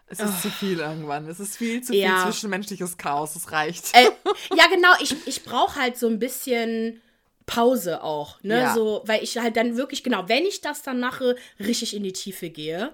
Es 0.06 0.20
ist 0.20 0.34
oh. 0.38 0.42
zu 0.42 0.50
viel 0.50 0.78
irgendwann. 0.78 1.26
Es 1.28 1.40
ist 1.40 1.56
viel 1.56 1.82
zu 1.82 1.94
ja. 1.94 2.16
viel 2.16 2.32
zwischenmenschliches 2.32 2.98
Chaos. 2.98 3.34
Es 3.34 3.50
reicht. 3.50 3.94
Äh, 3.94 4.10
ja, 4.56 4.66
genau. 4.68 4.90
Ich, 5.00 5.14
ich 5.26 5.42
brauche 5.42 5.80
halt 5.80 5.96
so 5.96 6.06
ein 6.06 6.18
bisschen 6.18 7.00
Pause 7.46 8.02
auch. 8.02 8.42
Ne? 8.42 8.60
Ja. 8.60 8.74
So, 8.74 9.02
weil 9.06 9.22
ich 9.22 9.38
halt 9.38 9.56
dann 9.56 9.76
wirklich, 9.76 10.02
genau, 10.02 10.28
wenn 10.28 10.44
ich 10.44 10.60
das 10.60 10.82
dann 10.82 11.00
mache, 11.00 11.36
richtig 11.58 11.96
in 11.96 12.02
die 12.02 12.12
Tiefe 12.12 12.50
gehe. 12.50 12.92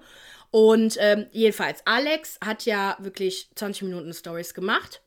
Und 0.51 0.97
ähm, 0.99 1.27
jedenfalls, 1.31 1.81
Alex 1.85 2.39
hat 2.43 2.65
ja 2.65 2.97
wirklich 2.99 3.49
20 3.55 3.83
Minuten 3.83 4.13
Stories 4.13 4.53
gemacht. 4.53 5.01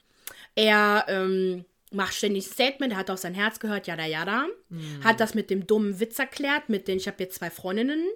Er 0.55 1.07
ähm, 1.09 1.65
macht 1.95 2.15
ständig 2.15 2.47
Statement, 2.47 2.93
er 2.93 2.99
hat 2.99 3.11
auf 3.11 3.19
sein 3.19 3.35
Herz 3.35 3.61
gehört, 3.61 3.87
jada 3.87 4.07
jada. 4.07 4.47
Mhm. 4.69 5.05
Hat 5.05 5.21
das 5.21 5.35
mit 5.35 5.51
dem 5.51 5.67
dummen 5.67 6.01
Witz 6.01 6.19
erklärt, 6.19 6.69
mit 6.69 6.89
den, 6.89 6.99
ich 6.99 7.07
habe 7.07 7.23
jetzt 7.23 7.37
zwei 7.37 7.51
Freundinnen. 7.51 8.07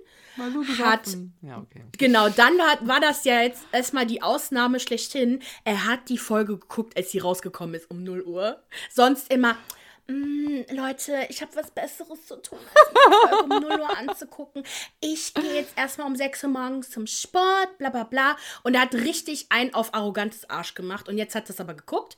Hat, 0.79 1.17
ja, 1.41 1.59
okay. 1.59 1.83
Genau, 1.97 2.29
dann 2.29 2.59
war, 2.59 2.87
war 2.87 3.01
das 3.01 3.25
ja 3.25 3.41
jetzt 3.41 3.65
erstmal 3.73 4.07
die 4.07 4.23
Ausnahme 4.23 4.81
schlechthin. 4.81 5.41
Er 5.65 5.87
hat 5.87 6.11
die 6.11 6.19
Folge 6.19 6.59
geguckt, 6.59 6.97
als 6.97 7.11
sie 7.11 7.19
rausgekommen 7.19 7.75
ist 7.75 7.91
um 7.91 8.05
0 8.05 8.23
Uhr. 8.23 8.63
Sonst 8.93 9.33
immer, 9.33 9.57
Mm, 10.09 10.61
Leute, 10.71 11.27
ich 11.29 11.43
habe 11.43 11.57
was 11.57 11.73
Besseres 11.73 12.27
zu 12.27 12.41
tun, 12.41 12.59
als 12.75 12.91
die 12.91 13.29
Folge 13.29 13.45
um 13.45 13.61
0 13.61 13.81
Uhr 13.81 13.99
anzugucken. 13.99 14.63
Ich 15.01 15.35
gehe 15.35 15.55
jetzt 15.55 15.77
erstmal 15.77 16.07
um 16.07 16.15
6 16.15 16.45
Uhr 16.45 16.51
morgens 16.51 16.91
zum 16.91 17.09
Sport, 17.09 17.77
bla 17.79 17.91
bla 17.91 18.05
bla. 18.05 18.37
Und 18.63 18.75
er 18.75 18.83
hat 18.83 18.95
richtig 18.95 19.47
ein 19.49 19.75
auf 19.75 19.95
arrogantes 19.95 20.49
Arsch 20.49 20.75
gemacht. 20.75 21.09
Und 21.09 21.19
jetzt 21.19 21.35
hat 21.35 21.49
das 21.49 21.61
aber 21.61 21.75
geguckt. 21.75 22.17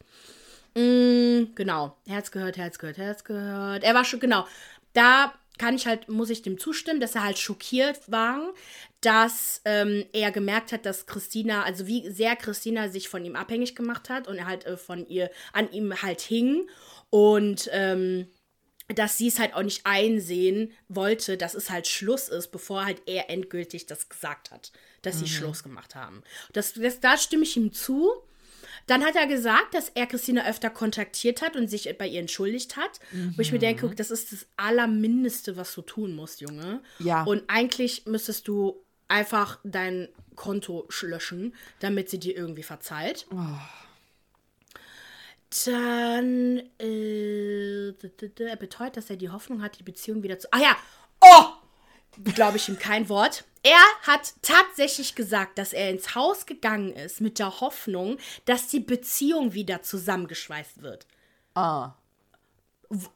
Mm, 0.75 1.55
genau. 1.55 1.97
Herz 2.07 2.31
gehört, 2.31 2.57
Herz 2.57 2.79
gehört, 2.79 2.99
Herz 2.99 3.25
gehört. 3.25 3.85
Er 3.85 3.95
war 3.95 4.05
schon, 4.05 4.21
genau. 4.21 4.47
Da 4.93 5.33
kann 5.59 5.75
ich 5.75 5.87
halt, 5.87 6.09
muss 6.09 6.31
ich 6.31 6.43
dem 6.43 6.59
zustimmen, 6.59 7.01
dass 7.01 7.14
er 7.14 7.25
halt 7.25 7.39
schockiert 7.39 8.11
war, 8.11 8.55
dass 9.01 9.61
ähm, 9.64 10.05
er 10.12 10.31
gemerkt 10.31 10.73
hat, 10.73 10.87
dass 10.87 11.07
Christina, 11.07 11.64
also 11.64 11.87
wie 11.87 12.09
sehr 12.11 12.37
Christina 12.37 12.89
sich 12.89 13.09
von 13.09 13.25
ihm 13.25 13.37
abhängig 13.37 13.75
gemacht 13.75 14.09
hat 14.09 14.29
und 14.29 14.37
er 14.37 14.47
halt 14.47 14.64
äh, 14.66 14.77
von 14.77 15.07
ihr, 15.07 15.31
an 15.53 15.71
ihm 15.73 16.01
halt 16.03 16.21
hing. 16.21 16.69
Und 17.11 17.69
ähm, 17.73 18.29
dass 18.89 19.19
sie 19.19 19.29
es 19.29 19.39
halt 19.39 19.55
auch 19.55 19.62
nicht 19.62 19.83
einsehen 19.85 20.73
wollte, 20.89 21.37
dass 21.37 21.55
es 21.55 21.71
halt 21.71 21.87
Schluss 21.87 22.29
ist, 22.29 22.49
bevor 22.49 22.87
halt 22.87 23.03
er 23.07 23.29
endgültig 23.29 23.87
das 23.87 24.09
gesagt 24.09 24.51
hat, 24.51 24.73
dass 25.03 25.16
mhm. 25.16 25.19
sie 25.21 25.29
Schluss 25.29 25.62
gemacht 25.62 25.95
haben. 25.95 26.23
Das, 26.53 26.73
das, 26.73 27.01
da 27.01 27.19
stimme 27.19 27.43
ich 27.43 27.57
ihm 27.57 27.73
zu. 27.73 28.11
Dann 28.89 29.05
hat 29.05 29.16
er 29.16 29.26
gesagt, 29.26 29.74
dass 29.74 29.91
er 29.91 30.07
Christina 30.07 30.49
öfter 30.49 30.70
kontaktiert 30.70 31.43
hat 31.43 31.57
und 31.57 31.68
sich 31.68 31.95
bei 31.99 32.09
ihr 32.09 32.20
entschuldigt 32.20 32.76
hat. 32.76 33.01
Mhm. 33.12 33.34
Wo 33.36 33.43
ich 33.43 33.53
mir 33.53 33.59
denke, 33.59 33.95
das 33.95 34.11
ist 34.11 34.32
das 34.32 34.47
Allermindeste, 34.57 35.57
was 35.57 35.74
du 35.74 35.82
tun 35.82 36.16
musst, 36.16 36.41
Junge. 36.41 36.80
Ja. 36.99 37.22
Und 37.24 37.45
eigentlich 37.49 38.07
müsstest 38.07 38.49
du 38.49 38.82
einfach 39.07 39.59
dein 39.62 40.09
Konto 40.36 40.89
löschen, 41.03 41.55
damit 41.80 42.09
sie 42.09 42.18
dir 42.18 42.34
irgendwie 42.34 42.62
verzeiht. 42.62 43.26
Oh. 43.30 43.59
Dann, 45.66 46.62
äh, 46.78 47.89
er 47.91 48.57
beteuert, 48.57 48.97
dass 48.97 49.11
er 49.11 49.16
die 49.16 49.30
Hoffnung 49.30 49.62
hat, 49.62 49.78
die 49.78 49.84
Beziehung 49.84 50.22
wieder 50.22 50.39
zu. 50.39 50.49
Ah 50.51 50.61
ja! 50.61 50.76
Oh! 51.20 51.45
Glaube 52.35 52.57
ich 52.57 52.69
ihm 52.69 52.79
kein 52.79 53.09
Wort. 53.09 53.45
Er 53.62 53.85
hat 54.03 54.35
tatsächlich 54.43 55.14
gesagt, 55.14 55.59
dass 55.59 55.73
er 55.73 55.91
ins 55.91 56.14
Haus 56.14 56.47
gegangen 56.47 56.93
ist 56.93 57.21
mit 57.21 57.39
der 57.39 57.61
Hoffnung, 57.61 58.19
dass 58.45 58.69
die 58.69 58.81
Beziehung 58.81 59.53
wieder 59.53 59.83
zusammengeschweißt 59.83 60.83
wird. 60.83 61.07
Ah. 61.55 61.95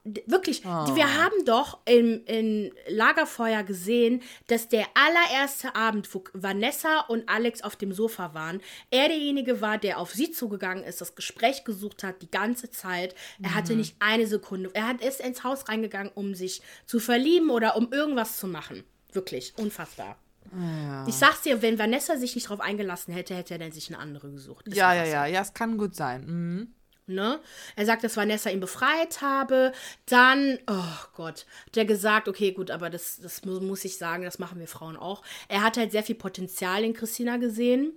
Wirklich, 0.05 0.67
oh. 0.67 0.95
wir 0.95 1.17
haben 1.17 1.47
doch 1.47 1.79
im, 1.87 2.23
im 2.27 2.71
Lagerfeuer 2.89 3.63
gesehen, 3.63 4.23
dass 4.49 4.69
der 4.69 4.85
allererste 4.93 5.75
Abend, 5.75 6.15
wo 6.15 6.25
Vanessa 6.35 7.01
und 7.09 7.27
Alex 7.27 7.63
auf 7.63 7.77
dem 7.77 7.95
Sofa 7.95 8.35
waren, 8.35 8.61
er 8.91 9.09
derjenige 9.09 9.63
war, 9.63 9.79
der 9.79 9.99
auf 9.99 10.13
sie 10.13 10.31
zugegangen 10.31 10.85
ist, 10.85 11.01
das 11.01 11.15
Gespräch 11.15 11.65
gesucht 11.65 12.05
hat, 12.05 12.21
die 12.21 12.31
ganze 12.31 12.71
Zeit. 12.71 13.15
Er 13.43 13.51
mhm. 13.51 13.55
hatte 13.55 13.75
nicht 13.75 13.97
eine 14.01 14.27
Sekunde. 14.27 14.71
Er 14.75 14.89
hat, 14.89 15.01
ist 15.01 15.21
ins 15.21 15.43
Haus 15.43 15.67
reingegangen, 15.71 16.13
um 16.15 16.35
sich 16.35 16.61
zu 16.85 17.01
verlieben 17.01 17.49
oder 17.49 17.77
um 17.77 17.91
irgendwas 17.91 18.37
zu 18.37 18.47
machen. 18.47 18.85
Wirklich, 19.13 19.53
unfassbar. 19.57 20.17
Ja. 20.53 21.07
Ich 21.07 21.15
sag's 21.15 21.43
dir, 21.43 21.63
wenn 21.63 21.79
Vanessa 21.79 22.17
sich 22.17 22.35
nicht 22.35 22.49
drauf 22.49 22.61
eingelassen 22.61 23.15
hätte, 23.15 23.35
hätte 23.35 23.55
er 23.55 23.59
dann 23.59 23.73
sich 23.73 23.89
eine 23.89 23.99
andere 23.99 24.31
gesucht. 24.31 24.69
Ist 24.69 24.77
ja, 24.77 24.93
ja, 24.95 25.05
ja, 25.05 25.27
ja, 25.27 25.41
es 25.41 25.55
kann 25.55 25.79
gut 25.79 25.95
sein. 25.95 26.25
Mhm. 26.27 26.75
Ne? 27.07 27.41
Er 27.75 27.87
sagt, 27.87 28.05
dass 28.05 28.17
Vanessa 28.17 28.51
ihn 28.51 28.61
befreit 28.61 29.23
habe. 29.23 29.73
Dann, 30.07 30.59
oh 30.69 31.07
Gott, 31.15 31.47
hat 31.67 31.77
er 31.77 31.85
gesagt, 31.85 32.29
okay, 32.29 32.53
gut, 32.53 32.71
aber 32.71 32.91
das, 32.91 33.19
das 33.19 33.45
muss 33.45 33.85
ich 33.85 33.99
sagen, 33.99 34.25
das 34.25 34.39
machen 34.39 34.61
wir 34.61 34.69
Frauen 34.69 34.97
auch. 34.97 35.23
Er 35.49 35.63
hat 35.63 35.77
halt 35.77 35.93
sehr 35.93 36.05
viel 36.05 36.15
Potenzial 36.15 36.85
in 36.85 36.95
Christina 36.95 37.39
gesehen 37.39 37.93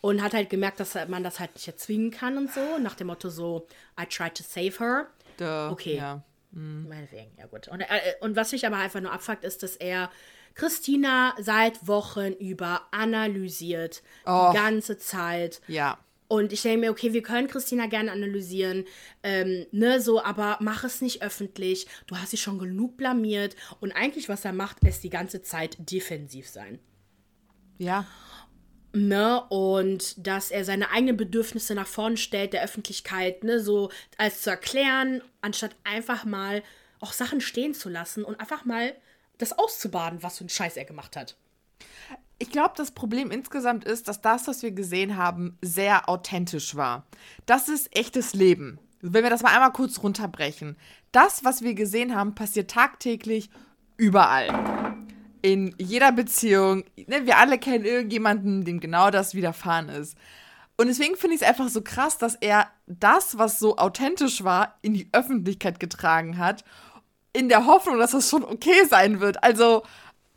und 0.00 0.22
hat 0.22 0.32
halt 0.32 0.48
gemerkt, 0.48 0.80
dass 0.80 0.94
man 1.08 1.24
das 1.24 1.40
halt 1.40 1.54
nicht 1.54 1.66
erzwingen 1.66 2.10
kann 2.10 2.38
und 2.38 2.52
so. 2.52 2.78
Nach 2.78 2.94
dem 2.94 3.08
Motto 3.08 3.30
so, 3.30 3.66
I 4.00 4.06
tried 4.06 4.36
to 4.36 4.44
save 4.44 4.78
her. 4.78 5.08
Duh, 5.36 5.72
okay. 5.72 5.96
Ja. 5.96 6.22
Mhm. 6.52 6.88
Meinetwegen, 6.88 7.30
ja 7.38 7.46
gut. 7.46 7.68
Und, 7.68 7.80
äh, 7.80 8.14
und 8.20 8.36
was 8.36 8.52
mich 8.52 8.66
aber 8.66 8.76
einfach 8.76 9.00
nur 9.00 9.12
abfuckt, 9.12 9.44
ist, 9.44 9.62
dass 9.62 9.76
er 9.76 10.10
Christina 10.54 11.34
seit 11.38 11.86
Wochen 11.86 12.32
über 12.32 12.82
analysiert. 12.90 14.02
Oh. 14.26 14.50
Die 14.50 14.56
ganze 14.56 14.98
Zeit. 14.98 15.60
Ja. 15.68 15.98
Und 16.28 16.52
ich 16.52 16.62
denke 16.62 16.78
mir, 16.78 16.90
okay, 16.92 17.12
wir 17.12 17.22
können 17.22 17.48
Christina 17.48 17.86
gerne 17.86 18.12
analysieren, 18.12 18.84
ähm, 19.24 19.66
ne, 19.72 20.00
so, 20.00 20.22
aber 20.22 20.58
mach 20.60 20.84
es 20.84 21.00
nicht 21.00 21.22
öffentlich. 21.22 21.88
Du 22.06 22.16
hast 22.16 22.32
dich 22.32 22.40
schon 22.40 22.60
genug 22.60 22.96
blamiert. 22.96 23.56
Und 23.80 23.90
eigentlich, 23.92 24.28
was 24.28 24.44
er 24.44 24.52
macht, 24.52 24.84
ist 24.84 25.02
die 25.02 25.10
ganze 25.10 25.42
Zeit 25.42 25.76
defensiv 25.90 26.48
sein. 26.48 26.78
Ja. 27.78 28.06
Ne, 28.92 29.40
und 29.50 30.26
dass 30.26 30.50
er 30.50 30.64
seine 30.64 30.90
eigenen 30.90 31.16
Bedürfnisse 31.16 31.76
nach 31.76 31.86
vorne 31.86 32.16
stellt, 32.16 32.52
der 32.52 32.64
Öffentlichkeit, 32.64 33.44
ne, 33.44 33.60
so 33.60 33.90
als 34.18 34.42
zu 34.42 34.50
erklären, 34.50 35.22
anstatt 35.42 35.76
einfach 35.84 36.24
mal 36.24 36.64
auch 36.98 37.12
Sachen 37.12 37.40
stehen 37.40 37.72
zu 37.72 37.88
lassen 37.88 38.24
und 38.24 38.40
einfach 38.40 38.64
mal 38.64 38.92
das 39.38 39.56
auszubaden, 39.56 40.22
was 40.22 40.38
für 40.38 40.42
einen 40.42 40.48
Scheiß 40.48 40.76
er 40.76 40.84
gemacht 40.84 41.16
hat. 41.16 41.36
Ich 42.38 42.50
glaube, 42.50 42.74
das 42.76 42.90
Problem 42.90 43.30
insgesamt 43.30 43.84
ist, 43.84 44.08
dass 44.08 44.22
das, 44.22 44.48
was 44.48 44.62
wir 44.62 44.72
gesehen 44.72 45.16
haben, 45.16 45.58
sehr 45.60 46.08
authentisch 46.08 46.74
war. 46.74 47.06
Das 47.46 47.68
ist 47.68 47.94
echtes 47.96 48.34
Leben. 48.34 48.78
Wenn 49.02 49.22
wir 49.22 49.30
das 49.30 49.42
mal 49.42 49.52
einmal 49.52 49.72
kurz 49.72 50.02
runterbrechen. 50.02 50.76
Das, 51.12 51.44
was 51.44 51.62
wir 51.62 51.74
gesehen 51.74 52.14
haben, 52.14 52.34
passiert 52.34 52.70
tagtäglich 52.70 53.50
überall. 53.96 54.79
In 55.42 55.74
jeder 55.78 56.12
Beziehung. 56.12 56.84
Ne, 56.96 57.26
wir 57.26 57.38
alle 57.38 57.58
kennen 57.58 57.84
irgendjemanden, 57.84 58.64
dem 58.64 58.80
genau 58.80 59.10
das 59.10 59.34
widerfahren 59.34 59.88
ist. 59.88 60.16
Und 60.76 60.86
deswegen 60.86 61.16
finde 61.16 61.36
ich 61.36 61.42
es 61.42 61.48
einfach 61.48 61.68
so 61.68 61.82
krass, 61.82 62.16
dass 62.16 62.36
er 62.36 62.70
das, 62.86 63.36
was 63.36 63.58
so 63.58 63.76
authentisch 63.76 64.44
war, 64.44 64.78
in 64.80 64.94
die 64.94 65.08
Öffentlichkeit 65.12 65.78
getragen 65.78 66.38
hat. 66.38 66.64
In 67.34 67.48
der 67.50 67.66
Hoffnung, 67.66 67.98
dass 67.98 68.12
das 68.12 68.30
schon 68.30 68.44
okay 68.44 68.84
sein 68.88 69.20
wird. 69.20 69.44
Also, 69.44 69.82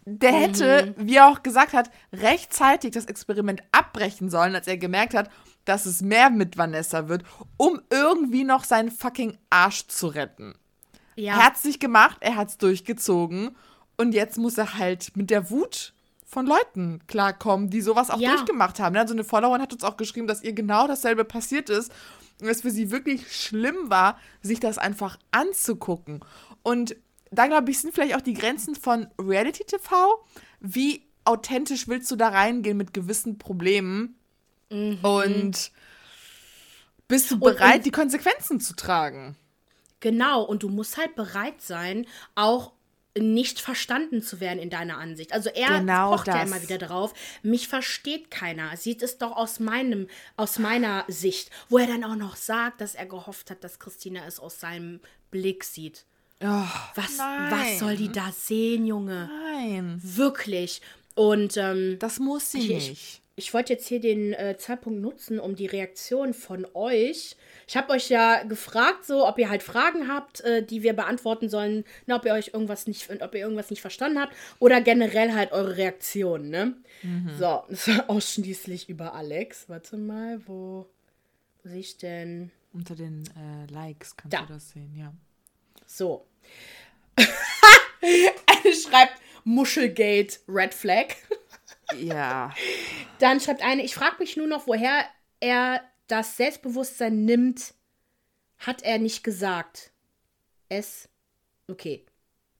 der 0.05 0.33
hätte, 0.33 0.93
mhm. 0.97 1.07
wie 1.07 1.15
er 1.15 1.29
auch 1.29 1.43
gesagt 1.43 1.71
hat, 1.71 1.89
rechtzeitig 2.11 2.91
das 2.91 3.05
Experiment 3.05 3.63
abbrechen 3.71 4.29
sollen, 4.29 4.53
als 4.53 4.67
er 4.67 4.77
gemerkt 4.77 5.13
hat, 5.13 5.29
dass 5.63 5.85
es 5.85 6.01
mehr 6.01 6.29
mit 6.29 6.57
Vanessa 6.57 7.07
wird, 7.07 7.23
um 7.55 7.81
irgendwie 7.89 8.43
noch 8.43 8.65
seinen 8.65 8.91
fucking 8.91 9.37
Arsch 9.49 9.87
zu 9.87 10.07
retten. 10.07 10.55
Ja. 11.15 11.37
Er 11.37 11.45
hat 11.45 11.55
es 11.55 11.63
nicht 11.63 11.79
gemacht, 11.79 12.17
er 12.19 12.35
hat 12.35 12.49
es 12.49 12.57
durchgezogen 12.57 13.55
und 13.97 14.13
jetzt 14.13 14.37
muss 14.37 14.57
er 14.57 14.77
halt 14.77 15.15
mit 15.15 15.29
der 15.29 15.49
Wut 15.49 15.93
von 16.25 16.45
Leuten 16.47 17.01
klarkommen, 17.07 17.69
die 17.69 17.81
sowas 17.81 18.09
auch 18.09 18.19
ja. 18.19 18.31
durchgemacht 18.31 18.79
haben. 18.79 18.97
Also 18.97 19.13
eine 19.13 19.23
Followerin 19.23 19.61
hat 19.61 19.73
uns 19.73 19.83
auch 19.83 19.97
geschrieben, 19.97 20.27
dass 20.27 20.43
ihr 20.43 20.53
genau 20.53 20.87
dasselbe 20.87 21.25
passiert 21.25 21.69
ist 21.69 21.91
und 22.41 22.47
es 22.47 22.61
für 22.61 22.71
sie 22.71 22.91
wirklich 22.91 23.35
schlimm 23.35 23.89
war, 23.89 24.19
sich 24.41 24.59
das 24.59 24.77
einfach 24.77 25.17
anzugucken. 25.31 26.21
Und 26.63 26.95
da 27.31 27.47
glaube 27.47 27.71
ich, 27.71 27.79
sind 27.79 27.93
vielleicht 27.93 28.15
auch 28.15 28.21
die 28.21 28.33
Grenzen 28.33 28.75
von 28.75 29.07
Reality 29.19 29.63
TV. 29.63 30.23
Wie 30.59 31.03
authentisch 31.25 31.87
willst 31.87 32.11
du 32.11 32.15
da 32.15 32.29
reingehen 32.29 32.77
mit 32.77 32.93
gewissen 32.93 33.37
Problemen? 33.37 34.15
Mhm. 34.69 34.99
Und 35.01 35.71
bist 37.07 37.31
du 37.31 37.39
bereit, 37.39 37.61
und, 37.61 37.77
und, 37.77 37.85
die 37.85 37.91
Konsequenzen 37.91 38.59
zu 38.59 38.75
tragen? 38.75 39.35
Genau, 39.99 40.43
und 40.43 40.63
du 40.63 40.69
musst 40.69 40.97
halt 40.97 41.15
bereit 41.15 41.61
sein, 41.61 42.05
auch 42.35 42.73
nicht 43.17 43.59
verstanden 43.59 44.21
zu 44.21 44.39
werden 44.39 44.59
in 44.59 44.69
deiner 44.69 44.97
Ansicht. 44.97 45.33
Also 45.33 45.49
er 45.49 45.79
genau 45.79 46.11
pocht 46.11 46.27
das. 46.27 46.35
ja 46.35 46.41
immer 46.43 46.61
wieder 46.61 46.77
drauf, 46.77 47.13
mich 47.43 47.67
versteht 47.67 48.31
keiner. 48.31 48.75
Sieht 48.77 49.03
es 49.03 49.17
doch 49.17 49.35
aus 49.35 49.59
meinem, 49.59 50.07
aus 50.35 50.59
meiner 50.59 51.05
Sicht, 51.07 51.51
wo 51.69 51.77
er 51.77 51.87
dann 51.87 52.03
auch 52.03 52.15
noch 52.15 52.35
sagt, 52.35 52.81
dass 52.81 52.95
er 52.95 53.05
gehofft 53.05 53.51
hat, 53.51 53.63
dass 53.63 53.79
Christina 53.79 54.25
es 54.25 54.39
aus 54.39 54.59
seinem 54.59 54.99
Blick 55.29 55.63
sieht. 55.63 56.05
Oh, 56.41 56.65
was, 56.95 57.17
was 57.19 57.79
soll 57.79 57.95
die 57.95 58.11
da 58.11 58.31
sehen, 58.31 58.85
Junge? 58.85 59.29
Nein. 59.53 59.99
Wirklich. 60.03 60.81
Und 61.15 61.55
ähm, 61.57 61.97
das 61.99 62.19
muss 62.19 62.51
sie 62.51 62.71
ich, 62.71 62.89
nicht. 62.89 63.21
Ich, 63.35 63.53
wollte 63.53 63.73
jetzt 63.73 63.87
hier 63.87 63.99
den 63.99 64.33
äh, 64.33 64.57
Zeitpunkt 64.57 65.01
nutzen, 65.01 65.39
um 65.39 65.55
die 65.55 65.65
Reaktion 65.65 66.33
von 66.33 66.67
euch. 66.73 67.35
Ich 67.67 67.75
habe 67.75 67.93
euch 67.93 68.09
ja 68.09 68.43
gefragt, 68.43 69.05
so, 69.05 69.27
ob 69.27 69.39
ihr 69.39 69.49
halt 69.49 69.63
Fragen 69.63 70.07
habt, 70.07 70.41
äh, 70.41 70.63
die 70.63 70.83
wir 70.83 70.93
beantworten 70.93 71.49
sollen, 71.49 71.83
na, 72.05 72.17
ob 72.17 72.25
ihr 72.25 72.33
euch 72.33 72.51
irgendwas 72.53 72.85
nicht, 72.85 73.09
ob 73.21 73.33
ihr 73.33 73.41
irgendwas 73.41 73.69
nicht 73.69 73.81
verstanden 73.81 74.19
habt 74.19 74.35
oder 74.59 74.81
generell 74.81 75.33
halt 75.33 75.51
eure 75.51 75.77
Reaktion, 75.77 76.49
ne? 76.49 76.75
Mhm. 77.01 77.31
So, 77.37 77.63
das 77.69 77.87
war 77.87 78.09
ausschließlich 78.09 78.89
über 78.89 79.15
Alex. 79.15 79.67
Warte 79.67 79.97
mal, 79.97 80.39
wo, 80.45 80.87
wo 81.63 81.69
sehe 81.69 81.79
ich 81.79 81.97
denn? 81.97 82.51
Unter 82.73 82.95
den 82.95 83.23
äh, 83.37 83.71
Likes 83.71 84.17
kannst 84.17 84.33
da. 84.33 84.41
du 84.41 84.53
das 84.53 84.71
sehen, 84.71 84.95
ja. 84.95 85.13
So. 85.85 86.25
eine 88.01 88.73
schreibt 88.73 89.21
Muschelgate 89.43 90.39
Red 90.47 90.73
Flag. 90.73 91.15
ja. 91.99 92.53
Dann 93.19 93.39
schreibt 93.39 93.61
eine, 93.61 93.83
ich 93.83 93.95
frage 93.95 94.15
mich 94.19 94.37
nur 94.37 94.47
noch, 94.47 94.67
woher 94.67 95.05
er 95.39 95.81
das 96.07 96.37
Selbstbewusstsein 96.37 97.25
nimmt, 97.25 97.73
hat 98.59 98.81
er 98.81 98.99
nicht 98.99 99.23
gesagt. 99.23 99.91
Es. 100.69 101.09
Okay. 101.69 102.05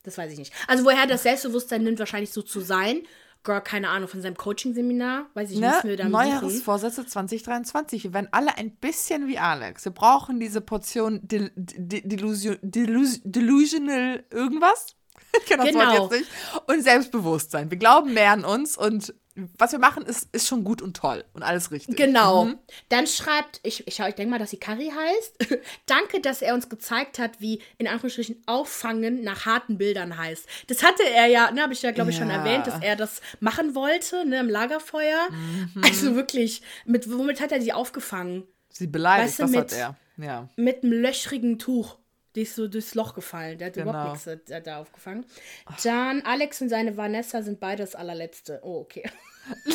Das 0.04 0.18
weiß 0.18 0.32
ich 0.34 0.38
nicht. 0.38 0.54
Also, 0.68 0.84
woher 0.84 1.08
das 1.08 1.24
Selbstbewusstsein 1.24 1.84
nimmt, 1.84 2.00
wahrscheinlich 2.00 2.32
so 2.32 2.42
zu 2.42 2.60
sein. 2.60 3.04
Girl, 3.44 3.62
keine 3.62 3.90
Ahnung, 3.90 4.08
von 4.08 4.22
seinem 4.22 4.38
Coaching-Seminar. 4.38 5.26
Weiß 5.34 5.52
ich 5.52 5.60
ne? 5.60 5.74
nicht, 5.84 6.06
Neujahrsvorsätze 6.06 7.06
2023. 7.06 8.06
Wir 8.06 8.14
werden 8.14 8.30
alle 8.32 8.58
ein 8.58 8.72
bisschen 8.72 9.28
wie 9.28 9.38
Alex. 9.38 9.84
Wir 9.84 9.92
brauchen 9.92 10.40
diese 10.40 10.62
Portion 10.62 11.20
Del 11.28 11.52
Delusion 11.56 12.58
Delus 12.62 13.20
Delusional 13.24 14.24
irgendwas. 14.30 14.96
Ich 15.36 15.48
kenne 15.48 15.64
das 15.64 15.72
genau. 15.72 16.00
Wort 16.00 16.12
jetzt 16.12 16.20
nicht. 16.22 16.32
Und 16.68 16.84
Selbstbewusstsein. 16.84 17.72
Wir 17.72 17.78
glauben 17.78 18.14
mehr 18.14 18.32
an 18.32 18.46
uns 18.46 18.78
und 18.78 19.16
was 19.58 19.72
wir 19.72 19.80
machen, 19.80 20.06
ist, 20.06 20.28
ist 20.32 20.48
schon 20.48 20.64
gut 20.64 20.82
und 20.82 20.96
toll 20.96 21.26
und 21.34 21.42
alles 21.42 21.72
richtig. 21.72 21.98
Genau. 21.98 22.46
Mhm. 22.46 22.60
Dann 22.90 23.08
schreibt, 23.08 23.60
ich, 23.64 23.88
ich, 23.88 24.00
ich 24.00 24.16
denke 24.16 24.28
mal, 24.30 24.38
dass 24.38 24.52
sie 24.52 24.58
Kari 24.58 24.92
heißt. 24.96 25.60
Danke, 25.88 26.22
dass 26.22 26.42
er 26.42 26.54
uns 26.54 26.70
gezeigt 26.70 27.18
hat, 27.18 27.42
wie 27.42 27.62
in 27.78 27.88
Anführungsstrichen 27.88 28.44
Auffangen 28.46 29.24
nach 29.24 29.46
harten 29.46 29.78
Bildern 29.78 30.18
heißt. 30.18 30.48
Das 30.68 30.84
hatte 30.84 31.04
er 31.04 31.26
ja, 31.26 31.52
ne, 31.52 31.64
habe 31.64 31.74
ich 31.74 31.82
ja, 31.82 31.92
glaube 31.92 32.12
ich, 32.12 32.18
ja. 32.18 32.24
schon 32.24 32.32
erwähnt, 32.32 32.68
dass 32.68 32.82
er 32.82 32.96
das 32.96 33.22
machen 33.40 33.74
wollte, 33.74 34.26
ne, 34.26 34.40
im 34.40 34.50
Lagerfeuer. 34.50 35.28
Mhm. 35.32 35.82
Also 35.84 36.16
wirklich, 36.16 36.62
mit, 36.86 37.12
womit 37.12 37.42
hat 37.42 37.52
er 37.52 37.62
sie 37.62 37.74
aufgefangen? 37.74 38.44
Sie 38.70 38.88
beleidigt, 38.88 39.40
weißt 39.40 39.40
du, 39.40 39.44
das 39.44 39.52
mit, 39.52 39.60
hat 39.60 39.74
er. 39.74 39.98
Ja. 40.18 40.50
Mit 40.56 40.84
einem 40.84 40.94
löchrigen 40.94 41.58
Tuch. 41.58 41.98
Die 42.36 42.42
ist 42.42 42.56
so 42.56 42.68
durchs 42.68 42.96
Loch 42.96 43.14
gefallen. 43.14 43.58
Der 43.58 43.68
hat 43.68 43.74
genau. 43.74 43.92
überhaupt 43.92 44.26
nichts 44.26 44.46
da, 44.48 44.60
da 44.60 44.80
aufgefangen. 44.80 45.26
Dann 45.84 46.22
Alex 46.22 46.62
und 46.62 46.70
seine 46.70 46.98
Vanessa 46.98 47.42
sind 47.44 47.60
beide 47.60 47.84
das 47.84 47.96
allerletzte. 47.96 48.60
Oh, 48.64 48.80
okay. 48.80 49.04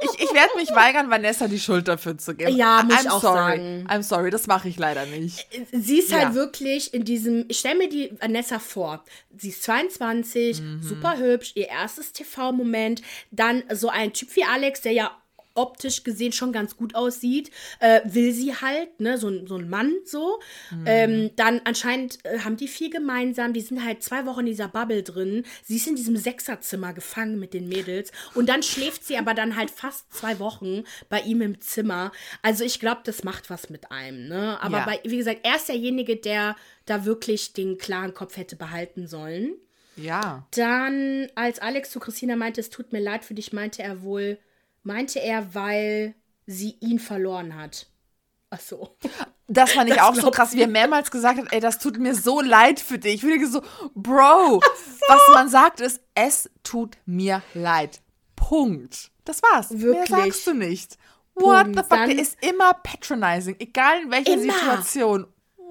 Ich, 0.00 0.22
ich 0.22 0.34
werde 0.34 0.54
mich 0.56 0.70
weigern, 0.70 1.10
Vanessa 1.10 1.48
die 1.48 1.58
Schuld 1.58 1.88
dafür 1.88 2.16
zu 2.18 2.34
geben. 2.34 2.56
Ja, 2.56 2.82
muss 2.84 3.02
ich 3.02 3.10
auch 3.10 3.20
sorry. 3.20 3.36
sagen. 3.36 3.86
I'm 3.88 4.02
sorry, 4.02 4.30
das 4.30 4.46
mache 4.46 4.68
ich 4.68 4.78
leider 4.78 5.06
nicht. 5.06 5.48
Sie 5.72 5.98
ist 5.98 6.12
halt 6.12 6.20
ja. 6.20 6.26
halt 6.28 6.36
wirklich 6.36 6.94
in 6.94 7.04
diesem, 7.04 7.46
ich 7.48 7.58
stelle 7.58 7.78
mir 7.78 7.88
die 7.88 8.12
Vanessa 8.20 8.58
vor. 8.58 9.04
Sie 9.36 9.48
ist 9.48 9.62
22, 9.64 10.60
mhm. 10.60 10.82
super 10.82 11.18
hübsch, 11.18 11.52
ihr 11.54 11.68
erstes 11.68 12.12
TV-Moment. 12.12 13.02
Dann 13.30 13.64
so 13.72 13.88
ein 13.88 14.12
Typ 14.12 14.34
wie 14.36 14.44
Alex, 14.44 14.82
der 14.82 14.92
ja 14.92 15.10
optisch 15.58 16.04
gesehen 16.04 16.32
schon 16.32 16.52
ganz 16.52 16.76
gut 16.76 16.94
aussieht, 16.94 17.50
äh, 17.80 18.00
will 18.04 18.32
sie 18.32 18.54
halt, 18.54 19.00
ne, 19.00 19.18
so, 19.18 19.46
so 19.46 19.56
ein 19.56 19.68
Mann 19.68 19.92
so. 20.04 20.38
Mhm. 20.70 20.84
Ähm, 20.86 21.30
dann 21.36 21.60
anscheinend 21.64 22.24
äh, 22.24 22.38
haben 22.40 22.56
die 22.56 22.68
viel 22.68 22.90
gemeinsam, 22.90 23.52
die 23.52 23.60
sind 23.60 23.84
halt 23.84 24.02
zwei 24.02 24.24
Wochen 24.24 24.40
in 24.40 24.46
dieser 24.46 24.68
Bubble 24.68 25.02
drin. 25.02 25.44
Sie 25.64 25.76
ist 25.76 25.86
in 25.86 25.96
diesem 25.96 26.16
Sechserzimmer 26.16 26.92
gefangen 26.92 27.38
mit 27.38 27.52
den 27.52 27.68
Mädels 27.68 28.12
und 28.34 28.48
dann 28.48 28.62
schläft 28.62 29.04
sie 29.04 29.18
aber 29.18 29.34
dann 29.34 29.56
halt 29.56 29.70
fast 29.70 30.12
zwei 30.14 30.38
Wochen 30.38 30.84
bei 31.08 31.20
ihm 31.20 31.42
im 31.42 31.60
Zimmer. 31.60 32.12
Also 32.42 32.64
ich 32.64 32.80
glaube, 32.80 33.00
das 33.04 33.24
macht 33.24 33.50
was 33.50 33.68
mit 33.68 33.90
einem, 33.90 34.28
ne? 34.28 34.58
Aber 34.62 34.78
ja. 34.78 34.84
bei, 34.84 35.00
wie 35.04 35.16
gesagt, 35.16 35.40
er 35.42 35.56
ist 35.56 35.68
derjenige, 35.68 36.16
der 36.16 36.56
da 36.86 37.04
wirklich 37.04 37.52
den 37.52 37.78
klaren 37.78 38.14
Kopf 38.14 38.36
hätte 38.36 38.56
behalten 38.56 39.06
sollen. 39.06 39.56
Ja. 39.96 40.46
Dann, 40.52 41.28
als 41.34 41.58
Alex 41.58 41.90
zu 41.90 41.98
Christina 41.98 42.36
meinte, 42.36 42.60
es 42.60 42.70
tut 42.70 42.92
mir 42.92 43.00
leid 43.00 43.24
für 43.24 43.34
dich, 43.34 43.52
meinte 43.52 43.82
er 43.82 44.02
wohl, 44.02 44.38
meinte 44.82 45.20
er, 45.20 45.54
weil 45.54 46.14
sie 46.46 46.76
ihn 46.80 46.98
verloren 46.98 47.56
hat. 47.56 47.86
Ach 48.50 48.60
so. 48.60 48.96
Das 49.46 49.72
fand 49.72 49.90
ich 49.90 49.96
das 49.96 50.04
auch 50.04 50.14
so 50.14 50.30
krass, 50.30 50.54
wie 50.54 50.62
er 50.62 50.68
mehrmals 50.68 51.10
gesagt 51.10 51.38
hat, 51.38 51.52
ey, 51.52 51.60
das 51.60 51.78
tut 51.78 51.98
mir 51.98 52.14
so 52.14 52.40
leid 52.40 52.80
für 52.80 52.98
dich. 52.98 53.16
Ich 53.16 53.22
würde 53.22 53.46
so, 53.46 53.62
Bro, 53.94 54.60
so. 54.60 55.00
was 55.08 55.20
man 55.32 55.48
sagt 55.48 55.80
ist, 55.80 56.00
es 56.14 56.50
tut 56.62 56.96
mir 57.06 57.42
leid. 57.54 58.00
Punkt. 58.36 59.10
Das 59.24 59.42
war's. 59.42 59.70
Wirklich? 59.70 60.10
Mehr 60.10 60.24
sagst 60.24 60.46
du 60.46 60.54
nicht. 60.54 60.96
What 61.34 61.64
Punkt. 61.64 61.76
the 61.76 61.82
fuck? 61.82 61.90
Dann 61.90 62.08
der 62.10 62.18
ist 62.18 62.42
immer 62.42 62.74
patronizing, 62.74 63.56
egal 63.58 64.02
in 64.02 64.10
welcher 64.10 64.32
immer. 64.34 64.52
Situation. 64.52 65.26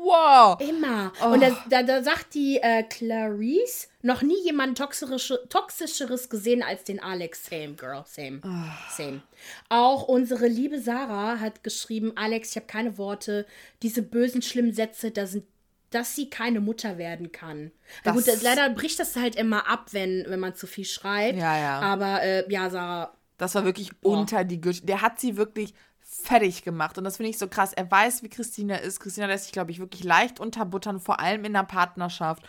Wow. 0.08 0.62
Immer. 0.62 1.12
Oh. 1.22 1.34
Und 1.34 1.42
da, 1.42 1.50
da, 1.70 1.84
da, 1.84 2.02
sagt 2.02 2.34
die 2.34 2.58
äh, 2.62 2.84
Clarice, 2.84 3.90
noch 4.02 4.22
nie 4.22 4.42
jemand 4.46 4.78
toxischeres 4.78 6.30
gesehen 6.30 6.64
als 6.64 6.86
den 6.86 7.02
Alex. 7.02 7.46
Same, 7.46 7.74
girl, 7.74 8.04
same. 8.06 8.40
Oh. 8.44 8.96
Same. 8.96 9.22
Auch 9.68 10.08
unsere 10.08 10.48
liebe 10.48 10.80
Sarah 10.80 11.40
hat 11.40 11.64
geschrieben, 11.64 12.14
Alex, 12.16 12.52
ich 12.52 12.56
habe 12.56 12.68
keine 12.68 12.98
Worte. 12.98 13.46
Diese 13.82 14.02
bösen, 14.02 14.42
schlimmen 14.42 14.74
Sätze, 14.74 15.12
da 15.12 15.26
sind 15.28 15.46
dass 15.90 16.16
sie 16.16 16.30
keine 16.30 16.60
Mutter 16.60 16.98
werden 16.98 17.32
kann. 17.32 17.72
Das 18.04 18.14
gut, 18.14 18.26
leider 18.44 18.70
bricht 18.72 19.00
das 19.00 19.16
halt 19.16 19.38
immer 19.38 19.70
ab, 19.70 19.88
wenn, 19.92 20.26
wenn 20.28 20.40
man 20.40 20.54
zu 20.54 20.68
viel 20.68 20.84
schreibt. 20.84 21.38
Ja, 21.38 21.58
ja. 21.58 21.80
Aber 21.80 22.22
äh, 22.22 22.44
ja, 22.52 22.70
Sarah. 22.70 23.14
Das 23.38 23.56
war 23.56 23.64
wirklich 23.64 23.96
boah. 23.98 24.18
unter 24.18 24.44
die 24.44 24.60
Güte. 24.60 24.86
Der 24.86 25.02
hat 25.02 25.20
sie 25.20 25.38
wirklich 25.38 25.74
fertig 26.22 26.64
gemacht. 26.64 26.98
Und 26.98 27.04
das 27.04 27.18
finde 27.18 27.30
ich 27.30 27.38
so 27.38 27.48
krass. 27.48 27.74
Er 27.74 27.90
weiß, 27.90 28.24
wie 28.24 28.30
Christina 28.30 28.76
ist. 28.76 29.00
Christina 29.00 29.28
lässt 29.28 29.46
sich, 29.46 29.54
glaube 29.54 29.72
ich, 29.72 29.80
wirklich 29.80 30.04
leicht 30.04 30.40
unterbuttern, 30.40 31.00
vor 31.00 31.20
allem 31.20 31.46
in 31.46 31.54
der 31.54 31.64
Partnerschaft. 31.64 32.44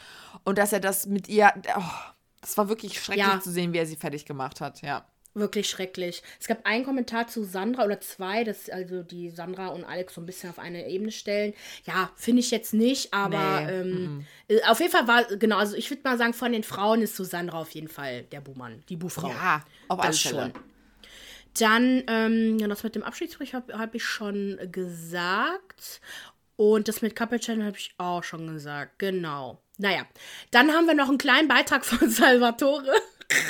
Und 0.44 0.58
dass 0.58 0.72
er 0.72 0.80
das 0.80 1.06
mit 1.06 1.28
ihr. 1.28 1.52
Oh, 1.76 1.82
das 2.40 2.56
war 2.56 2.68
wirklich 2.68 3.00
schrecklich 3.00 3.26
ja. 3.26 3.40
zu 3.40 3.50
sehen, 3.50 3.72
wie 3.72 3.78
er 3.78 3.86
sie 3.86 3.96
fertig 3.96 4.24
gemacht 4.24 4.60
hat, 4.60 4.82
ja. 4.82 5.04
Wirklich 5.34 5.68
schrecklich. 5.68 6.22
Es 6.40 6.48
gab 6.48 6.64
einen 6.66 6.84
Kommentar 6.84 7.28
zu 7.28 7.44
Sandra 7.44 7.84
oder 7.84 8.00
zwei, 8.00 8.44
dass 8.44 8.68
also 8.70 9.02
die 9.02 9.30
Sandra 9.30 9.68
und 9.68 9.84
Alex 9.84 10.14
so 10.14 10.20
ein 10.20 10.26
bisschen 10.26 10.50
auf 10.50 10.58
eine 10.58 10.88
Ebene 10.88 11.12
stellen. 11.12 11.54
Ja, 11.84 12.10
finde 12.16 12.40
ich 12.40 12.50
jetzt 12.50 12.74
nicht, 12.74 13.12
aber 13.12 13.60
nee. 13.60 13.72
ähm, 13.72 14.26
mhm. 14.48 14.58
auf 14.66 14.80
jeden 14.80 14.90
Fall 14.90 15.06
war, 15.06 15.24
genau, 15.36 15.58
also 15.58 15.76
ich 15.76 15.90
würde 15.90 16.02
mal 16.02 16.18
sagen, 16.18 16.32
von 16.32 16.50
den 16.50 16.64
Frauen 16.64 17.02
ist 17.02 17.14
so 17.14 17.24
Sandra 17.24 17.60
auf 17.60 17.70
jeden 17.70 17.88
Fall 17.88 18.22
der 18.24 18.40
Buhmann, 18.40 18.82
die 18.88 18.96
Buhfrau. 18.96 19.28
Ja, 19.28 19.62
auf 19.88 20.00
alle 20.00 20.12
Fälle. 20.12 20.52
Dann, 21.58 22.02
ähm, 22.08 22.58
ja, 22.58 22.68
das 22.68 22.82
mit 22.82 22.94
dem 22.94 23.02
Abschiedsbrief 23.02 23.52
habe 23.52 23.78
hab 23.78 23.94
ich 23.94 24.04
schon 24.04 24.58
gesagt. 24.70 26.00
Und 26.56 26.88
das 26.88 27.02
mit 27.02 27.14
Couple 27.16 27.38
Channel 27.38 27.66
habe 27.66 27.76
ich 27.76 27.94
auch 27.98 28.24
schon 28.24 28.52
gesagt. 28.52 28.98
Genau. 28.98 29.62
Naja, 29.76 30.02
dann 30.50 30.72
haben 30.72 30.86
wir 30.86 30.94
noch 30.94 31.08
einen 31.08 31.18
kleinen 31.18 31.48
Beitrag 31.48 31.84
von 31.86 32.08
Salvatore. 32.10 32.92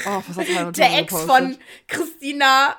Oh, 0.06 0.22
was 0.26 0.36
hat 0.36 0.46
Salvatore 0.46 0.72
Der 0.72 0.98
Ex 0.98 1.12
gepostet? 1.12 1.28
von 1.30 1.58
Christina 1.86 2.76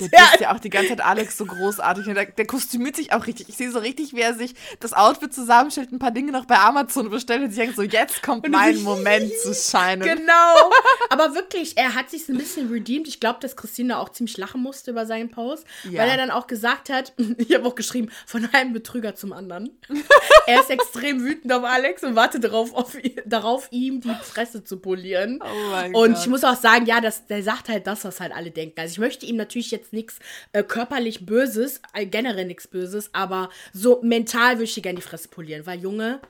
der 0.00 0.06
ist 0.34 0.40
ja 0.40 0.54
auch 0.54 0.60
die 0.60 0.70
ganze 0.70 0.90
Zeit 0.90 1.00
Alex 1.00 1.36
so 1.36 1.44
großartig. 1.44 2.04
Der, 2.06 2.26
der 2.26 2.46
kostümiert 2.46 2.96
sich 2.96 3.12
auch 3.12 3.26
richtig. 3.26 3.48
Ich 3.48 3.56
sehe 3.56 3.70
so 3.70 3.78
richtig, 3.78 4.12
wie 4.14 4.20
er 4.20 4.34
sich 4.34 4.54
das 4.80 4.92
Outfit 4.92 5.32
zusammenstellt, 5.32 5.92
ein 5.92 5.98
paar 5.98 6.10
Dinge 6.10 6.32
noch 6.32 6.44
bei 6.44 6.58
Amazon 6.58 7.10
bestellt 7.10 7.42
und 7.42 7.50
sich 7.50 7.58
denkt 7.58 7.76
so, 7.76 7.82
jetzt 7.82 8.22
kommt 8.22 8.48
mein 8.48 8.82
Moment 8.82 9.32
zu 9.42 9.54
scheinen. 9.54 10.02
Genau. 10.02 10.70
Aber 11.10 11.34
wirklich, 11.34 11.76
er 11.76 11.94
hat 11.94 12.10
sich 12.10 12.28
ein 12.28 12.38
bisschen 12.38 12.70
redeemed. 12.70 13.08
Ich 13.08 13.20
glaube, 13.20 13.38
dass 13.40 13.56
Christina 13.56 13.98
auch 13.98 14.10
ziemlich 14.10 14.36
lachen 14.36 14.62
musste 14.62 14.90
über 14.90 15.06
seinen 15.06 15.30
Post, 15.30 15.66
ja. 15.84 16.00
weil 16.00 16.08
er 16.08 16.16
dann 16.16 16.30
auch 16.30 16.46
gesagt 16.46 16.90
hat, 16.90 17.12
ich 17.38 17.54
habe 17.54 17.66
auch 17.66 17.74
geschrieben, 17.74 18.10
von 18.26 18.48
einem 18.52 18.72
Betrüger 18.72 19.14
zum 19.14 19.32
anderen. 19.32 19.78
er 20.46 20.60
ist 20.60 20.70
extrem 20.70 21.22
wütend 21.22 21.52
auf 21.52 21.64
Alex 21.64 22.04
und 22.04 22.14
wartet 22.14 22.44
darauf, 22.44 22.74
auf, 22.74 22.96
darauf 23.26 23.68
ihm 23.70 24.00
die 24.00 24.14
Fresse 24.22 24.64
zu 24.64 24.78
polieren. 24.78 25.40
Oh 25.42 25.70
mein 25.70 25.94
und 25.94 26.12
Gott. 26.12 26.22
ich 26.22 26.28
muss 26.28 26.44
auch 26.44 26.56
sagen, 26.56 26.86
ja, 26.86 27.00
das, 27.00 27.26
der 27.26 27.42
sagt 27.42 27.68
halt 27.68 27.86
das, 27.86 28.04
was 28.04 28.20
halt 28.20 28.32
alle 28.32 28.50
denken. 28.50 28.80
Also 28.80 28.92
ich 28.92 28.98
möchte 28.98 29.26
ihm 29.26 29.36
natürlich 29.36 29.70
jetzt 29.70 29.87
jetzt 29.88 29.92
nichts 29.92 30.18
äh, 30.52 30.62
körperlich 30.62 31.26
Böses, 31.26 31.80
äh, 31.94 32.06
generell 32.06 32.44
nichts 32.44 32.68
Böses, 32.68 33.10
aber 33.12 33.50
so 33.72 34.00
mental 34.02 34.54
würde 34.54 34.64
ich 34.64 34.74
dir 34.74 34.82
gerne 34.82 34.96
die 34.96 35.06
Fresse 35.06 35.28
polieren, 35.28 35.66
weil 35.66 35.80
Junge, 35.80 36.20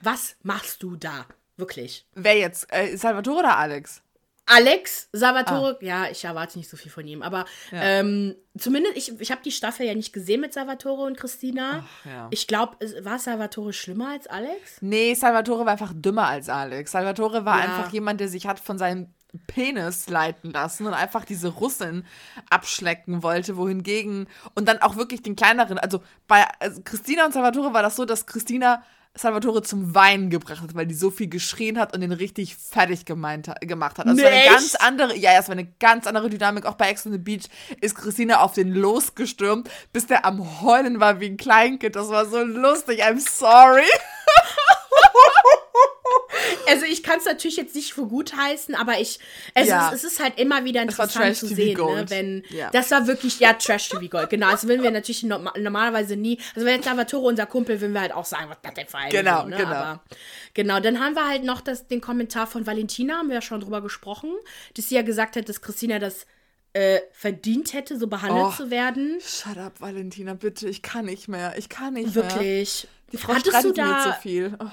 was 0.00 0.36
machst 0.42 0.82
du 0.82 0.96
da? 0.96 1.26
Wirklich. 1.56 2.06
Wer 2.14 2.36
jetzt? 2.38 2.66
Äh, 2.70 2.96
Salvatore 2.96 3.40
oder 3.40 3.56
Alex? 3.56 4.02
Alex, 4.46 5.08
Salvatore, 5.12 5.78
ah. 5.80 5.84
ja, 5.84 6.10
ich 6.10 6.22
erwarte 6.24 6.58
nicht 6.58 6.68
so 6.68 6.76
viel 6.76 6.90
von 6.90 7.06
ihm, 7.06 7.22
aber 7.22 7.46
ja. 7.70 7.80
ähm, 7.80 8.36
zumindest, 8.58 8.94
ich, 8.94 9.18
ich 9.18 9.30
habe 9.30 9.40
die 9.42 9.50
Staffel 9.50 9.86
ja 9.86 9.94
nicht 9.94 10.12
gesehen 10.12 10.42
mit 10.42 10.52
Salvatore 10.52 11.06
und 11.06 11.16
Christina. 11.16 11.82
Ach, 11.82 12.06
ja. 12.06 12.28
Ich 12.30 12.46
glaube, 12.46 12.76
war 13.04 13.18
Salvatore 13.18 13.72
schlimmer 13.72 14.10
als 14.10 14.26
Alex? 14.26 14.82
Nee, 14.82 15.14
Salvatore 15.14 15.64
war 15.64 15.72
einfach 15.72 15.94
dümmer 15.94 16.26
als 16.26 16.50
Alex. 16.50 16.92
Salvatore 16.92 17.46
war 17.46 17.58
ja. 17.58 17.64
einfach 17.64 17.92
jemand, 17.94 18.20
der 18.20 18.28
sich 18.28 18.46
hat 18.46 18.60
von 18.60 18.76
seinem 18.76 19.08
Penis 19.46 20.08
leiten 20.08 20.50
lassen 20.50 20.86
und 20.86 20.94
einfach 20.94 21.24
diese 21.24 21.48
Russin 21.48 22.04
abschlecken 22.50 23.22
wollte, 23.22 23.56
wohingegen 23.56 24.26
und 24.54 24.68
dann 24.68 24.78
auch 24.78 24.96
wirklich 24.96 25.22
den 25.22 25.36
kleineren, 25.36 25.78
also 25.78 26.02
bei 26.26 26.46
also 26.60 26.82
Christina 26.82 27.26
und 27.26 27.32
Salvatore 27.32 27.74
war 27.74 27.82
das 27.82 27.96
so, 27.96 28.04
dass 28.04 28.26
Christina 28.26 28.82
Salvatore 29.16 29.62
zum 29.62 29.94
Weinen 29.94 30.28
gebracht 30.28 30.60
hat, 30.60 30.74
weil 30.74 30.86
die 30.86 30.94
so 30.94 31.10
viel 31.10 31.28
geschrien 31.28 31.78
hat 31.78 31.94
und 31.94 32.00
den 32.00 32.10
richtig 32.10 32.56
fertig 32.56 33.04
gemeint, 33.04 33.48
gemacht 33.60 33.98
hat. 33.98 34.06
Also 34.08 34.20
war 34.20 34.30
eine 34.30 34.44
ganz 34.44 34.74
andere, 34.74 35.16
ja, 35.16 35.38
es 35.38 35.46
war 35.46 35.52
eine 35.52 35.68
ganz 35.78 36.08
andere 36.08 36.28
Dynamik. 36.28 36.66
Auch 36.66 36.74
bei 36.74 36.88
Ex 36.88 37.06
on 37.06 37.12
the 37.12 37.18
Beach 37.18 37.44
ist 37.80 37.94
Christina 37.94 38.40
auf 38.40 38.54
den 38.54 38.74
losgestürmt, 38.74 39.70
bis 39.92 40.08
der 40.08 40.24
am 40.24 40.62
Heulen 40.62 40.98
war 40.98 41.20
wie 41.20 41.26
ein 41.26 41.36
Kleinkind. 41.36 41.94
Das 41.94 42.08
war 42.08 42.26
so 42.26 42.42
lustig. 42.42 43.04
I'm 43.04 43.20
sorry. 43.20 43.82
also 46.68 46.84
ich 46.84 47.02
kann 47.02 47.18
es 47.18 47.24
natürlich 47.24 47.56
jetzt 47.56 47.74
nicht 47.74 47.94
für 47.94 48.06
gut 48.06 48.36
heißen, 48.36 48.74
aber 48.74 49.00
ich, 49.00 49.18
es, 49.54 49.68
ja. 49.68 49.88
ist, 49.88 50.04
es 50.04 50.12
ist 50.12 50.22
halt 50.22 50.38
immer 50.38 50.64
wieder 50.64 50.82
interessant 50.82 51.36
zu 51.36 51.46
sehen, 51.46 51.76
ne, 51.78 52.04
wenn, 52.08 52.42
ja. 52.50 52.70
das 52.70 52.90
war 52.90 53.06
wirklich, 53.06 53.40
ja, 53.40 53.52
Trash 53.54 53.88
TV 53.88 54.08
Gold, 54.08 54.30
genau, 54.30 54.50
das 54.50 54.66
würden 54.66 54.82
wir 54.82 54.90
natürlich 54.90 55.22
no 55.22 55.38
normalerweise 55.38 56.16
nie, 56.16 56.38
also 56.54 56.66
wenn 56.66 56.76
jetzt 56.76 56.84
Salvatore 56.84 57.26
unser 57.26 57.46
Kumpel, 57.46 57.80
würden 57.80 57.92
wir 57.92 58.00
halt 58.00 58.12
auch 58.12 58.24
sagen, 58.24 58.50
was 58.50 58.58
das 58.62 58.74
denn 58.74 58.86
für 58.86 58.98
ein 58.98 59.10
Genau, 59.10 59.42
so, 59.42 59.48
ne? 59.48 59.56
genau. 59.56 59.70
Aber, 59.70 60.04
genau, 60.54 60.80
dann 60.80 61.00
haben 61.00 61.14
wir 61.14 61.28
halt 61.28 61.44
noch 61.44 61.60
das, 61.60 61.86
den 61.86 62.00
Kommentar 62.00 62.46
von 62.46 62.66
Valentina, 62.66 63.18
haben 63.18 63.28
wir 63.28 63.36
ja 63.36 63.42
schon 63.42 63.60
drüber 63.60 63.80
gesprochen, 63.80 64.30
dass 64.76 64.88
sie 64.88 64.94
ja 64.94 65.02
gesagt 65.02 65.36
hat, 65.36 65.48
dass 65.48 65.60
Christina 65.60 65.98
das 65.98 66.26
äh, 66.74 67.00
verdient 67.12 67.72
hätte, 67.72 67.98
so 67.98 68.08
behandelt 68.08 68.46
oh, 68.48 68.50
zu 68.50 68.70
werden. 68.70 69.18
Shut 69.20 69.58
up, 69.58 69.80
Valentina, 69.80 70.34
bitte. 70.34 70.68
Ich 70.68 70.82
kann 70.82 71.06
nicht 71.06 71.28
mehr. 71.28 71.54
Ich 71.56 71.68
kann 71.68 71.94
nicht 71.94 72.14
Wirklich. 72.14 72.34
mehr. 72.34 72.42
Wirklich. 72.42 72.88
Die 73.12 73.16
Frau 73.16 73.34
Hattest 73.34 73.48
streitet 73.48 73.76
mir 73.76 74.02
zu 74.02 74.20
viel. 74.20 74.58
Oh. 74.58 74.66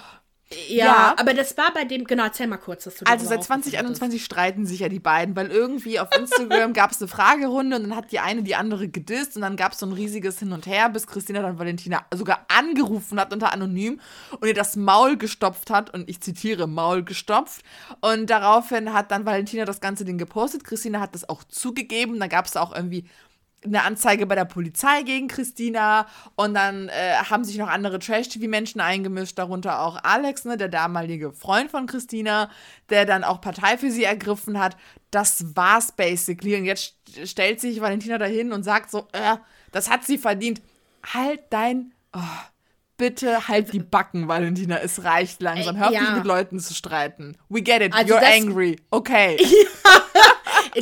Ja, 0.67 0.85
ja, 0.85 1.15
aber 1.17 1.33
das 1.33 1.57
war 1.57 1.73
bei 1.73 1.85
dem, 1.85 2.03
genau, 2.03 2.23
erzähl 2.23 2.47
mal 2.47 2.57
kurz, 2.57 2.83
dass 2.83 2.95
du 2.95 3.05
Also 3.05 3.25
seit 3.25 3.43
2021 3.43 4.23
streiten 4.23 4.65
sich 4.65 4.81
ja 4.81 4.89
die 4.89 4.99
beiden, 4.99 5.35
weil 5.35 5.47
irgendwie 5.47 5.99
auf 5.99 6.09
Instagram 6.17 6.73
gab 6.73 6.91
es 6.91 7.01
eine 7.01 7.07
Fragerunde 7.07 7.77
und 7.77 7.83
dann 7.83 7.95
hat 7.95 8.11
die 8.11 8.19
eine 8.19 8.43
die 8.43 8.55
andere 8.55 8.89
gedisst 8.89 9.35
und 9.35 9.43
dann 9.43 9.55
gab 9.55 9.73
es 9.73 9.79
so 9.79 9.85
ein 9.85 9.93
riesiges 9.93 10.39
Hin 10.39 10.51
und 10.51 10.65
Her, 10.65 10.89
bis 10.89 11.07
Christina 11.07 11.41
dann 11.41 11.57
Valentina 11.57 12.05
sogar 12.13 12.45
angerufen 12.49 13.19
hat 13.19 13.31
unter 13.33 13.53
Anonym 13.53 13.99
und 14.39 14.47
ihr 14.47 14.53
das 14.53 14.75
Maul 14.75 15.17
gestopft 15.17 15.69
hat 15.69 15.93
und 15.93 16.09
ich 16.09 16.21
zitiere, 16.21 16.67
Maul 16.67 17.03
gestopft. 17.03 17.63
Und 18.01 18.29
daraufhin 18.29 18.93
hat 18.93 19.11
dann 19.11 19.25
Valentina 19.25 19.65
das 19.65 19.79
ganze 19.79 20.03
Ding 20.03 20.17
gepostet, 20.17 20.63
Christina 20.63 20.99
hat 20.99 21.15
das 21.15 21.27
auch 21.29 21.43
zugegeben, 21.45 22.19
dann 22.19 22.29
gab 22.29 22.45
es 22.45 22.57
auch 22.57 22.75
irgendwie 22.75 23.05
eine 23.63 23.83
Anzeige 23.83 24.25
bei 24.25 24.35
der 24.35 24.45
Polizei 24.45 25.03
gegen 25.03 25.27
Christina 25.27 26.07
und 26.35 26.53
dann 26.53 26.89
äh, 26.89 27.15
haben 27.29 27.43
sich 27.43 27.57
noch 27.57 27.67
andere 27.67 27.99
Trash-TV-Menschen 27.99 28.81
eingemischt, 28.81 29.37
darunter 29.37 29.81
auch 29.81 29.99
Alex, 30.03 30.45
ne, 30.45 30.57
der 30.57 30.67
damalige 30.67 31.31
Freund 31.31 31.69
von 31.69 31.85
Christina, 31.85 32.49
der 32.89 33.05
dann 33.05 33.23
auch 33.23 33.39
Partei 33.39 33.77
für 33.77 33.91
sie 33.91 34.03
ergriffen 34.03 34.59
hat. 34.59 34.77
Das 35.11 35.55
war's 35.55 35.91
basically. 35.91 36.55
Und 36.55 36.65
jetzt 36.65 36.95
stellt 37.25 37.59
sich 37.59 37.81
Valentina 37.81 38.17
dahin 38.17 38.51
und 38.51 38.63
sagt 38.63 38.89
so, 38.89 39.07
äh, 39.11 39.37
das 39.71 39.89
hat 39.89 40.05
sie 40.05 40.17
verdient. 40.17 40.61
Halt 41.13 41.41
dein, 41.51 41.93
oh, 42.13 42.19
bitte 42.97 43.47
halt 43.47 43.73
die 43.73 43.79
Backen, 43.79 44.27
Valentina. 44.27 44.77
Es 44.77 45.03
reicht 45.03 45.41
langsam. 45.41 45.77
Hör 45.77 45.87
auf, 45.87 45.93
ja. 45.93 46.01
dich 46.01 46.15
mit 46.15 46.25
Leuten 46.25 46.59
zu 46.59 46.73
streiten. 46.73 47.37
We 47.49 47.61
get 47.61 47.81
it. 47.81 47.93
Also 47.93 48.15
You're 48.15 48.23
angry. 48.23 48.79
Okay. 48.89 49.37
Ja. 49.39 50.01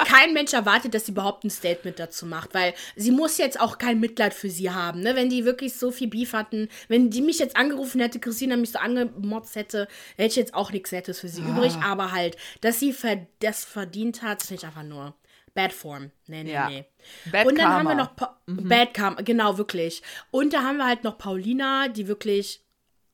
Kein 0.06 0.34
Mensch 0.34 0.54
erwartet, 0.54 0.94
dass 0.94 1.06
sie 1.06 1.12
überhaupt 1.12 1.44
ein 1.44 1.50
Statement 1.50 2.00
dazu 2.00 2.26
macht, 2.26 2.54
weil 2.54 2.74
sie 2.96 3.12
muss 3.12 3.38
jetzt 3.38 3.60
auch 3.60 3.78
kein 3.78 4.00
Mitleid 4.00 4.34
für 4.34 4.50
sie 4.50 4.72
haben. 4.72 5.02
Ne? 5.02 5.16
Wenn 5.16 5.30
die 5.30 5.46
wirklich 5.46 5.76
so 5.76 5.92
viel 5.92 6.08
Beef 6.08 6.34
hatten, 6.34 6.70
wenn 6.88 7.10
die 7.10 7.22
mich 7.22 7.40
jetzt 7.40 7.56
angerufen 7.56 8.00
hätte, 8.02 8.20
Christina 8.20 8.56
mich 8.58 8.72
so 8.72 8.80
angemotzt 8.80 9.56
hätte, 9.56 9.88
hätte 10.16 10.30
ich 10.30 10.36
jetzt 10.36 10.54
auch 10.54 10.72
nichts 10.72 10.92
Nettes 10.92 11.20
für 11.20 11.28
sie 11.28 11.42
ah. 11.42 11.50
übrig. 11.50 11.74
Aber 11.84 12.12
halt, 12.12 12.38
dass 12.62 12.80
sie 12.80 12.96
das 13.40 13.66
verdient 13.66 14.22
hat, 14.22 14.42
finde 14.42 14.62
ich 14.62 14.66
einfach 14.66 14.84
nur 14.84 15.14
Bad 15.54 15.74
Form. 15.74 16.12
Nee, 16.28 16.44
nee, 16.44 16.54
ja. 16.54 16.70
nee. 16.70 16.86
Bad 17.32 17.48
und 17.48 17.58
dann 17.58 17.66
Karma. 17.66 17.80
haben 17.80 17.88
wir 17.88 17.96
noch 17.96 18.16
pa 18.16 18.40
mhm. 18.46 18.68
Bad 18.68 18.94
Karma, 18.94 19.22
genau, 19.22 19.58
wirklich. 19.58 20.02
Und 20.32 20.54
da 20.54 20.64
haben 20.64 20.78
wir 20.78 20.86
halt 20.86 21.04
noch 21.04 21.18
Paulina, 21.18 21.88
die 21.88 22.08
wirklich 22.08 22.62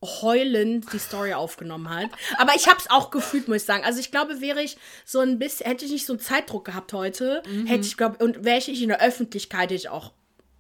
heulend 0.06 0.92
die 0.94 1.00
Story 1.00 1.34
aufgenommen 1.34 1.90
hat. 1.90 2.10
Aber 2.38 2.54
ich 2.56 2.68
habe 2.68 2.78
es 2.80 2.90
auch 2.90 3.12
gefühlt, 3.12 3.48
muss 3.48 3.58
ich 3.58 3.66
sagen. 3.66 3.84
Also 3.84 4.00
ich 4.00 4.12
glaube, 4.12 4.42
wäre 4.42 4.62
ich 4.62 4.78
so 5.06 5.20
ein 5.20 5.40
bisschen, 5.40 5.68
hätte 5.68 5.86
ich 5.86 5.92
nicht 5.92 6.06
so 6.06 6.14
einen 6.14 6.20
Zeitdruck 6.20 6.66
gehabt 6.66 6.94
heute, 6.94 7.44
mhm. 7.48 7.66
hätte 7.66 7.86
ich 7.86 7.98
glaube 7.98 8.24
und 8.24 8.44
wäre 8.44 8.58
ich 8.58 8.82
in 8.82 8.90
der 8.90 9.02
Öffentlichkeit, 9.02 9.64
hätte 9.64 9.76
ich 9.76 9.90
auch 9.90 10.12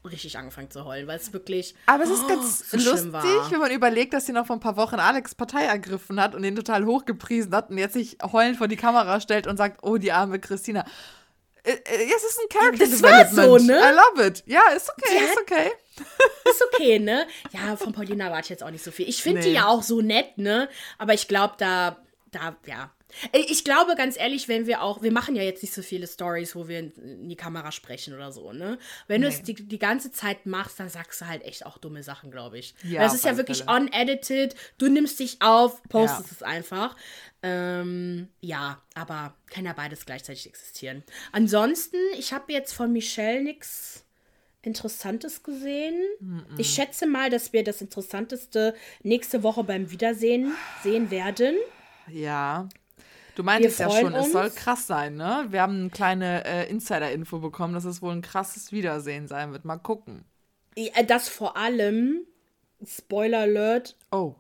richtig 0.10 0.38
angefangen 0.38 0.70
zu 0.70 0.86
heulen, 0.86 1.08
weil 1.08 1.18
es 1.18 1.34
wirklich. 1.34 1.76
Aber 1.86 2.04
es 2.04 2.10
ist 2.10 2.24
oh, 2.26 2.28
ganz 2.28 2.70
so 2.70 2.78
lustig, 2.78 3.52
wenn 3.52 3.60
man 3.60 3.72
überlegt, 3.72 4.14
dass 4.14 4.26
sie 4.26 4.34
noch 4.34 4.46
vor 4.46 4.56
ein 4.56 4.60
paar 4.60 4.78
Wochen 4.78 4.96
Alex 4.96 5.36
Partei 5.36 5.64
ergriffen 5.64 6.20
hat 6.22 6.36
und 6.36 6.44
ihn 6.44 6.56
total 6.56 6.86
hochgepriesen 6.86 7.54
hat 7.56 7.70
und 7.70 7.78
jetzt 7.78 7.94
sich 7.94 8.18
heulend 8.32 8.58
vor 8.58 8.68
die 8.68 8.76
Kamera 8.76 9.20
stellt 9.20 9.48
und 9.48 9.58
sagt, 9.58 9.80
oh, 9.84 9.98
die 9.98 10.12
arme 10.12 10.40
Christina. 10.40 10.86
Äh, 11.66 11.72
äh, 11.72 12.14
es 12.16 12.24
ist 12.24 12.40
ein 12.40 12.50
Character 12.50 12.86
das 12.86 12.98
Development. 12.98 13.38
War 13.38 13.60
so, 13.60 13.66
ne? 13.66 13.80
I 13.80 13.96
love 13.96 14.28
it. 14.28 14.44
Ja, 14.46 14.62
ist 14.76 14.90
okay, 14.90 15.26
ist 15.26 15.38
okay. 15.42 15.72
ist 16.50 16.64
okay, 16.74 17.00
ne? 17.00 17.28
Ja, 17.52 17.76
von 17.76 17.92
Paulina 17.92 18.30
warte 18.30 18.46
ich 18.46 18.50
jetzt 18.50 18.64
auch 18.64 18.70
nicht 18.70 18.84
so 18.84 18.92
viel. 18.92 19.10
Ich 19.10 19.24
finde 19.24 19.42
nee. 19.42 19.48
die 19.48 19.54
ja 19.54 19.68
auch 19.68 19.82
so 19.82 20.02
nett, 20.02 20.38
ne? 20.38 20.70
Aber 20.98 21.14
ich 21.14 21.28
glaube, 21.28 21.56
da, 21.58 21.98
da, 22.36 22.56
ja, 22.66 22.92
ich 23.32 23.64
glaube 23.64 23.96
ganz 23.96 24.18
ehrlich, 24.18 24.48
wenn 24.48 24.68
wir 24.68 24.82
auch, 24.82 25.02
wir 25.02 25.12
machen 25.12 25.36
ja 25.36 25.44
jetzt 25.44 25.62
nicht 25.62 25.74
so 25.74 25.82
viele 25.82 26.08
Stories, 26.08 26.56
wo 26.56 26.68
wir 26.68 26.80
in 26.80 27.30
die 27.30 27.36
Kamera 27.36 27.72
sprechen 27.72 28.14
oder 28.14 28.32
so, 28.32 28.52
ne? 28.52 28.78
Wenn 29.08 29.22
nee. 29.22 29.28
du 29.28 29.34
es 29.34 29.42
die, 29.42 29.54
die 29.54 29.80
ganze 29.80 30.12
Zeit 30.12 30.46
machst, 30.46 30.80
dann 30.80 30.90
sagst 30.90 31.22
du 31.22 31.28
halt 31.28 31.44
echt 31.44 31.66
auch 31.66 31.78
dumme 31.78 32.04
Sachen, 32.04 32.32
glaube 32.32 32.58
ich. 32.58 32.76
Ja, 32.84 33.02
das 33.02 33.14
ist 33.14 33.26
ja 33.26 33.38
wirklich 33.38 33.68
unedited. 33.70 34.56
Du 34.78 34.90
nimmst 34.90 35.20
dich 35.20 35.42
auf, 35.42 35.82
postest 35.84 36.32
ja. 36.32 36.36
es 36.36 36.44
einfach. 36.44 36.96
Ähm, 37.42 38.28
ja, 38.42 38.82
aber 38.96 39.36
kann 39.48 39.66
ja 39.66 39.74
beides 39.74 40.06
gleichzeitig 40.06 40.48
existieren. 40.48 41.04
Ansonsten, 41.32 41.98
ich 42.18 42.34
habe 42.34 42.52
jetzt 42.52 42.74
von 42.74 42.92
Michelle 42.92 43.44
nichts 43.44 44.04
Interessantes 44.62 45.44
gesehen. 45.44 46.02
Mm 46.20 46.40
-mm. 46.40 46.44
Ich 46.58 46.74
schätze 46.74 47.06
mal, 47.06 47.30
dass 47.30 47.54
wir 47.54 47.64
das 47.64 47.82
Interessanteste 47.82 48.74
nächste 49.04 49.44
Woche 49.44 49.64
beim 49.64 49.92
Wiedersehen 49.92 50.54
sehen 50.84 51.12
werden. 51.12 51.56
Ja. 52.10 52.68
Du 53.36 53.44
meintest 53.44 53.80
ja 53.80 53.90
schon, 53.90 54.14
uns. 54.14 54.28
es 54.28 54.34
soll 54.34 54.50
krass 54.50 54.88
sein, 54.88 55.18
ne? 55.18 55.48
Wir 55.50 55.62
haben 55.62 55.80
eine 55.80 55.90
kleine 55.90 56.46
äh, 56.46 56.70
Insider-Info 56.70 57.40
bekommen, 57.40 57.74
dass 57.74 57.84
es 57.84 58.02
wohl 58.02 58.14
ein 58.14 58.22
krasses 58.22 58.72
Wiedersehen 58.72 59.28
sein 59.28 59.52
wird. 59.52 59.66
Mal 59.66 59.78
gucken. 59.78 60.24
Ja, 60.78 61.04
das 61.04 61.28
vor 61.28 61.58
allem, 61.58 62.22
Spoiler 62.86 63.40
Alert, 63.40 63.98
oh. 64.12 64.36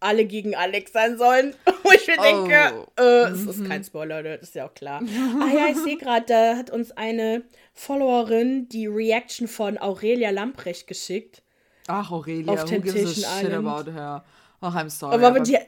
alle 0.00 0.24
gegen 0.24 0.54
Alex 0.54 0.92
sein 0.92 1.18
sollen. 1.18 1.54
Wo 1.82 1.92
ich 1.92 2.06
mir 2.06 2.16
oh. 2.18 2.22
denke, 2.22 2.86
äh, 2.98 3.30
es 3.30 3.44
ist 3.44 3.58
mhm. 3.58 3.68
kein 3.68 3.84
Spoiler 3.84 4.16
Alert, 4.16 4.42
ist 4.42 4.54
ja 4.54 4.66
auch 4.66 4.74
klar. 4.74 5.02
ah 5.40 5.54
ja, 5.54 5.66
ich 5.70 5.78
sehe 5.78 5.98
gerade, 5.98 6.24
da 6.26 6.56
hat 6.56 6.70
uns 6.70 6.92
eine 6.92 7.44
Followerin 7.74 8.68
die 8.70 8.86
Reaction 8.86 9.46
von 9.46 9.76
Aurelia 9.76 10.30
Lamprecht 10.30 10.86
geschickt. 10.86 11.42
Ach, 11.86 12.10
Aurelia, 12.10 12.54
auf 12.54 12.70
who 12.70 12.80
gives 12.80 13.26
a 13.26 13.40
shit 13.40 13.52
about 13.52 13.90
her? 13.90 14.24
Ach, 14.62 14.74
I'm 14.74 14.88
sorry. 14.88 15.14
Aber, 15.14 15.28
aber 15.28 15.40
die, 15.40 15.58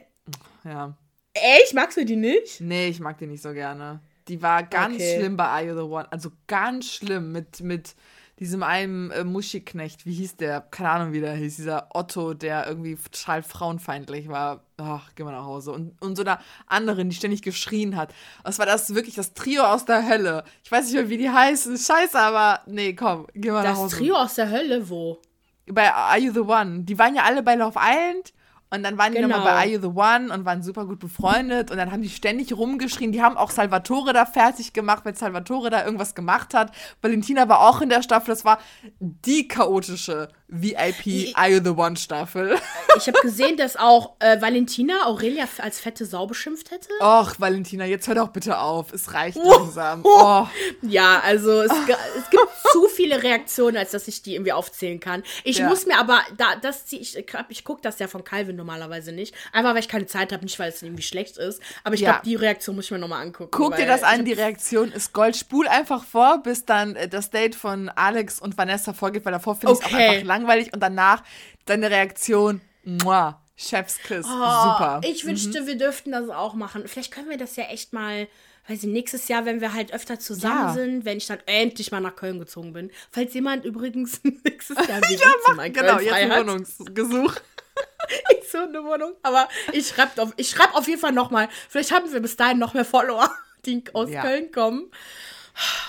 ja. 0.65 0.95
Echt? 1.41 1.73
Magst 1.73 1.97
du 1.97 2.05
die 2.05 2.15
nicht? 2.15 2.61
Nee, 2.61 2.87
ich 2.89 2.99
mag 2.99 3.17
die 3.17 3.27
nicht 3.27 3.41
so 3.41 3.53
gerne. 3.53 4.01
Die 4.27 4.41
war 4.41 4.63
ganz 4.63 4.95
okay. 4.95 5.17
schlimm 5.17 5.37
bei 5.37 5.45
Are 5.45 5.65
You 5.65 5.75
the 5.75 5.81
One. 5.81 6.11
Also 6.11 6.31
ganz 6.47 6.93
schlimm 6.93 7.31
mit, 7.31 7.61
mit 7.61 7.95
diesem 8.39 8.63
einen 8.63 9.11
äh, 9.11 9.23
Muschiknecht. 9.23 10.05
Wie 10.05 10.13
hieß 10.13 10.37
der? 10.37 10.61
Keine 10.61 10.89
Ahnung, 10.89 11.13
wie 11.13 11.19
der 11.19 11.33
hieß. 11.33 11.57
Dieser 11.57 11.89
Otto, 11.93 12.33
der 12.33 12.67
irgendwie 12.67 12.95
total 12.95 13.43
frauenfeindlich 13.43 14.29
war. 14.29 14.63
Ach, 14.77 15.09
geh 15.15 15.23
mal 15.23 15.31
nach 15.31 15.45
Hause. 15.45 15.71
Und, 15.71 16.01
und 16.01 16.15
so 16.15 16.21
einer 16.21 16.39
anderen, 16.67 17.09
die 17.09 17.15
ständig 17.15 17.41
geschrien 17.41 17.97
hat. 17.97 18.13
Das 18.43 18.59
war 18.59 18.65
das 18.65 18.95
wirklich 18.95 19.15
das 19.15 19.33
Trio 19.33 19.63
aus 19.63 19.85
der 19.85 20.07
Hölle. 20.07 20.43
Ich 20.63 20.71
weiß 20.71 20.85
nicht 20.85 20.93
mehr, 20.93 21.09
wie 21.09 21.17
die 21.17 21.29
heißen. 21.29 21.77
Scheiße, 21.77 22.17
aber 22.17 22.61
nee, 22.65 22.93
komm, 22.93 23.27
geh 23.33 23.51
mal 23.51 23.63
das 23.63 23.73
nach 23.73 23.83
Hause. 23.83 23.95
Das 23.95 23.99
Trio 23.99 24.15
aus 24.15 24.35
der 24.35 24.49
Hölle, 24.49 24.89
wo? 24.89 25.19
Bei 25.65 25.93
Are 25.93 26.17
You 26.17 26.31
the 26.31 26.39
One. 26.39 26.83
Die 26.83 26.97
waren 26.97 27.15
ja 27.15 27.23
alle 27.23 27.43
bei 27.43 27.55
Love 27.55 27.77
Island 27.77 28.33
und 28.71 28.83
dann 28.83 28.97
waren 28.99 29.13
die 29.13 29.19
genau. 29.19 29.37
nochmal 29.37 29.53
bei 29.53 29.59
Are 29.59 29.67
You 29.67 29.81
the 29.81 29.87
One 29.87 30.31
und 30.31 30.45
waren 30.45 30.61
super 30.61 30.85
gut 30.85 30.99
befreundet. 30.99 31.71
Und 31.71 31.77
dann 31.77 31.91
haben 31.91 32.03
die 32.03 32.09
ständig 32.09 32.55
rumgeschrien. 32.55 33.11
Die 33.11 33.21
haben 33.21 33.35
auch 33.35 33.49
Salvatore 33.49 34.13
da 34.13 34.25
fertig 34.25 34.73
gemacht, 34.73 35.05
weil 35.05 35.15
Salvatore 35.15 35.71
da 35.71 35.83
irgendwas 35.83 36.13
gemacht 36.13 36.53
hat. 36.53 36.71
Valentina 37.01 37.49
war 37.49 37.61
auch 37.61 37.81
in 37.81 37.89
der 37.89 38.03
Staffel. 38.03 38.29
Das 38.29 38.45
war 38.45 38.59
die 38.99 39.47
chaotische 39.47 40.29
VIP 40.49 41.07
ich, 41.07 41.37
Are 41.37 41.49
You 41.49 41.61
the 41.63 41.69
One 41.69 41.95
Staffel. 41.95 42.57
Ich 42.97 43.07
habe 43.07 43.19
gesehen, 43.21 43.55
dass 43.55 43.77
auch 43.77 44.15
äh, 44.19 44.41
Valentina 44.41 45.05
Aurelia 45.05 45.47
als 45.59 45.79
fette 45.79 46.05
Sau 46.05 46.25
beschimpft 46.25 46.71
hätte. 46.71 46.89
Och, 46.99 47.39
Valentina, 47.39 47.85
jetzt 47.85 48.07
hör 48.07 48.15
doch 48.15 48.29
bitte 48.29 48.57
auf. 48.57 48.91
Es 48.91 49.13
reicht 49.13 49.37
oh, 49.37 49.49
langsam. 49.49 50.01
Oh. 50.03 50.47
Ja, 50.81 51.21
also 51.23 51.61
es, 51.61 51.71
es, 51.71 52.29
gibt 52.29 52.43
zu 52.71 52.87
viele 52.87 53.21
Reaktionen, 53.21 53.77
als 53.77 53.91
dass 53.91 54.07
ich 54.07 54.23
die 54.23 54.33
irgendwie 54.33 54.51
aufzählen 54.51 54.99
kann. 54.99 55.23
Ich 55.43 55.59
ja. 55.59 55.69
muss 55.69 55.85
mir 55.85 55.97
aber, 55.97 56.21
da, 56.35 56.55
das 56.55 56.91
ich, 56.91 57.23
ich 57.49 57.63
gucke 57.63 57.81
das 57.81 57.99
ja 57.99 58.07
von 58.07 58.23
Calvin 58.23 58.55
normalerweise 58.55 59.11
nicht. 59.11 59.35
Einfach 59.53 59.75
weil 59.75 59.81
ich 59.81 59.87
keine 59.87 60.07
Zeit 60.07 60.33
habe, 60.33 60.43
nicht 60.43 60.57
weil 60.59 60.69
es 60.69 60.81
irgendwie 60.81 61.03
schlecht 61.03 61.37
ist. 61.37 61.61
Aber 61.83 61.93
ich 61.95 62.01
ja. 62.01 62.13
glaube, 62.13 62.25
die 62.25 62.35
Reaktion 62.35 62.75
muss 62.75 62.85
ich 62.85 62.91
mir 62.91 62.99
nochmal 62.99 63.21
angucken. 63.21 63.51
Guck 63.51 63.77
dir 63.77 63.85
das 63.85 64.03
an, 64.03 64.25
die 64.25 64.33
Reaktion 64.33 64.91
ist 64.91 65.13
Gold. 65.13 65.37
Spul 65.37 65.67
einfach 65.67 66.03
vor, 66.03 66.41
bis 66.41 66.65
dann 66.65 66.95
äh, 66.95 67.07
das 67.07 67.29
Date 67.29 67.55
von 67.55 67.89
Alex 67.89 68.39
und 68.41 68.57
Vanessa 68.57 68.93
vorgeht, 68.93 69.25
weil 69.25 69.33
davor 69.33 69.55
finde 69.55 69.73
ich 69.73 69.79
es 69.79 69.85
okay. 69.85 69.95
auch 69.95 70.11
einfach 70.11 70.25
lang 70.25 70.38
langweilig 70.39 70.73
und 70.73 70.79
danach 70.79 71.23
deine 71.65 71.89
Reaktion, 71.89 72.61
muah, 72.83 73.41
Chefskiss, 73.55 74.25
oh, 74.25 74.29
super. 74.29 75.01
Ich 75.03 75.23
mhm. 75.23 75.29
wünschte, 75.29 75.61
mhm. 75.61 75.67
wir 75.67 75.77
dürften 75.77 76.11
das 76.11 76.29
auch 76.29 76.53
machen. 76.53 76.87
Vielleicht 76.87 77.11
können 77.11 77.29
wir 77.29 77.37
das 77.37 77.55
ja 77.57 77.65
echt 77.65 77.91
mal, 77.91 78.27
weiß 78.67 78.83
ich, 78.83 78.89
nächstes 78.89 79.27
Jahr, 79.27 79.45
wenn 79.45 79.59
wir 79.59 79.73
halt 79.73 79.93
öfter 79.93 80.17
zusammen 80.17 80.67
ja. 80.67 80.73
sind, 80.73 81.05
wenn 81.05 81.17
ich 81.17 81.27
dann 81.27 81.39
endlich 81.45 81.91
mal 81.91 81.99
nach 81.99 82.15
Köln 82.15 82.39
gezogen 82.39 82.73
bin. 82.73 82.89
Falls 83.11 83.33
jemand 83.33 83.65
übrigens 83.65 84.21
nächstes 84.43 84.77
Jahr 84.87 85.01
wieder 85.01 85.25
ja, 85.25 85.53
mach, 85.55 85.65
in 85.65 85.73
genau, 85.73 85.99
jetzt 85.99 86.13
ein 86.13 86.31
Wohnungsgesuch. 86.31 87.35
ich 88.39 88.49
so 88.49 88.59
eine 88.59 88.83
Wohnung. 88.83 89.13
Aber 89.23 89.49
ich 89.73 89.89
schreibe 89.89 90.21
auf, 90.21 90.33
schreib 90.41 90.73
auf 90.73 90.87
jeden 90.87 91.01
Fall 91.01 91.11
nochmal. 91.11 91.49
Vielleicht 91.67 91.91
haben 91.91 92.11
wir 92.11 92.21
bis 92.21 92.37
dahin 92.37 92.59
noch 92.59 92.73
mehr 92.73 92.85
Follower, 92.85 93.29
die 93.65 93.83
aus 93.93 94.09
ja. 94.09 94.21
Köln 94.21 94.51
kommen. 94.51 94.89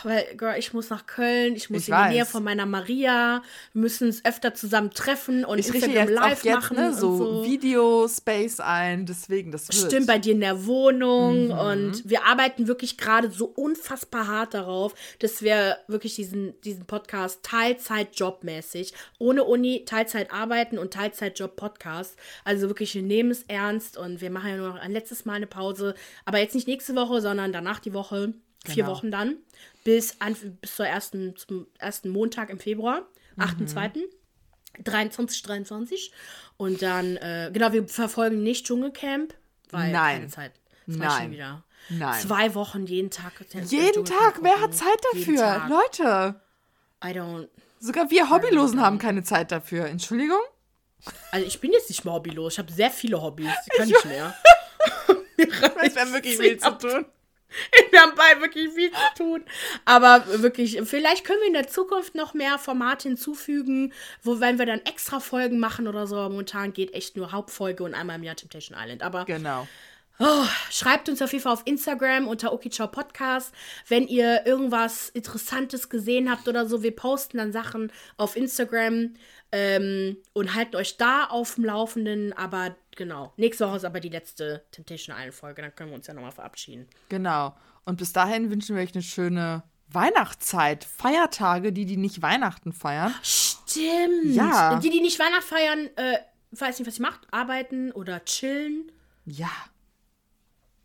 Weil, 0.03 0.25
Girl, 0.37 0.59
ich 0.59 0.73
muss 0.73 0.91
nach 0.91 1.07
Köln, 1.07 1.55
ich 1.55 1.71
muss 1.71 1.83
ich 1.83 1.89
in 1.89 1.95
weiß. 1.95 2.09
die 2.09 2.14
Nähe 2.16 2.27
von 2.27 2.43
meiner 2.43 2.66
Maria, 2.66 3.43
wir 3.73 3.83
müssen 3.83 4.09
uns 4.09 4.25
öfter 4.25 4.55
zusammen 4.55 4.91
treffen 4.91 5.45
und 5.45 5.59
ich 5.59 5.68
Instagram 5.68 6.09
jetzt 6.09 6.11
live 6.11 6.45
jetzt, 6.45 6.55
machen. 6.55 6.77
Ne, 6.77 6.95
so, 6.95 7.16
so. 7.16 7.45
Video-Space 7.45 8.61
ein, 8.61 9.07
deswegen, 9.07 9.53
das 9.53 9.68
wird. 9.68 9.93
Stimmt, 9.93 10.07
bei 10.07 10.18
dir 10.18 10.33
in 10.33 10.41
der 10.41 10.66
Wohnung 10.66 11.47
mhm. 11.47 11.53
und 11.53 12.09
wir 12.09 12.25
arbeiten 12.25 12.66
wirklich 12.66 12.97
gerade 12.97 13.31
so 13.31 13.47
unfassbar 13.47 14.27
hart 14.27 14.55
darauf, 14.55 14.95
dass 15.18 15.43
wir 15.43 15.79
wirklich 15.87 16.14
diesen, 16.14 16.61
diesen 16.62 16.87
Podcast 16.87 17.43
Teilzeit-Jobmäßig, 17.43 18.95
ohne 19.18 19.45
Uni, 19.45 19.85
Teilzeit 19.85 20.33
arbeiten 20.33 20.79
und 20.79 20.93
Teilzeit-Job-Podcast. 20.93 22.16
Also 22.45 22.68
wirklich, 22.68 22.95
wir 22.95 23.03
nehmen 23.03 23.31
es 23.31 23.45
ernst 23.45 23.97
und 23.97 24.21
wir 24.21 24.31
machen 24.31 24.51
ja 24.51 24.57
nur 24.57 24.68
noch 24.71 24.81
ein 24.81 24.93
letztes 24.93 25.25
Mal 25.25 25.35
eine 25.35 25.47
Pause, 25.47 25.95
aber 26.25 26.39
jetzt 26.39 26.55
nicht 26.55 26.66
nächste 26.66 26.95
Woche, 26.97 27.21
sondern 27.21 27.53
danach 27.53 27.79
die 27.79 27.95
Woche. 27.95 28.35
Vier 28.65 28.85
genau. 28.85 28.89
Wochen 28.91 29.11
dann. 29.11 29.37
Bis, 29.85 30.21
an, 30.21 30.37
bis 30.61 30.77
zur 30.77 30.87
ersten, 30.87 31.37
zum 31.37 31.67
ersten 31.79 32.11
Montag 32.11 32.51
im 32.51 32.59
Februar, 32.59 33.07
mhm. 33.37 33.43
8.2. 33.43 34.03
23, 34.85 35.43
23. 35.43 36.13
Und 36.57 36.83
dann, 36.83 37.17
äh, 37.17 37.51
genau, 37.53 37.73
wir 37.73 37.89
verfolgen 37.89 38.43
nicht 38.43 38.67
Dschungelcamp, 38.67 39.35
weil 39.71 39.91
Nein. 39.91 40.17
keine 40.17 40.29
Zeit. 40.29 40.53
Das 40.87 40.97
Nein. 40.97 41.31
wieder. 41.33 41.65
Nein. 41.89 42.21
Zwei 42.21 42.55
Wochen 42.55 42.87
jeden 42.87 43.11
Tag. 43.11 43.33
Jeden 43.53 44.05
Tag? 44.05 44.41
Wer 44.43 44.61
hat 44.61 44.75
Zeit 44.75 44.99
dafür? 45.13 45.67
Leute. 45.69 46.41
I 47.05 47.09
don't. 47.09 47.49
Sogar 47.79 48.11
wir 48.11 48.29
Hobbylosen 48.29 48.81
haben 48.81 48.99
keine 48.99 49.23
Zeit 49.23 49.51
dafür. 49.51 49.87
Entschuldigung? 49.87 50.41
Also 51.31 51.47
ich 51.47 51.61
bin 51.61 51.73
jetzt 51.73 51.89
nicht 51.89 52.05
mehr 52.05 52.13
hobbylos. 52.13 52.53
Ich 52.53 52.59
habe 52.59 52.71
sehr 52.71 52.91
viele 52.91 53.23
Hobbys. 53.23 53.51
Die 53.65 53.71
kann 53.71 53.89
ich, 53.89 53.97
ich 53.97 54.05
mehr. 54.05 54.35
ich 55.39 55.97
habe 55.97 56.13
wirklich 56.13 56.37
viel 56.37 56.59
zu 56.59 56.71
tun. 56.77 57.07
Wir 57.91 58.01
haben 58.01 58.13
beide 58.17 58.41
wirklich 58.41 58.71
viel 58.71 58.91
zu 58.91 59.23
tun. 59.23 59.45
Aber 59.85 60.25
wirklich, 60.43 60.81
vielleicht 60.85 61.25
können 61.25 61.41
wir 61.41 61.49
in 61.49 61.55
der 61.55 61.69
Zukunft 61.69 62.15
noch 62.15 62.35
mehr 62.35 62.59
Formate 62.59 63.09
hinzufügen, 63.09 63.93
wo 64.23 64.41
wenn 64.41 64.59
wir 64.59 64.67
dann 64.67 64.81
extra 64.81 65.21
Folgen 65.21 65.59
machen 65.59 65.89
oder 65.89 66.07
so. 66.07 66.17
Momentan 66.17 66.73
geht 66.73 66.95
echt 66.95 67.17
nur 67.17 67.33
Hauptfolge 67.33 67.85
und 67.85 67.95
einmal 67.95 68.17
im 68.17 68.23
Jahr 68.23 68.37
Temptation 68.37 68.77
Island. 68.81 69.03
Aber 69.03 69.25
genau. 69.25 69.67
Oh, 70.23 70.45
schreibt 70.71 71.09
uns 71.09 71.23
auf 71.23 71.33
jeden 71.33 71.43
Fall 71.43 71.55
auf 71.55 71.63
Instagram 71.65 72.29
unter 72.29 72.53
Okichau 72.53 72.87
Podcast, 72.89 73.55
wenn 73.89 74.07
ihr 74.07 74.45
irgendwas 74.45 75.09
Interessantes 75.09 75.89
gesehen 75.89 76.31
habt 76.31 76.47
oder 76.47 76.67
so. 76.67 76.83
Wir 76.83 76.95
posten 76.95 77.39
dann 77.39 77.53
Sachen 77.53 77.91
auf 78.19 78.37
Instagram 78.37 79.15
ähm, 79.53 80.17
und 80.33 80.55
halten 80.55 80.77
euch 80.77 80.97
da 80.97 81.25
auf 81.25 81.55
dem 81.57 81.65
Laufenden. 81.65 82.33
Aber 82.33 82.77
genau, 82.97 83.33
nächste 83.37 83.67
Woche 83.67 83.77
ist 83.77 83.85
aber 83.85 84.01
die 84.01 84.09
letzte 84.09 84.65
Temptation 84.71 85.17
Island 85.17 85.35
Folge. 85.35 85.63
Dann 85.63 85.75
können 85.75 85.91
wir 85.91 85.97
uns 85.97 86.07
ja 86.07 86.15
nochmal 86.15 86.33
verabschieden. 86.33 86.89
Genau. 87.09 87.55
Und 87.85 87.97
bis 87.97 88.13
dahin 88.13 88.51
wünschen 88.51 88.77
wir 88.77 88.83
euch 88.83 88.95
eine 88.95 89.03
schöne 89.03 89.63
Weihnachtszeit, 89.89 90.85
Feiertage, 90.85 91.73
die, 91.73 91.85
die 91.85 91.97
nicht 91.97 92.23
Weihnachten 92.23 92.73
feiern. 92.73 93.15
Stimmt. 93.23 94.35
Ja. 94.35 94.79
Die, 94.79 94.91
die 94.91 95.01
nicht 95.01 95.19
Weihnachten 95.19 95.43
feiern, 95.43 95.91
äh, 95.97 96.19
weiß 96.53 96.79
nicht, 96.79 96.87
was 96.87 96.97
sie 96.97 97.03
macht, 97.03 97.21
arbeiten 97.33 97.91
oder 97.93 98.25
chillen. 98.25 98.93
Ja. 99.25 99.51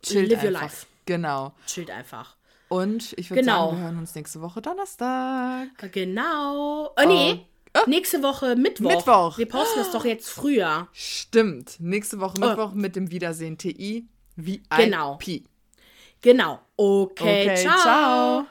Chillt 0.01 0.29
Live 0.29 0.39
einfach. 0.39 0.45
your 0.45 0.61
life. 0.61 0.85
Genau. 1.05 1.53
Chillt 1.67 1.91
einfach. 1.91 2.35
Und 2.67 3.13
ich 3.17 3.29
würde 3.29 3.41
genau. 3.41 3.67
sagen, 3.67 3.77
wir 3.77 3.83
hören 3.85 3.99
uns 3.99 4.15
nächste 4.15 4.41
Woche 4.41 4.61
Donnerstag. 4.61 5.69
Genau. 5.91 6.91
Oh, 6.97 7.07
nee. 7.07 7.39
Oh. 7.39 7.54
Nächste 7.87 8.23
Woche 8.23 8.55
Mittwoch. 8.55 8.89
Mittwoch. 8.89 9.37
Wir 9.37 9.47
posten 9.47 9.79
das 9.79 9.91
doch 9.91 10.05
jetzt 10.05 10.29
früher. 10.29 10.87
Stimmt. 10.93 11.77
Nächste 11.79 12.19
Woche 12.19 12.35
oh. 12.37 12.45
Mittwoch 12.45 12.71
oh. 12.73 12.77
mit 12.77 12.95
dem 12.95 13.11
Wiedersehen 13.11 13.57
TI 13.57 14.07
VIP. 14.35 14.69
Genau. 14.75 15.19
Genau. 16.21 16.59
Okay, 16.77 17.51
okay 17.51 17.55
ciao. 17.55 17.79
ciao. 17.79 18.45